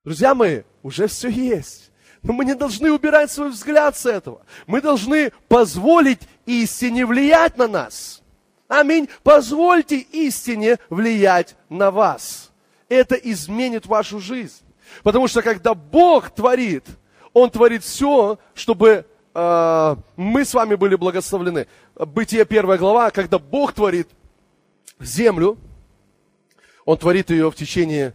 Друзья 0.04 0.34
мои, 0.34 0.62
уже 0.82 1.06
все 1.06 1.28
есть. 1.28 1.87
Но 2.22 2.32
мы 2.32 2.44
не 2.44 2.54
должны 2.54 2.92
убирать 2.92 3.30
свой 3.30 3.50
взгляд 3.50 3.96
с 3.96 4.06
этого. 4.06 4.42
Мы 4.66 4.80
должны 4.80 5.32
позволить 5.48 6.20
истине 6.46 7.06
влиять 7.06 7.56
на 7.56 7.68
нас. 7.68 8.22
Аминь. 8.66 9.08
Позвольте 9.22 9.98
истине 9.98 10.78
влиять 10.90 11.56
на 11.68 11.90
вас. 11.90 12.50
Это 12.88 13.14
изменит 13.14 13.86
вашу 13.86 14.20
жизнь. 14.20 14.62
Потому 15.02 15.28
что 15.28 15.42
когда 15.42 15.74
Бог 15.74 16.30
творит, 16.30 16.84
Он 17.32 17.50
творит 17.50 17.82
все, 17.82 18.38
чтобы 18.54 19.06
э, 19.34 19.96
мы 20.16 20.44
с 20.44 20.54
вами 20.54 20.74
были 20.74 20.96
благословлены. 20.96 21.66
Бытие 21.94 22.44
первая 22.44 22.78
глава, 22.78 23.10
когда 23.10 23.38
Бог 23.38 23.72
творит 23.72 24.08
землю, 25.00 25.58
Он 26.84 26.96
творит 26.96 27.30
ее 27.30 27.50
в 27.50 27.54
течение, 27.54 28.14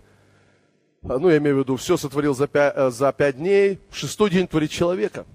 ну, 1.03 1.29
я 1.29 1.37
имею 1.37 1.57
в 1.57 1.59
виду, 1.59 1.75
все 1.75 1.97
сотворил 1.97 2.33
за 2.33 2.47
пять, 2.47 2.73
э, 2.75 2.89
за 2.89 3.11
пять 3.11 3.37
дней, 3.37 3.79
в 3.89 3.95
шестой 3.95 4.29
день 4.29 4.47
творит 4.47 4.71
человека. 4.71 5.25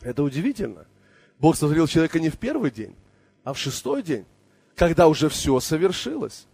Это 0.00 0.22
удивительно. 0.22 0.86
Бог 1.38 1.56
сотворил 1.56 1.88
человека 1.88 2.20
не 2.20 2.30
в 2.30 2.38
первый 2.38 2.70
день, 2.70 2.94
а 3.42 3.52
в 3.52 3.58
шестой 3.58 4.02
день, 4.02 4.24
когда 4.76 5.08
уже 5.08 5.28
все 5.28 5.58
совершилось, 5.58 6.46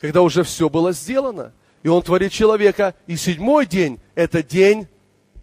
когда 0.00 0.22
уже 0.22 0.44
все 0.44 0.68
было 0.68 0.92
сделано. 0.92 1.52
И 1.82 1.88
Он 1.88 2.00
творит 2.00 2.30
человека, 2.30 2.94
и 3.08 3.16
седьмой 3.16 3.66
день– 3.66 3.98
это 4.14 4.44
день 4.44 4.86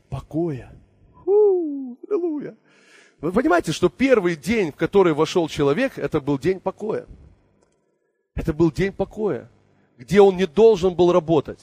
покоя. 0.10 0.72
Фу, 1.26 1.98
аллилуйя. 2.08 2.56
Вы 3.20 3.34
понимаете, 3.34 3.74
что 3.74 3.90
первый 3.90 4.38
день, 4.38 4.72
в 4.72 4.78
который 4.78 5.14
вошел 5.14 5.50
человек, 5.50 5.98
это 5.98 6.22
был 6.22 6.40
день 6.40 6.62
покоя. 6.62 7.06
Это 8.36 8.54
был 8.54 8.72
день 8.72 8.94
покоя, 8.94 9.50
где 9.98 10.22
он 10.22 10.38
не 10.38 10.48
должен 10.48 10.96
был 10.96 11.12
работать. 11.12 11.60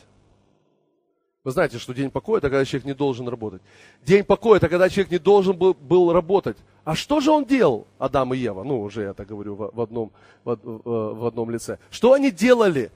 Вы 1.47 1.53
знаете, 1.53 1.79
что 1.79 1.95
день 1.95 2.11
покоя– 2.11 2.39
это 2.41 2.51
когда 2.51 2.65
человек 2.65 2.87
не 2.87 2.93
должен 2.93 3.29
работать. 3.29 3.63
День 4.05 4.25
покоя– 4.25 4.57
это 4.59 4.69
когда 4.69 4.89
человек 4.89 5.13
не 5.13 5.19
должен 5.19 5.57
был, 5.57 5.75
был 5.75 6.13
работать. 6.13 6.57
А 6.83 6.97
что 6.97 7.21
же 7.21 7.31
он 7.31 7.45
делал, 7.45 7.87
Адам 8.01 8.35
и 8.35 8.37
Ева? 8.37 8.65
Ну, 8.65 8.81
уже 8.83 9.03
я 9.03 9.15
так 9.15 9.29
говорю 9.29 9.55
в, 9.55 9.71
в, 9.73 9.81
одном, 9.81 10.11
в, 10.43 10.59
в 10.65 11.25
одном 11.25 11.49
лице. 11.51 11.79
Что 11.89 12.15
они 12.15 12.33
делали? 12.33 12.91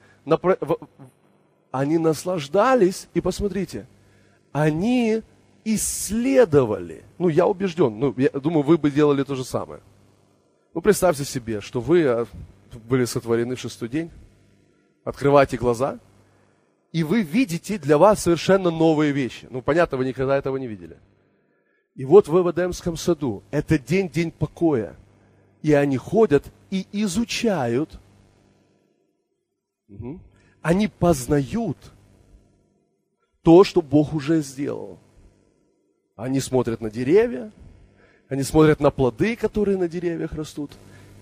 Они 1.71 1.97
наслаждались, 1.97 3.07
и 3.13 3.21
посмотрите, 3.21 3.87
они 4.51 5.21
исследовали. 5.63 7.05
Ну, 7.19 7.29
я 7.29 7.47
убежден, 7.47 7.97
ну, 7.97 8.13
я 8.17 8.31
думаю, 8.31 8.63
вы 8.63 8.77
бы 8.77 8.91
делали 8.91 9.23
то 9.23 9.35
же 9.35 9.45
самое. 9.45 9.79
Ну, 10.73 10.81
представьте 10.81 11.23
себе, 11.23 11.61
что 11.61 11.79
вы 11.79 12.05
а, 12.05 12.27
были 12.89 13.05
сотворены 13.05 13.55
в 13.55 13.61
шестой 13.61 13.87
день, 13.87 14.11
открываете 15.05 15.55
глаза, 15.55 15.99
и 16.91 17.03
вы 17.03 17.23
видите 17.23 17.77
для 17.77 17.97
вас 17.97 18.21
совершенно 18.21 18.69
новые 18.69 19.11
вещи. 19.11 19.47
Ну, 19.49 19.61
понятно, 19.61 19.97
вы 19.97 20.05
никогда 20.05 20.37
этого 20.37 20.57
не 20.57 20.67
видели. 20.67 20.97
И 21.95 22.05
вот 22.05 22.27
в 22.27 22.37
Эвадемском 22.37 22.97
саду, 22.97 23.43
это 23.51 23.77
день, 23.77 24.09
день 24.09 24.31
покоя. 24.31 24.95
И 25.61 25.73
они 25.73 25.97
ходят 25.97 26.45
и 26.69 26.85
изучают. 26.91 27.99
Угу. 29.89 30.19
Они 30.61 30.87
познают 30.87 31.77
то, 33.41 33.63
что 33.63 33.81
Бог 33.81 34.13
уже 34.13 34.41
сделал. 34.41 34.99
Они 36.15 36.39
смотрят 36.39 36.81
на 36.81 36.89
деревья, 36.89 37.51
они 38.27 38.43
смотрят 38.43 38.79
на 38.79 38.91
плоды, 38.91 39.35
которые 39.35 39.77
на 39.77 39.87
деревьях 39.87 40.33
растут, 40.33 40.71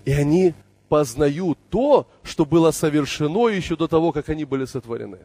и 0.04 0.12
они 0.12 0.54
познают 0.88 1.58
то, 1.70 2.06
что 2.22 2.44
было 2.44 2.70
совершено 2.70 3.48
еще 3.48 3.76
до 3.76 3.88
того, 3.88 4.12
как 4.12 4.28
они 4.28 4.44
были 4.44 4.64
сотворены. 4.64 5.20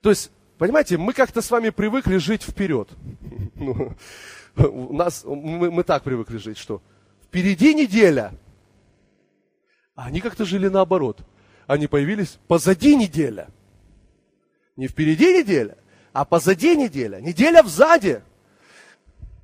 То 0.00 0.10
есть, 0.10 0.30
понимаете, 0.58 0.96
мы 0.96 1.12
как-то 1.12 1.42
с 1.42 1.50
вами 1.50 1.70
привыкли 1.70 2.16
жить 2.16 2.42
вперед. 2.42 2.88
Ну, 3.60 3.92
у 4.56 4.92
нас, 4.92 5.24
мы, 5.24 5.70
мы 5.70 5.84
так 5.84 6.02
привыкли 6.02 6.36
жить, 6.38 6.58
что 6.58 6.82
впереди 7.24 7.74
неделя, 7.74 8.32
а 9.94 10.06
они 10.06 10.20
как-то 10.20 10.44
жили 10.44 10.68
наоборот. 10.68 11.20
Они 11.66 11.86
появились 11.86 12.38
позади 12.48 12.96
неделя. 12.96 13.48
Не 14.76 14.88
впереди 14.88 15.38
неделя, 15.38 15.76
а 16.12 16.24
позади 16.24 16.76
неделя. 16.76 17.20
Неделя 17.20 17.62
взади. 17.62 18.18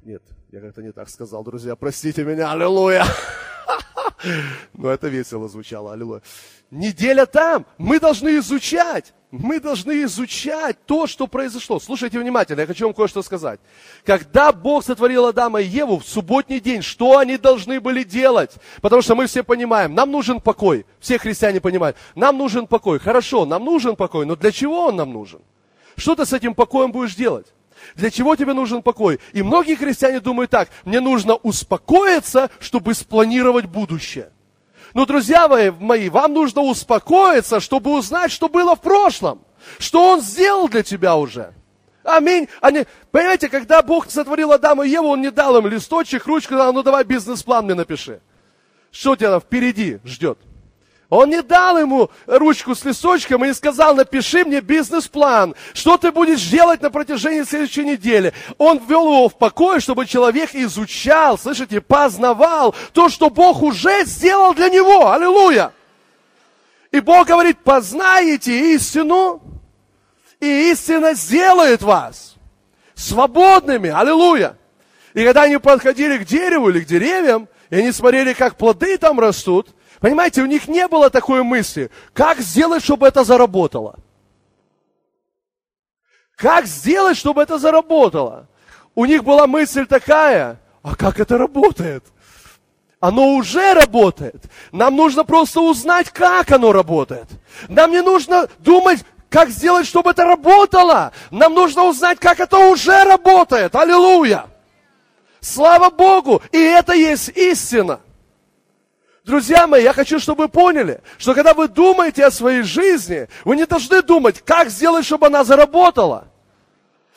Нет, 0.03 0.23
я 0.51 0.61
как-то 0.61 0.83
не 0.83 0.93
так 0.93 1.09
сказал, 1.09 1.45
друзья, 1.45 1.77
простите 1.77 2.25
меня, 2.25 2.53
аллилуйя. 2.53 3.05
Но 4.75 4.91
это 4.91 5.09
весело 5.09 5.49
звучало, 5.49 5.93
аллилуйя. 5.93 6.23
Неделя 6.71 7.27
там, 7.27 7.67
мы 7.79 8.01
должны 8.01 8.39
изучать. 8.39 9.13
Мы 9.31 9.59
должны 9.59 10.05
изучать 10.05 10.77
то, 10.87 11.09
что 11.09 11.27
произошло. 11.27 11.81
Слушайте 11.81 12.21
внимательно, 12.21 12.61
я 12.61 12.67
хочу 12.67 12.85
вам 12.85 12.95
кое-что 12.95 13.21
сказать. 13.23 13.59
Когда 14.05 14.53
Бог 14.53 14.85
сотворил 14.85 15.27
Адама 15.27 15.61
и 15.61 15.67
Еву 15.67 15.99
в 15.99 16.07
субботний 16.07 16.61
день, 16.61 16.83
что 16.83 17.19
они 17.19 17.37
должны 17.37 17.81
были 17.81 18.05
делать? 18.05 18.53
Потому 18.81 19.03
что 19.03 19.17
мы 19.17 19.27
все 19.27 19.43
понимаем, 19.43 19.93
нам 19.93 20.13
нужен 20.13 20.41
покой. 20.41 20.87
Все 21.01 21.19
христиане 21.19 21.61
понимают, 21.61 21.97
нам 22.15 22.39
нужен 22.39 22.69
покой. 22.69 23.01
Хорошо, 23.01 23.45
нам 23.45 23.65
нужен 23.65 23.97
покой, 23.97 24.25
но 24.25 24.37
для 24.37 24.53
чего 24.53 24.87
он 24.87 24.97
нам 24.97 25.13
нужен? 25.13 25.41
Что 25.97 26.15
ты 26.15 26.27
с 26.27 26.33
этим 26.33 26.55
покоем 26.55 26.93
будешь 26.93 27.17
делать? 27.17 27.47
Для 27.95 28.11
чего 28.11 28.37
тебе 28.37 28.53
нужен 28.53 28.83
покой? 28.83 29.21
И 29.33 29.43
многие 29.43 29.75
христиане 29.75 30.21
думают 30.21 30.51
так, 30.51 30.69
мне 30.85 31.01
нужно 31.01 31.35
успокоиться, 31.35 32.51
чтобы 32.61 32.95
спланировать 32.95 33.67
будущее. 33.67 34.31
Но, 34.95 35.07
друзья 35.07 35.49
мои, 35.49 36.09
вам 36.09 36.35
нужно 36.35 36.63
успокоиться, 36.63 37.61
чтобы 37.61 37.97
узнать, 37.97 38.31
что 38.31 38.49
было 38.49 38.77
в 38.77 38.81
прошлом. 38.81 39.45
Что 39.79 40.13
Он 40.13 40.21
сделал 40.21 40.69
для 40.69 40.83
тебя 40.83 41.17
уже. 41.17 41.53
Аминь. 42.05 42.49
Они, 42.61 42.85
понимаете, 43.11 43.49
когда 43.49 43.83
Бог 43.83 44.11
сотворил 44.11 44.53
Адама 44.53 44.85
и 44.85 44.91
Еву, 44.91 45.09
Он 45.09 45.23
не 45.23 45.31
дал 45.31 45.57
им 45.57 45.67
листочек, 45.67 46.27
ручку, 46.27 46.55
сказал, 46.55 46.73
ну 46.73 46.83
давай 46.83 47.05
бизнес-план 47.05 47.65
мне 47.65 47.75
напиши. 47.75 48.21
Что 48.93 49.17
тебя 49.17 49.41
впереди 49.41 49.99
ждет? 50.05 50.39
Он 51.11 51.29
не 51.29 51.43
дал 51.43 51.79
ему 51.79 52.11
ручку 52.27 52.75
с 52.75 52.85
листочком 52.85 53.45
и 53.45 53.49
не 53.49 53.55
сказал, 53.55 53.95
напиши 53.95 54.45
мне 54.45 54.61
бизнес-план, 54.61 55.55
что 55.75 55.99
ты 55.99 56.11
будешь 56.11 56.43
делать 56.43 56.81
на 56.81 56.91
протяжении 56.91 57.43
следующей 57.43 57.85
недели. 57.85 58.33
Он 58.59 58.79
ввел 58.79 59.07
его 59.07 59.29
в 59.29 59.37
покой, 59.37 59.81
чтобы 59.81 60.07
человек 60.07 60.55
изучал, 60.55 61.39
слышите, 61.39 61.81
познавал 61.81 62.75
то, 62.93 63.09
что 63.09 63.29
Бог 63.29 63.63
уже 63.63 64.05
сделал 64.05 64.55
для 64.55 64.71
него. 64.71 65.11
Аллилуйя! 65.11 65.73
И 66.91 67.01
Бог 67.01 67.27
говорит, 67.27 67.59
познаете 67.59 68.75
истину, 68.75 69.43
и 70.41 70.71
истина 70.71 71.15
сделает 71.15 71.83
вас 71.83 72.37
свободными. 72.95 73.91
Аллилуйя! 73.91 74.57
И 75.13 75.23
когда 75.25 75.43
они 75.43 75.59
подходили 75.59 76.19
к 76.19 76.25
дереву 76.25 76.71
или 76.71 76.81
к 76.81 76.87
деревьям, 76.87 77.49
и 77.71 77.77
они 77.77 77.93
смотрели, 77.93 78.33
как 78.33 78.57
плоды 78.57 78.97
там 78.97 79.21
растут, 79.21 79.69
Понимаете, 80.05 80.43
у 80.43 80.47
них 80.47 80.69
не 80.69 80.87
было 80.87 81.09
такой 81.09 81.43
мысли, 81.43 81.91
как 82.13 82.39
сделать, 82.41 82.85
чтобы 82.85 83.07
это 83.09 83.25
заработало. 83.25 83.97
Как 86.37 86.67
сделать, 86.67 87.17
чтобы 87.17 87.43
это 87.43 87.57
заработало? 87.59 88.47
У 88.95 89.07
них 89.07 89.25
была 89.25 89.47
мысль 89.47 89.87
такая, 89.87 90.61
а 90.83 90.95
как 90.95 91.21
это 91.21 91.39
работает? 91.39 92.05
Оно 93.01 93.29
уже 93.29 93.73
работает. 93.73 94.45
Нам 94.73 94.95
нужно 94.95 95.25
просто 95.25 95.63
узнать, 95.63 96.11
как 96.11 96.53
оно 96.53 96.73
работает. 96.73 97.29
Нам 97.69 97.91
не 97.91 98.03
нужно 98.03 98.51
думать, 98.59 99.07
как 99.31 99.49
сделать, 99.49 99.87
чтобы 99.87 100.11
это 100.11 100.27
работало. 100.27 101.13
Нам 101.31 101.55
нужно 101.55 101.85
узнать, 101.85 102.19
как 102.19 102.41
это 102.41 102.59
уже 102.59 103.05
работает. 103.05 103.75
Аллилуйя! 103.75 104.49
Слава 105.41 105.89
Богу! 105.89 106.43
И 106.53 106.59
это 106.59 106.93
есть 106.93 107.31
истина. 107.31 108.01
Друзья 109.25 109.67
мои, 109.67 109.83
я 109.83 109.95
хочу, 109.95 110.19
чтобы 110.19 110.45
вы 110.45 110.49
поняли, 110.49 111.01
что 111.17 111.35
когда 111.35 111.55
вы 111.55 111.67
думаете 111.67 112.27
о 112.27 112.31
своей 112.31 112.63
жизни, 112.63 113.27
вы 113.47 113.57
не 113.57 113.65
должны 113.65 114.03
думать, 114.03 114.43
как 114.45 114.69
сделать, 114.69 115.07
чтобы 115.07 115.29
она 115.29 115.45
заработала. 115.45 116.29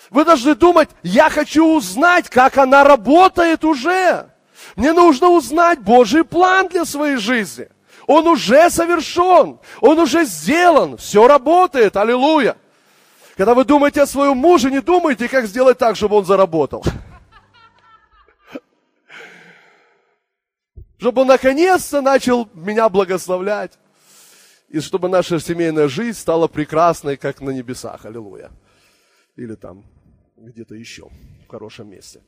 Вы 0.09 0.23
должны 0.23 0.55
думать, 0.55 0.89
я 1.03 1.29
хочу 1.29 1.65
узнать, 1.65 2.29
как 2.29 2.57
она 2.57 2.85
работает 2.85 3.65
уже. 3.65 4.29
Мне 4.77 4.93
нужно 4.93 5.29
узнать 5.29 5.79
Божий 5.79 6.23
план 6.23 6.69
для 6.69 6.85
своей 6.85 7.17
жизни. 7.17 7.67
Он 8.05 8.25
уже 8.25 8.69
совершен, 8.69 9.59
он 9.81 9.99
уже 9.99 10.23
сделан, 10.23 10.95
все 10.95 11.27
работает, 11.27 11.97
аллилуйя. 11.97 12.55
Когда 13.35 13.53
вы 13.53 13.65
думаете 13.65 14.03
о 14.03 14.07
своем 14.07 14.37
муже, 14.37 14.71
не 14.71 14.79
думайте, 14.79 15.27
как 15.27 15.45
сделать 15.45 15.77
так, 15.77 15.97
чтобы 15.97 16.15
он 16.15 16.25
заработал. 16.25 16.85
Чтобы 20.97 21.21
он 21.21 21.27
наконец-то 21.27 22.01
начал 22.01 22.49
меня 22.53 22.89
благословлять. 22.89 23.77
И 24.69 24.79
чтобы 24.79 25.07
наша 25.07 25.39
семейная 25.39 25.87
жизнь 25.87 26.17
стала 26.17 26.47
прекрасной, 26.47 27.15
как 27.17 27.39
на 27.39 27.51
небесах. 27.51 28.05
Аллилуйя. 28.05 28.51
Или 29.35 29.55
там 29.55 29.85
где-то 30.35 30.75
еще, 30.75 31.09
в 31.45 31.49
хорошем 31.49 31.89
месте. 31.89 32.21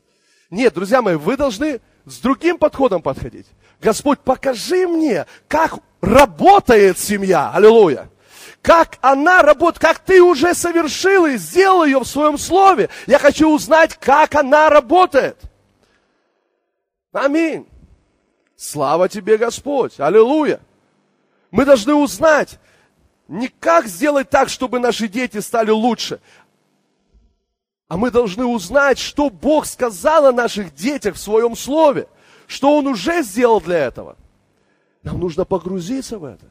Нет, 0.50 0.74
друзья 0.74 1.02
мои, 1.02 1.16
вы 1.16 1.38
должны 1.38 1.82
с 2.06 2.18
другим 2.20 2.58
подходом 2.58 3.02
подходить. 3.02 3.46
Господь, 3.82 4.20
покажи 4.20 4.88
мне, 4.88 5.26
как 5.48 5.76
работает 6.02 6.98
семья. 6.98 7.52
Аллилуйя. 7.54 8.10
Как 8.62 8.98
она 9.02 9.42
работает, 9.42 9.80
как 9.80 10.00
ты 10.00 10.22
уже 10.22 10.54
совершил 10.54 11.26
и 11.26 11.38
сделал 11.38 11.86
ее 11.86 12.00
в 12.00 12.06
своем 12.06 12.38
слове. 12.38 12.90
Я 13.06 13.20
хочу 13.20 13.54
узнать, 13.54 13.96
как 13.96 14.36
она 14.36 14.70
работает. 14.70 15.38
Аминь. 17.12 17.68
Слава 18.60 19.08
тебе, 19.08 19.38
Господь! 19.38 20.02
Аллилуйя! 20.02 20.60
Мы 21.50 21.64
должны 21.64 21.94
узнать, 21.94 22.60
не 23.30 23.48
как 23.48 23.88
сделать 23.88 24.30
так, 24.30 24.50
чтобы 24.50 24.80
наши 24.82 25.08
дети 25.08 25.38
стали 25.40 25.72
лучше, 25.72 26.20
А 27.88 27.96
мы 27.96 28.12
должны 28.12 28.44
узнать, 28.44 29.00
что 29.00 29.30
Бог 29.30 29.66
сказал 29.66 30.26
о 30.26 30.34
наших 30.34 30.76
детях 30.76 31.16
в 31.16 31.20
своем 31.20 31.56
слове, 31.56 32.10
что 32.48 32.78
Он 32.78 32.88
уже 32.88 33.24
сделал 33.24 33.62
для 33.62 33.78
этого. 33.78 34.18
Нам 35.04 35.22
нужно 35.22 35.46
погрузиться 35.46 36.20
в 36.20 36.26
это. 36.26 36.46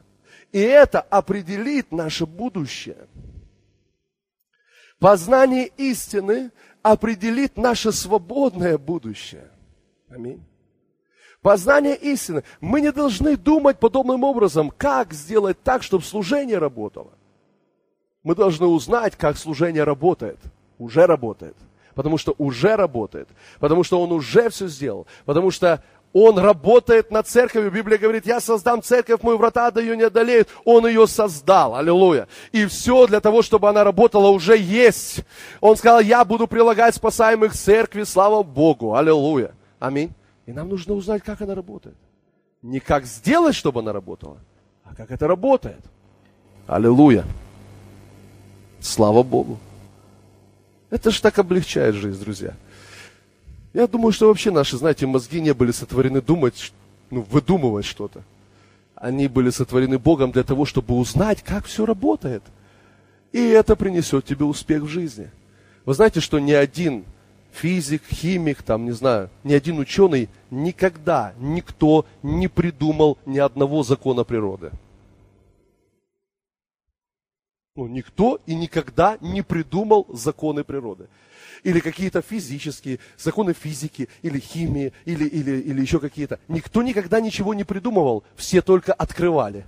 И 0.51 0.59
это 0.59 1.01
определит 1.01 1.91
наше 1.91 2.25
будущее. 2.25 3.07
Познание 4.97 5.67
истины 5.77 6.51
определит 6.81 7.55
наше 7.55 7.91
свободное 7.91 8.79
будущее. 8.79 9.51
Аминь. 10.09 10.43
Познание 11.41 11.95
истины. 11.95 12.43
Мы 12.59 12.81
не 12.81 12.91
должны 12.91 13.37
думать 13.37 13.79
подобным 13.79 14.23
образом, 14.23 14.71
как 14.75 15.13
сделать 15.13 15.61
так, 15.63 15.83
чтобы 15.83 16.03
служение 16.03 16.57
работало. 16.57 17.11
Мы 18.23 18.35
должны 18.35 18.67
узнать, 18.67 19.15
как 19.15 19.37
служение 19.37 19.85
работает. 19.85 20.37
Уже 20.77 21.05
работает. 21.05 21.55
Потому 21.95 22.17
что 22.17 22.35
уже 22.37 22.75
работает. 22.75 23.29
Потому 23.59 23.83
что 23.83 24.01
он 24.01 24.11
уже 24.11 24.49
все 24.49 24.67
сделал. 24.67 25.07
Потому 25.25 25.49
что 25.51 25.81
он 26.11 26.37
работает 26.39 27.09
над 27.11 27.27
церковью. 27.27 27.71
Библия 27.71 27.97
говорит, 27.97 28.25
я 28.25 28.41
создам 28.41 28.81
церковь, 28.81 29.21
мой 29.21 29.37
врата 29.37 29.71
да 29.71 29.79
ее 29.79 29.95
не 29.95 30.03
одолеют. 30.03 30.49
Он 30.65 30.85
ее 30.87 31.07
создал. 31.07 31.75
Аллилуйя. 31.75 32.27
И 32.51 32.65
все 32.65 33.07
для 33.07 33.21
того, 33.21 33.43
чтобы 33.43 33.69
она 33.69 33.85
работала, 33.85 34.27
уже 34.27 34.57
есть. 34.57 35.21
Он 35.61 35.77
сказал, 35.77 36.01
я 36.01 36.25
буду 36.25 36.47
прилагать 36.47 36.95
спасаемых 36.95 37.53
церкви, 37.53 38.03
слава 38.03 38.43
Богу. 38.43 38.95
Аллилуйя. 38.95 39.53
Аминь. 39.79 40.11
И 40.49 40.51
нам 40.51 40.67
нужно 40.67 40.95
узнать, 40.95 41.21
как 41.21 41.43
она 41.43 41.53
работает. 41.53 41.95
Не 42.63 42.79
как 42.79 43.05
сделать, 43.05 43.53
чтобы 43.53 43.81
она 43.81 43.93
работала, 43.93 44.39
а 44.83 44.95
как 44.95 45.11
это 45.11 45.27
работает. 45.27 45.81
Аллилуйя. 46.65 47.23
Слава 48.79 49.21
Богу. 49.21 49.59
Это 50.89 51.11
же 51.11 51.21
так 51.21 51.37
облегчает 51.37 51.93
жизнь, 51.93 52.19
друзья. 52.19 52.55
Я 53.73 53.85
думаю, 53.85 54.11
что 54.11 54.27
вообще 54.27 54.49
наши, 54.49 54.75
знаете, 54.75 55.05
мозги 55.05 55.39
не 55.39 55.53
были 55.53 55.69
сотворены 55.69 56.19
думать, 56.19 56.73
ну, 57.11 57.21
выдумывать 57.29 57.85
что-то. 57.85 58.23
Они 58.95 59.27
были 59.27 59.51
сотворены 59.51 59.99
Богом 59.99 60.31
для 60.31 60.41
того, 60.41 60.65
чтобы 60.65 60.95
узнать, 60.95 61.43
как 61.43 61.65
все 61.65 61.85
работает. 61.85 62.41
И 63.31 63.39
это 63.49 63.75
принесет 63.75 64.25
тебе 64.25 64.45
успех 64.45 64.81
в 64.81 64.87
жизни. 64.87 65.29
Вы 65.85 65.93
знаете, 65.93 66.21
что 66.21 66.39
ни 66.39 66.53
один 66.53 67.05
физик, 67.51 68.01
химик, 68.11 68.63
там, 68.63 68.85
не 68.85 68.91
знаю, 68.91 69.29
ни 69.43 69.53
один 69.53 69.77
ученый 69.77 70.27
никогда, 70.51 71.33
никто 71.37 72.05
не 72.23 72.47
придумал 72.47 73.17
ни 73.25 73.39
одного 73.39 73.83
закона 73.83 74.23
природы. 74.23 74.71
Ну, 77.75 77.87
никто 77.87 78.39
и 78.45 78.55
никогда 78.55 79.17
не 79.21 79.41
придумал 79.41 80.05
законы 80.09 80.63
природы 80.63 81.07
или 81.63 81.79
какие-то 81.79 82.21
физические, 82.21 82.99
законы 83.17 83.53
физики, 83.53 84.09
или 84.21 84.39
химии, 84.39 84.93
или, 85.05 85.25
или, 85.25 85.59
или 85.59 85.81
еще 85.81 85.99
какие-то. 85.99 86.39
Никто 86.47 86.81
никогда 86.81 87.19
ничего 87.19 87.53
не 87.53 87.63
придумывал, 87.63 88.23
все 88.35 88.61
только 88.61 88.93
открывали. 88.93 89.65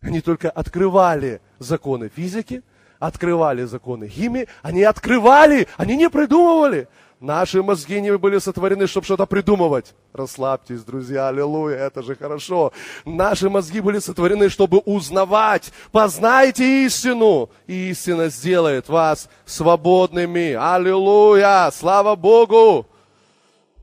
Они 0.00 0.20
только 0.20 0.50
открывали 0.50 1.40
законы 1.58 2.10
физики, 2.14 2.62
открывали 2.98 3.64
законы 3.64 4.08
химии, 4.08 4.48
они 4.62 4.82
открывали, 4.82 5.68
они 5.76 5.96
не 5.96 6.10
придумывали. 6.10 6.88
Наши 7.22 7.62
мозги 7.62 8.00
не 8.00 8.18
были 8.18 8.38
сотворены, 8.38 8.88
чтобы 8.88 9.04
что-то 9.04 9.26
придумывать. 9.26 9.94
Расслабьтесь, 10.12 10.82
друзья, 10.82 11.28
аллилуйя, 11.28 11.76
это 11.76 12.02
же 12.02 12.16
хорошо. 12.16 12.72
Наши 13.04 13.48
мозги 13.48 13.80
были 13.80 14.00
сотворены, 14.00 14.48
чтобы 14.48 14.78
узнавать. 14.78 15.72
Познайте 15.92 16.84
истину, 16.84 17.48
и 17.68 17.90
истина 17.90 18.28
сделает 18.28 18.88
вас 18.88 19.28
свободными. 19.46 20.54
Аллилуйя, 20.54 21.70
слава 21.72 22.16
Богу. 22.16 22.88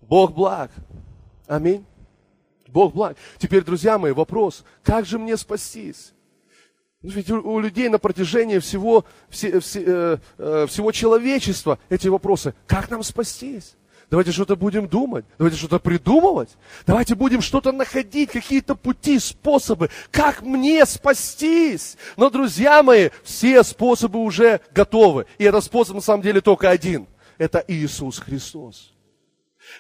Бог 0.02 0.34
благ. 0.34 0.70
Аминь. 1.48 1.86
Бог 2.68 2.94
благ. 2.94 3.16
Теперь, 3.38 3.64
друзья 3.64 3.98
мои, 3.98 4.12
вопрос, 4.12 4.66
как 4.84 5.06
же 5.06 5.18
мне 5.18 5.38
спастись? 5.38 6.12
Ведь 7.02 7.32
у, 7.32 7.60
людей 7.60 7.88
на 7.88 7.98
протяжении 7.98 8.60
всего, 8.60 9.06
все, 9.30 9.62
все, 9.62 9.84
э, 9.86 10.18
э, 10.38 10.66
всего 10.68 10.92
человечества 10.92 11.80
эти 11.90 12.10
вопросы. 12.10 12.54
Как 12.68 12.90
нам 12.90 13.04
спастись? 13.04 13.76
Давайте 14.10 14.32
что-то 14.32 14.56
будем 14.56 14.88
думать, 14.88 15.24
давайте 15.38 15.58
что-то 15.58 15.80
придумывать, 15.80 16.50
давайте 16.88 17.14
будем 17.14 17.42
что-то 17.42 17.72
находить, 17.72 18.32
какие-то 18.32 18.74
пути, 18.74 19.20
способы, 19.20 19.92
как 20.10 20.42
мне 20.42 20.84
спастись. 20.86 21.96
Но, 22.18 22.32
друзья 22.32 22.82
мои, 22.82 23.12
все 23.24 23.64
способы 23.64 24.20
уже 24.20 24.62
готовы. 24.74 25.28
И 25.38 25.44
этот 25.44 25.64
способ 25.64 25.96
на 25.96 26.02
самом 26.02 26.24
деле 26.24 26.42
только 26.42 26.70
один. 26.70 27.08
Это 27.38 27.64
Иисус 27.68 28.18
Христос. 28.18 28.92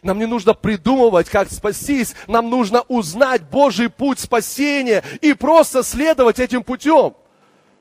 Нам 0.01 0.19
не 0.19 0.25
нужно 0.25 0.53
придумывать, 0.53 1.29
как 1.29 1.51
спастись. 1.51 2.15
Нам 2.27 2.49
нужно 2.49 2.81
узнать 2.81 3.43
Божий 3.49 3.89
путь 3.89 4.19
спасения 4.19 5.03
и 5.21 5.33
просто 5.33 5.83
следовать 5.83 6.39
этим 6.39 6.63
путем. 6.63 7.15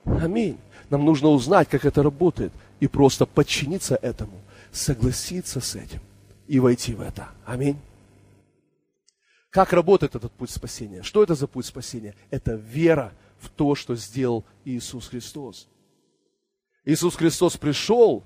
Аминь. 0.04 0.58
Нам 0.90 1.04
нужно 1.04 1.28
узнать, 1.28 1.68
как 1.68 1.84
это 1.84 2.02
работает, 2.02 2.52
и 2.80 2.86
просто 2.86 3.26
подчиниться 3.26 3.98
этому, 4.00 4.40
согласиться 4.72 5.60
с 5.60 5.74
этим 5.74 6.00
и 6.46 6.60
войти 6.60 6.94
в 6.94 7.02
это. 7.02 7.28
Аминь. 7.44 7.78
Как 9.50 9.72
работает 9.72 10.14
этот 10.14 10.32
путь 10.32 10.50
спасения? 10.50 11.02
Что 11.02 11.22
это 11.22 11.34
за 11.34 11.46
путь 11.46 11.66
спасения? 11.66 12.14
Это 12.30 12.54
вера 12.54 13.12
в 13.38 13.50
то, 13.50 13.74
что 13.74 13.96
сделал 13.96 14.44
Иисус 14.64 15.08
Христос. 15.08 15.68
Иисус 16.84 17.16
Христос 17.16 17.56
пришел 17.56 18.24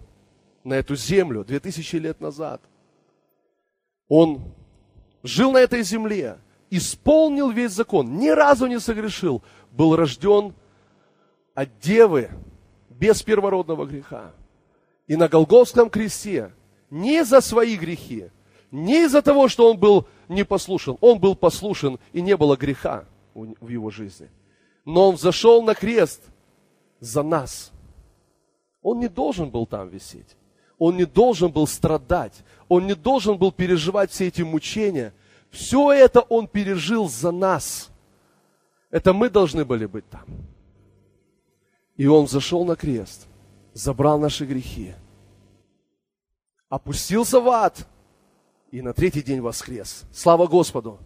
на 0.62 0.74
эту 0.74 0.94
землю 0.94 1.44
2000 1.44 1.96
лет 1.96 2.20
назад– 2.20 2.62
он 4.08 4.42
жил 5.22 5.52
на 5.52 5.58
этой 5.58 5.82
земле, 5.82 6.38
исполнил 6.70 7.50
весь 7.50 7.72
закон, 7.72 8.18
ни 8.18 8.28
разу 8.28 8.66
не 8.66 8.80
согрешил, 8.80 9.42
был 9.70 9.96
рожден 9.96 10.54
от 11.54 11.78
девы 11.80 12.30
без 12.88 13.22
первородного 13.22 13.86
греха. 13.86 14.32
И 15.06 15.16
на 15.16 15.28
Голговском 15.28 15.90
кресте 15.90 16.52
не 16.90 17.24
за 17.24 17.40
свои 17.40 17.76
грехи, 17.76 18.30
не 18.70 19.04
из-за 19.04 19.22
того, 19.22 19.48
что 19.48 19.70
он 19.70 19.78
был 19.78 20.06
непослушен, 20.28 20.96
он 21.00 21.18
был 21.18 21.36
послушен 21.36 21.98
и 22.12 22.22
не 22.22 22.36
было 22.36 22.56
греха 22.56 23.04
в 23.34 23.68
его 23.68 23.90
жизни. 23.90 24.30
Но 24.84 25.10
он 25.10 25.18
зашел 25.18 25.62
на 25.62 25.74
крест 25.74 26.22
за 27.00 27.22
нас. 27.22 27.70
Он 28.82 28.98
не 28.98 29.08
должен 29.08 29.50
был 29.50 29.66
там 29.66 29.88
висеть. 29.88 30.36
Он 30.84 30.96
не 30.96 31.04
должен 31.04 31.52
был 31.52 31.68
страдать, 31.68 32.42
он 32.68 32.88
не 32.88 32.96
должен 32.96 33.38
был 33.38 33.52
переживать 33.52 34.10
все 34.10 34.26
эти 34.26 34.42
мучения. 34.42 35.14
Все 35.48 35.92
это 35.92 36.22
он 36.22 36.48
пережил 36.48 37.08
за 37.08 37.30
нас. 37.30 37.88
Это 38.90 39.12
мы 39.12 39.30
должны 39.30 39.64
были 39.64 39.86
быть 39.86 40.04
там. 40.10 40.24
И 41.96 42.08
он 42.08 42.26
зашел 42.26 42.64
на 42.64 42.74
крест, 42.74 43.28
забрал 43.72 44.18
наши 44.18 44.44
грехи, 44.44 44.92
опустился 46.68 47.38
в 47.38 47.48
ад 47.48 47.86
и 48.72 48.82
на 48.82 48.92
третий 48.92 49.22
день 49.22 49.40
воскрес. 49.40 50.02
Слава 50.12 50.48
Господу! 50.48 50.98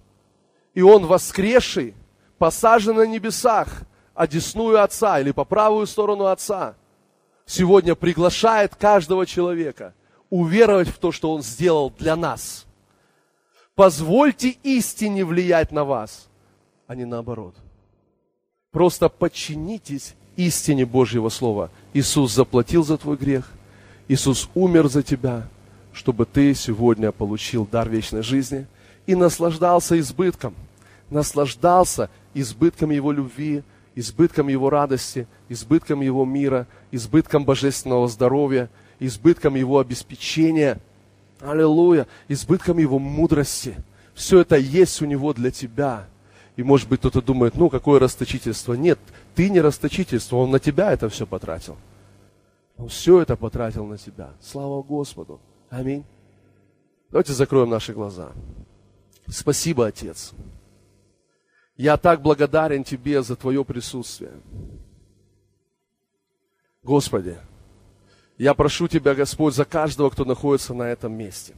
И 0.72 0.80
он 0.80 1.04
воскресший, 1.04 1.92
посажен 2.38 2.96
на 2.96 3.06
небесах, 3.06 3.82
одесную 4.14 4.82
Отца 4.82 5.20
или 5.20 5.32
по 5.32 5.44
правую 5.44 5.86
сторону 5.86 6.24
Отца– 6.24 6.76
сегодня 7.46 7.94
приглашает 7.94 8.74
каждого 8.74 9.24
человека 9.24 9.94
уверовать 10.28 10.88
в 10.88 10.98
то, 10.98 11.12
что 11.12 11.32
Он 11.32 11.42
сделал 11.42 11.90
для 11.90 12.16
нас. 12.16 12.66
Позвольте 13.74 14.56
истине 14.62 15.24
влиять 15.24 15.70
на 15.70 15.84
вас, 15.84 16.28
а 16.86 16.94
не 16.94 17.04
наоборот. 17.04 17.54
Просто 18.72 19.08
подчинитесь 19.08 20.14
истине 20.36 20.84
Божьего 20.84 21.28
Слова. 21.28 21.70
Иисус 21.94 22.32
заплатил 22.32 22.84
за 22.84 22.98
твой 22.98 23.16
грех. 23.16 23.50
Иисус 24.08 24.48
умер 24.54 24.88
за 24.88 25.02
тебя, 25.02 25.48
чтобы 25.92 26.26
ты 26.26 26.54
сегодня 26.54 27.12
получил 27.12 27.66
дар 27.66 27.88
вечной 27.88 28.22
жизни 28.22 28.66
и 29.06 29.14
наслаждался 29.14 29.98
избытком. 29.98 30.54
Наслаждался 31.10 32.10
избытком 32.34 32.90
Его 32.90 33.12
любви, 33.12 33.62
избытком 33.96 34.46
Его 34.46 34.70
радости, 34.70 35.26
избытком 35.48 36.02
Его 36.02 36.24
мира, 36.24 36.68
избытком 36.92 37.44
божественного 37.44 38.06
здоровья, 38.06 38.70
избытком 39.00 39.56
Его 39.56 39.80
обеспечения. 39.80 40.78
Аллилуйя! 41.40 42.06
Избытком 42.28 42.78
Его 42.78 43.00
мудрости. 43.00 43.74
Все 44.14 44.40
это 44.40 44.56
есть 44.56 45.02
у 45.02 45.06
Него 45.06 45.32
для 45.32 45.50
тебя. 45.50 46.06
И 46.54 46.62
может 46.62 46.88
быть 46.88 47.00
кто-то 47.00 47.20
думает, 47.20 47.56
ну 47.56 47.68
какое 47.68 47.98
расточительство. 47.98 48.74
Нет, 48.74 48.98
ты 49.34 49.50
не 49.50 49.60
расточительство, 49.60 50.36
Он 50.36 50.50
на 50.50 50.58
тебя 50.60 50.92
это 50.92 51.08
все 51.08 51.26
потратил. 51.26 51.76
Он 52.76 52.88
все 52.88 53.20
это 53.20 53.36
потратил 53.36 53.86
на 53.86 53.98
тебя. 53.98 54.30
Слава 54.40 54.82
Господу. 54.82 55.40
Аминь. 55.70 56.04
Давайте 57.10 57.32
закроем 57.32 57.70
наши 57.70 57.92
глаза. 57.92 58.32
Спасибо, 59.28 59.86
Отец. 59.86 60.32
Я 61.76 61.96
так 61.96 62.22
благодарен 62.22 62.84
Тебе 62.84 63.22
за 63.22 63.36
Твое 63.36 63.64
присутствие. 63.64 64.32
Господи, 66.82 67.36
Я 68.38 68.54
прошу 68.54 68.86
Тебя, 68.86 69.14
Господь, 69.14 69.54
за 69.54 69.64
каждого, 69.64 70.10
кто 70.10 70.24
находится 70.24 70.74
на 70.74 70.84
этом 70.84 71.12
месте. 71.12 71.54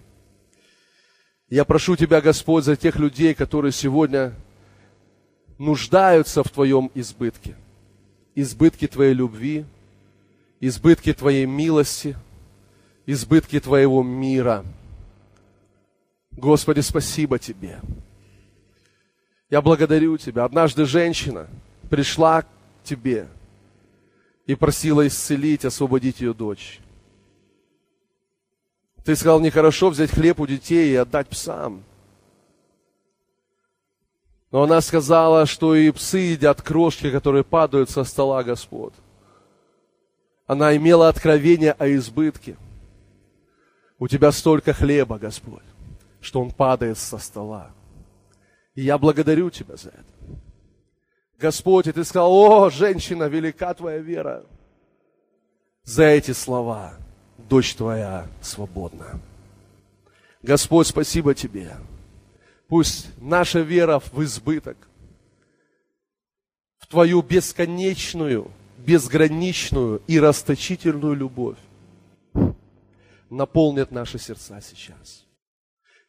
Я 1.51 1.65
прошу 1.65 1.97
Тебя, 1.97 2.21
Господь, 2.21 2.65
за 2.65 2.77
тех 2.77 2.97
людей, 2.97 3.35
которые 3.35 3.73
сегодня 3.73 4.35
нуждаются 5.59 6.45
в 6.45 6.51
Твоем 6.51 6.91
избытке. 6.95 7.57
Избытке 8.37 8.87
Твоей 8.87 9.15
любви, 9.15 9.65
избытке 10.61 11.15
Твоей 11.15 11.47
милости, 11.47 12.17
избытке 13.07 13.59
Твоего 13.59 14.05
мира. 14.05 14.65
Господи, 16.31 16.81
спасибо 16.81 17.41
Тебе. 17.41 17.81
Я 19.51 19.63
благодарю 19.63 20.19
Тебя. 20.19 20.45
Однажды 20.45 20.85
женщина 20.85 21.49
пришла 21.89 22.43
к 22.43 22.47
Тебе 22.85 23.29
и 24.47 24.55
просила 24.55 25.07
исцелить, 25.07 25.65
освободить 25.65 26.21
ее 26.21 26.35
дочь. 26.35 26.81
Ты 29.05 29.17
сказал, 29.17 29.41
нехорошо 29.41 29.91
взять 29.91 30.11
хлеб 30.11 30.41
у 30.41 30.47
детей 30.47 30.93
и 30.93 30.97
отдать 30.97 31.29
псам. 31.29 31.83
Но 34.51 34.63
она 34.63 34.81
сказала, 34.81 35.47
что 35.47 35.75
и 35.75 35.91
псы 35.91 36.19
едят 36.19 36.63
крошки, 36.63 37.11
которые 37.11 37.45
падают 37.45 37.91
со 37.91 38.05
стола 38.05 38.43
Господь. 38.43 38.95
Она 40.47 40.75
имела 40.77 41.09
откровение 41.09 41.73
о 41.73 41.95
избытке. 41.95 42.57
У 43.99 44.09
тебя 44.09 44.33
столько 44.33 44.73
хлеба, 44.73 45.19
Господь, 45.19 45.65
что 46.21 46.41
он 46.41 46.51
падает 46.51 46.97
со 46.97 47.19
стола. 47.19 47.71
И 48.79 48.83
я 48.83 48.97
благодарю 48.97 49.51
Тебя 49.51 49.75
за 49.75 49.89
это. 49.89 50.05
Господь, 51.37 51.89
и 51.89 51.93
Ты 51.93 52.05
сказал, 52.05 52.33
о, 52.33 52.71
женщина, 52.71 53.25
велика 53.25 53.75
Твоя 53.75 53.99
вера. 53.99 54.47
За 55.83 56.05
эти 56.05 56.31
слова 56.31 56.95
дочь 57.39 57.75
Твоя 57.75 58.29
свободна. 58.41 59.21
Господь, 60.45 60.87
спасибо 60.87 61.35
Тебе. 61.35 61.75
Пусть 62.69 63.09
наша 63.21 63.63
вера 63.63 63.99
в 63.99 64.23
избыток, 64.23 64.77
в 66.79 66.87
Твою 66.87 67.21
бесконечную, 67.21 68.49
безграничную 68.77 70.03
и 70.07 70.21
расточительную 70.21 71.17
любовь 71.17 71.59
наполнит 73.29 73.91
наши 73.91 74.21
сердца 74.21 74.61
сейчас. 74.61 75.28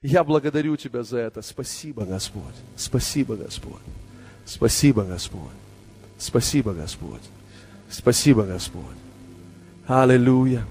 Я 0.02 0.24
благодарю 0.24 0.78
Тебя 0.78 1.04
за 1.04 1.18
это. 1.18 1.41
Спасибо, 1.41 2.06
Господь. 2.06 2.56
Спасибо, 2.78 3.36
Господь. 3.36 3.82
Спасибо, 4.45 5.04
Господь. 5.04 5.52
Спасибо, 6.18 6.74
Господь. 6.74 7.22
Спасибо, 7.89 8.43
Господь. 8.43 8.84
Аллилуйя. 9.88 10.66